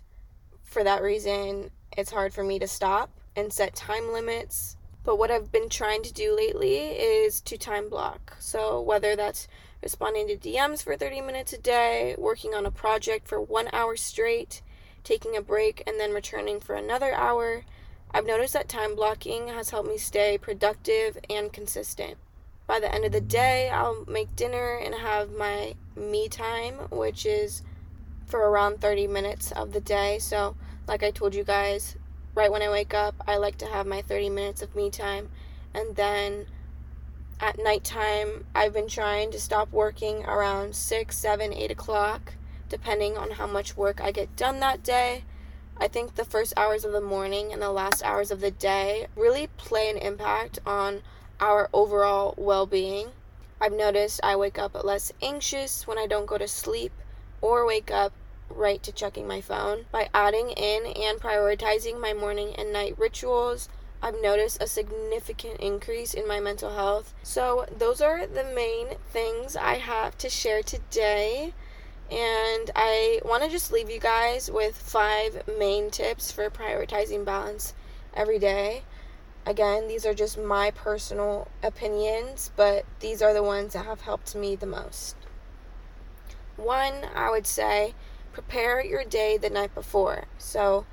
for 0.63 0.84
that 0.84 1.01
reason, 1.01 1.71
it's 1.97 2.12
hard 2.12 2.34
for 2.34 2.43
me 2.43 2.60
to 2.60 2.67
stop 2.67 3.10
and 3.36 3.51
set 3.51 3.75
time 3.75 4.13
limits. 4.13 4.77
But 5.03 5.17
what 5.17 5.31
I've 5.31 5.51
been 5.51 5.69
trying 5.69 6.03
to 6.03 6.13
do 6.13 6.36
lately 6.36 6.75
is 6.77 7.41
to 7.41 7.57
time 7.57 7.89
block. 7.89 8.36
So, 8.39 8.79
whether 8.79 9.15
that's 9.15 9.47
responding 9.81 10.27
to 10.27 10.38
DMs 10.38 10.84
for 10.84 10.95
30 10.95 11.21
minutes 11.21 11.53
a 11.53 11.57
day, 11.57 12.15
working 12.17 12.53
on 12.53 12.65
a 12.65 12.71
project 12.71 13.27
for 13.27 13.41
one 13.41 13.69
hour 13.73 13.95
straight, 13.95 14.62
taking 15.03 15.36
a 15.36 15.41
break, 15.41 15.84
and 15.88 15.99
then 15.99 16.13
returning 16.13 16.60
for 16.60 16.76
another 16.76 17.13
hour. 17.13 17.63
I've 18.14 18.26
noticed 18.26 18.53
that 18.53 18.68
time 18.68 18.95
blocking 18.95 19.47
has 19.47 19.70
helped 19.70 19.88
me 19.88 19.97
stay 19.97 20.38
productive 20.38 21.18
and 21.30 21.51
consistent. 21.51 22.18
By 22.68 22.80
the 22.80 22.93
end 22.93 23.05
of 23.05 23.14
the 23.14 23.22
day, 23.22 23.70
I'll 23.70 24.03
make 24.05 24.36
dinner 24.36 24.78
and 24.78 24.93
have 24.95 25.32
my 25.32 25.76
me 25.95 26.28
time, 26.28 26.76
which 26.89 27.26
is 27.26 27.62
for 28.26 28.39
around 28.39 28.82
30 28.82 29.07
minutes 29.07 29.51
of 29.51 29.72
the 29.72 29.80
day. 29.80 30.20
So, 30.20 30.55
like 30.88 31.03
I 31.03 31.12
told 31.12 31.36
you 31.36 31.43
guys, 31.43 31.95
right 32.36 32.51
when 32.51 32.62
I 32.62 32.70
wake 32.70 32.93
up, 32.93 33.16
I 33.28 33.38
like 33.38 33.57
to 33.59 33.66
have 33.66 33.88
my 33.88 34.01
30 34.01 34.30
minutes 34.30 34.62
of 34.62 34.76
me 34.76 34.89
time. 34.89 35.30
And 35.74 35.95
then 35.95 36.47
at 37.39 37.57
nighttime, 37.57 38.45
I've 38.53 38.74
been 38.74 38.88
trying 38.88 39.32
to 39.32 39.39
stop 39.39 39.72
working 39.72 40.26
around 40.26 40.76
6, 40.76 41.18
7, 41.18 41.53
8 41.53 41.72
o'clock, 41.72 42.34
depending 42.68 43.18
on 43.18 43.32
how 43.32 43.47
much 43.47 43.78
work 43.78 44.01
I 44.01 44.12
get 44.12 44.36
done 44.36 44.59
that 44.59 44.84
day. 44.84 45.24
I 45.82 45.88
think 45.88 46.13
the 46.13 46.23
first 46.23 46.53
hours 46.55 46.86
of 46.86 46.91
the 46.91 47.01
morning 47.01 47.51
and 47.51 47.59
the 47.59 47.71
last 47.71 48.03
hours 48.03 48.29
of 48.29 48.39
the 48.39 48.51
day 48.51 49.07
really 49.15 49.47
play 49.57 49.89
an 49.89 49.97
impact 49.97 50.59
on 50.63 51.01
our 51.39 51.71
overall 51.73 52.36
well 52.38 52.67
being. 52.67 53.09
I've 53.59 53.73
noticed 53.73 54.19
I 54.21 54.36
wake 54.36 54.59
up 54.59 54.84
less 54.84 55.11
anxious 55.23 55.88
when 55.88 55.97
I 55.97 56.05
don't 56.05 56.27
go 56.27 56.38
to 56.38 56.47
sleep 56.47 56.91
or 57.41 57.65
wake 57.65 57.89
up 57.89 58.13
right 58.47 58.84
to 58.84 58.91
checking 58.91 59.27
my 59.27 59.41
phone. 59.41 59.86
By 59.91 60.09
adding 60.13 60.51
in 60.51 60.86
and 60.86 61.19
prioritizing 61.19 61.99
my 61.99 62.13
morning 62.13 62.53
and 62.55 62.71
night 62.71 62.95
rituals, 62.99 63.67
I've 64.03 64.21
noticed 64.21 64.61
a 64.61 64.67
significant 64.67 65.59
increase 65.59 66.13
in 66.13 66.27
my 66.27 66.39
mental 66.39 66.75
health. 66.75 67.15
So, 67.23 67.65
those 67.75 68.01
are 68.01 68.27
the 68.27 68.43
main 68.43 68.97
things 69.09 69.55
I 69.55 69.75
have 69.77 70.15
to 70.19 70.29
share 70.29 70.61
today. 70.61 71.53
And 72.12 72.70
I 72.76 73.22
want 73.24 73.43
to 73.43 73.49
just 73.49 73.72
leave 73.72 73.89
you 73.89 73.99
guys 73.99 74.51
with 74.51 74.76
five 74.76 75.43
main 75.57 75.89
tips 75.89 76.30
for 76.30 76.49
prioritizing 76.49 77.24
balance 77.24 77.74
every 78.14 78.38
day. 78.38 78.84
Again, 79.45 79.88
these 79.88 80.05
are 80.05 80.14
just 80.14 80.38
my 80.38 80.72
personal 80.72 81.47
opinions, 81.64 82.51
but 82.57 82.86
these 82.99 83.22
are 83.22 83.34
the 83.34 83.41
ones 83.41 83.74
that 83.74 83.86
have 83.86 84.01
helped 84.01 84.36
me 84.36 84.57
the 84.57 84.66
most. 84.66 85.16
One, 86.57 87.05
I 87.16 87.32
would 87.32 87.47
say, 87.47 87.95
prepare 88.34 88.84
your 88.84 89.05
day 89.05 89.38
the 89.38 89.49
night 89.49 89.74
before. 89.74 90.26
So, 90.38 90.86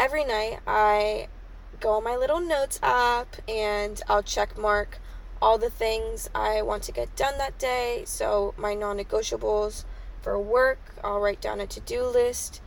every 0.00 0.24
night 0.24 0.58
I 0.66 1.28
go 1.78 1.92
on 1.92 2.04
my 2.04 2.16
little 2.16 2.40
notes 2.40 2.80
app 2.82 3.36
and 3.48 4.02
I'll 4.08 4.22
check 4.22 4.58
mark 4.58 4.98
all 5.40 5.58
the 5.58 5.70
things 5.70 6.28
I 6.34 6.60
want 6.62 6.82
to 6.84 6.92
get 6.92 7.14
done 7.14 7.38
that 7.38 7.56
day. 7.56 8.02
So, 8.04 8.52
my 8.58 8.74
non 8.74 8.98
negotiables 8.98 9.84
for 10.22 10.38
work, 10.38 10.78
I'll 11.02 11.20
write 11.20 11.40
down 11.40 11.60
a 11.60 11.66
to 11.66 11.80
do 11.80 12.04
list. 12.04 12.60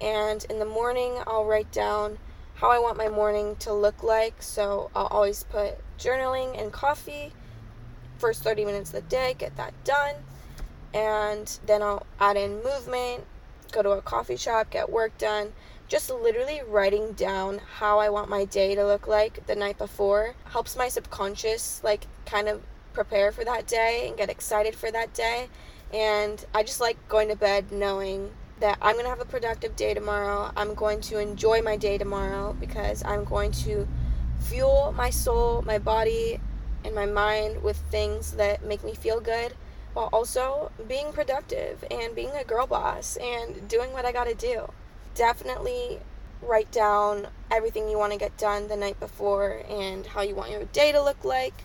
And 0.00 0.44
in 0.48 0.58
the 0.58 0.64
morning, 0.64 1.18
I'll 1.26 1.44
write 1.44 1.70
down 1.72 2.18
how 2.54 2.70
I 2.70 2.78
want 2.78 2.96
my 2.96 3.08
morning 3.08 3.56
to 3.60 3.72
look 3.72 4.02
like. 4.02 4.42
So, 4.42 4.90
I'll 4.94 5.06
always 5.06 5.44
put 5.44 5.78
journaling 5.98 6.60
and 6.60 6.72
coffee. 6.72 7.32
First 8.18 8.42
30 8.42 8.64
minutes 8.64 8.90
of 8.90 9.02
the 9.02 9.08
day, 9.08 9.34
get 9.36 9.56
that 9.56 9.72
done. 9.84 10.14
And 10.92 11.58
then 11.66 11.82
I'll 11.82 12.06
add 12.18 12.36
in 12.36 12.62
movement, 12.62 13.24
go 13.72 13.82
to 13.82 13.90
a 13.90 14.02
coffee 14.02 14.36
shop, 14.36 14.70
get 14.70 14.90
work 14.90 15.16
done 15.18 15.52
just 15.90 16.08
literally 16.08 16.62
writing 16.68 17.12
down 17.14 17.60
how 17.78 17.98
I 17.98 18.10
want 18.10 18.30
my 18.30 18.44
day 18.44 18.76
to 18.76 18.86
look 18.86 19.08
like 19.08 19.44
the 19.48 19.56
night 19.56 19.76
before 19.76 20.36
helps 20.44 20.76
my 20.76 20.88
subconscious 20.88 21.82
like 21.82 22.06
kind 22.26 22.48
of 22.48 22.62
prepare 22.92 23.32
for 23.32 23.44
that 23.44 23.66
day 23.66 24.06
and 24.06 24.16
get 24.16 24.30
excited 24.30 24.76
for 24.76 24.92
that 24.92 25.12
day. 25.12 25.48
And 25.92 26.44
I 26.54 26.62
just 26.62 26.80
like 26.80 26.96
going 27.08 27.28
to 27.28 27.36
bed 27.36 27.72
knowing 27.72 28.30
that 28.60 28.78
I'm 28.80 28.94
going 28.94 29.04
to 29.04 29.10
have 29.10 29.20
a 29.20 29.24
productive 29.24 29.74
day 29.76 29.94
tomorrow. 29.94 30.52
I'm 30.56 30.74
going 30.74 31.00
to 31.02 31.18
enjoy 31.18 31.62
my 31.62 31.76
day 31.76 31.98
tomorrow 31.98 32.56
because 32.58 33.02
I'm 33.04 33.24
going 33.24 33.52
to 33.52 33.88
fuel 34.40 34.92
my 34.96 35.10
soul, 35.10 35.62
my 35.62 35.78
body, 35.78 36.40
and 36.84 36.94
my 36.94 37.06
mind 37.06 37.62
with 37.62 37.76
things 37.90 38.32
that 38.32 38.64
make 38.64 38.84
me 38.84 38.94
feel 38.94 39.20
good 39.20 39.54
while 39.92 40.08
also 40.12 40.70
being 40.86 41.12
productive 41.12 41.84
and 41.90 42.14
being 42.14 42.30
a 42.30 42.44
girl 42.44 42.66
boss 42.66 43.16
and 43.16 43.68
doing 43.68 43.92
what 43.92 44.04
I 44.04 44.12
got 44.12 44.28
to 44.28 44.34
do 44.34 44.70
definitely 45.14 45.98
write 46.42 46.70
down 46.70 47.26
everything 47.50 47.88
you 47.88 47.98
want 47.98 48.12
to 48.12 48.18
get 48.18 48.36
done 48.38 48.68
the 48.68 48.76
night 48.76 48.98
before 49.00 49.62
and 49.68 50.06
how 50.06 50.22
you 50.22 50.34
want 50.34 50.50
your 50.50 50.64
day 50.66 50.92
to 50.92 51.02
look 51.02 51.24
like. 51.24 51.64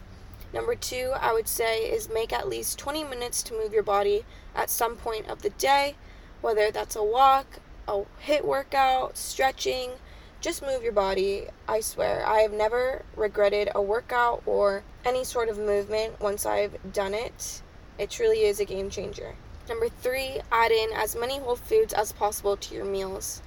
Number 0.55 0.73
two, 0.73 1.11
I 1.19 1.33
would 1.33 1.49
say, 1.49 1.91
is 1.91 2.07
make 2.07 2.31
at 2.31 2.47
least 2.47 2.79
20 2.79 3.03
minutes 3.03 3.43
to 3.43 3.53
move 3.53 3.73
your 3.73 3.83
body 3.83 4.23
at 4.55 4.69
some 4.69 4.95
point 4.95 5.27
of 5.27 5.41
the 5.41 5.49
day, 5.49 5.95
whether 6.39 6.71
that's 6.71 6.95
a 6.95 7.03
walk, 7.03 7.59
a 7.89 8.03
HIIT 8.25 8.45
workout, 8.45 9.17
stretching, 9.17 9.91
just 10.39 10.61
move 10.61 10.81
your 10.81 10.93
body. 10.93 11.47
I 11.67 11.81
swear, 11.81 12.25
I 12.25 12.39
have 12.39 12.53
never 12.53 13.03
regretted 13.17 13.67
a 13.75 13.81
workout 13.81 14.43
or 14.45 14.83
any 15.03 15.25
sort 15.25 15.49
of 15.49 15.57
movement 15.57 16.21
once 16.21 16.45
I've 16.45 16.77
done 16.93 17.13
it. 17.13 17.61
It 17.99 18.09
truly 18.09 18.43
is 18.43 18.61
a 18.61 18.65
game 18.65 18.89
changer. 18.89 19.35
Number 19.67 19.89
three, 19.89 20.39
add 20.53 20.71
in 20.71 20.89
as 20.93 21.17
many 21.17 21.37
whole 21.37 21.57
foods 21.57 21.93
as 21.93 22.13
possible 22.13 22.55
to 22.55 22.73
your 22.73 22.85
meals. 22.85 23.41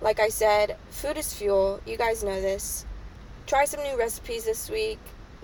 Like 0.00 0.18
I 0.18 0.30
said, 0.30 0.78
food 0.88 1.16
is 1.16 1.32
fuel. 1.32 1.80
You 1.86 1.96
guys 1.96 2.24
know 2.24 2.40
this. 2.40 2.84
Try 3.46 3.66
some 3.66 3.84
new 3.84 3.96
recipes 3.96 4.46
this 4.46 4.68
week. 4.68 4.98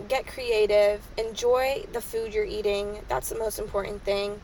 Get 0.09 0.26
creative. 0.26 1.01
Enjoy 1.16 1.84
the 1.92 2.01
food 2.01 2.34
you're 2.34 2.44
eating. 2.44 3.01
That's 3.09 3.30
the 3.30 3.38
most 3.38 3.59
important 3.59 4.05
thing. 4.05 4.40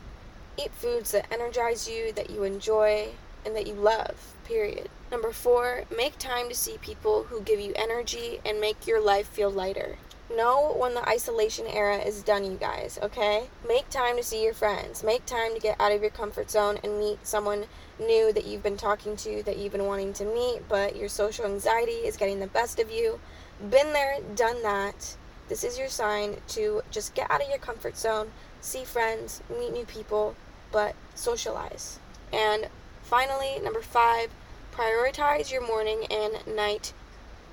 Eat 0.57 0.71
foods 0.71 1.11
that 1.11 1.31
energize 1.31 1.87
you, 1.87 2.11
that 2.13 2.29
you 2.29 2.43
enjoy, 2.43 3.09
and 3.45 3.55
that 3.55 3.67
you 3.67 3.73
love, 3.73 4.35
period. 4.45 4.89
Number 5.11 5.31
four, 5.31 5.83
make 5.95 6.17
time 6.17 6.49
to 6.49 6.55
see 6.55 6.77
people 6.81 7.23
who 7.23 7.41
give 7.41 7.59
you 7.59 7.73
energy 7.75 8.39
and 8.45 8.59
make 8.59 8.87
your 8.87 8.99
life 8.99 9.27
feel 9.27 9.51
lighter. 9.51 9.97
Know 10.35 10.73
when 10.75 10.95
the 10.95 11.07
isolation 11.07 11.67
era 11.67 11.97
is 11.97 12.23
done, 12.23 12.43
you 12.43 12.57
guys, 12.57 12.97
okay? 13.03 13.49
Make 13.67 13.89
time 13.89 14.17
to 14.17 14.23
see 14.23 14.43
your 14.43 14.53
friends. 14.53 15.03
Make 15.03 15.25
time 15.27 15.53
to 15.53 15.59
get 15.59 15.79
out 15.79 15.91
of 15.91 16.01
your 16.01 16.09
comfort 16.09 16.49
zone 16.49 16.79
and 16.83 16.97
meet 16.97 17.27
someone 17.27 17.65
new 17.99 18.33
that 18.33 18.45
you've 18.45 18.63
been 18.63 18.77
talking 18.77 19.15
to, 19.17 19.43
that 19.43 19.57
you've 19.57 19.73
been 19.73 19.85
wanting 19.85 20.13
to 20.13 20.25
meet, 20.25 20.61
but 20.67 20.95
your 20.95 21.09
social 21.09 21.45
anxiety 21.45 21.91
is 21.91 22.17
getting 22.17 22.39
the 22.39 22.47
best 22.47 22.79
of 22.79 22.89
you. 22.89 23.19
Been 23.69 23.93
there, 23.93 24.17
done 24.33 24.63
that. 24.63 25.15
This 25.49 25.63
is 25.63 25.77
your 25.77 25.89
sign 25.89 26.37
to 26.49 26.81
just 26.91 27.13
get 27.13 27.29
out 27.29 27.41
of 27.41 27.49
your 27.49 27.57
comfort 27.57 27.97
zone, 27.97 28.31
see 28.61 28.85
friends, 28.85 29.41
meet 29.49 29.73
new 29.73 29.85
people, 29.85 30.35
but 30.71 30.95
socialize. 31.15 31.99
And 32.31 32.67
finally, 33.01 33.59
number 33.61 33.81
five, 33.81 34.29
prioritize 34.73 35.51
your 35.51 35.65
morning 35.65 36.05
and 36.09 36.47
night 36.47 36.93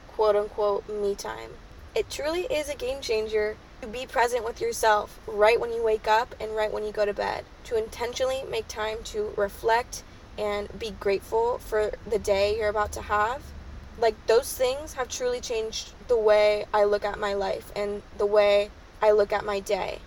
quote 0.09 0.37
unquote 0.37 0.89
me 0.89 1.15
time. 1.15 1.51
It 1.95 2.09
truly 2.09 2.43
is 2.43 2.69
a 2.69 2.75
game 2.75 3.01
changer 3.01 3.57
to 3.83 3.89
be 3.89 4.07
present 4.07 4.45
with 4.45 4.61
yourself 4.61 5.19
right 5.27 5.59
when 5.59 5.73
you 5.73 5.83
wake 5.83 6.07
up 6.07 6.35
and 6.41 6.55
right 6.55 6.73
when 6.73 6.85
you 6.85 6.93
go 6.93 7.05
to 7.05 7.13
bed. 7.13 7.45
To 7.65 7.77
intentionally 7.77 8.43
make 8.49 8.69
time 8.69 8.99
to 9.05 9.33
reflect 9.37 10.03
and 10.39 10.69
be 10.79 10.93
grateful 10.93 11.59
for 11.59 11.93
the 12.09 12.19
day 12.19 12.57
you're 12.57 12.69
about 12.69 12.93
to 12.93 13.03
have. 13.03 13.43
Like, 14.01 14.15
those 14.27 14.53
things 14.53 14.95
have 14.95 15.09
truly 15.09 15.41
changed 15.41 15.93
the 16.09 16.17
way 16.17 16.65
I 16.73 16.85
look 16.85 17.05
at 17.05 17.19
my 17.19 17.35
life 17.35 17.71
and 17.77 18.03
the 18.17 18.27
way 18.27 18.71
I 19.03 19.11
look 19.11 19.33
at 19.33 19.45
my 19.45 19.61
day. 19.61 19.99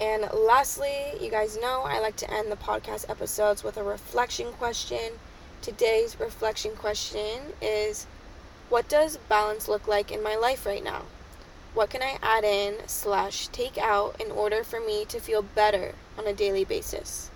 And 0.00 0.28
lastly, 0.32 1.12
you 1.20 1.30
guys 1.30 1.58
know 1.58 1.82
I 1.82 2.00
like 2.00 2.16
to 2.16 2.30
end 2.30 2.50
the 2.50 2.56
podcast 2.56 3.08
episodes 3.08 3.62
with 3.62 3.76
a 3.76 3.82
reflection 3.82 4.52
question. 4.52 5.12
Today's 5.62 6.20
reflection 6.20 6.76
question 6.76 7.54
is 7.62 8.06
What 8.68 8.88
does 8.88 9.16
balance 9.28 9.68
look 9.68 9.88
like 9.88 10.10
in 10.12 10.22
my 10.22 10.36
life 10.36 10.66
right 10.66 10.84
now? 10.84 11.02
What 11.72 11.90
can 11.90 12.02
I 12.02 12.18
add 12.22 12.44
in 12.44 12.86
slash 12.86 13.48
take 13.48 13.78
out 13.78 14.20
in 14.20 14.30
order 14.30 14.64
for 14.64 14.80
me 14.80 15.04
to 15.06 15.20
feel 15.20 15.42
better 15.42 15.94
on 16.18 16.26
a 16.26 16.32
daily 16.32 16.64
basis? 16.64 17.30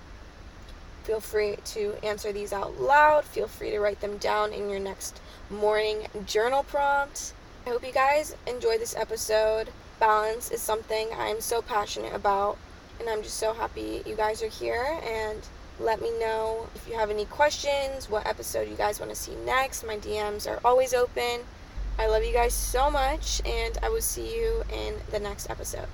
Feel 1.04 1.20
free 1.20 1.56
to 1.64 1.94
answer 2.02 2.30
these 2.30 2.52
out 2.52 2.80
loud. 2.80 3.24
Feel 3.24 3.48
free 3.48 3.70
to 3.70 3.80
write 3.80 4.00
them 4.00 4.18
down 4.18 4.52
in 4.52 4.68
your 4.68 4.80
next 4.80 5.18
morning 5.50 6.06
journal 6.26 6.62
prompt. 6.62 7.32
I 7.66 7.70
hope 7.70 7.84
you 7.84 7.92
guys 7.92 8.36
enjoy 8.46 8.78
this 8.78 8.94
episode. 8.94 9.70
Balance 9.98 10.50
is 10.50 10.62
something 10.62 11.08
I'm 11.18 11.40
so 11.40 11.60
passionate 11.60 12.14
about, 12.14 12.56
and 13.00 13.08
I'm 13.08 13.22
just 13.22 13.36
so 13.36 13.52
happy 13.52 14.02
you 14.06 14.14
guys 14.14 14.42
are 14.42 14.48
here. 14.48 15.00
And 15.02 15.40
let 15.80 16.00
me 16.00 16.10
know 16.20 16.68
if 16.74 16.86
you 16.86 16.94
have 16.94 17.10
any 17.10 17.24
questions, 17.24 18.08
what 18.08 18.26
episode 18.26 18.68
you 18.68 18.76
guys 18.76 19.00
want 19.00 19.10
to 19.10 19.16
see 19.16 19.34
next. 19.44 19.84
My 19.84 19.96
DMs 19.96 20.48
are 20.48 20.60
always 20.64 20.94
open. 20.94 21.40
I 21.98 22.06
love 22.06 22.22
you 22.22 22.32
guys 22.32 22.54
so 22.54 22.90
much, 22.90 23.42
and 23.44 23.76
I 23.82 23.88
will 23.88 24.00
see 24.00 24.34
you 24.34 24.62
in 24.72 24.94
the 25.10 25.18
next 25.18 25.50
episode. 25.50 25.88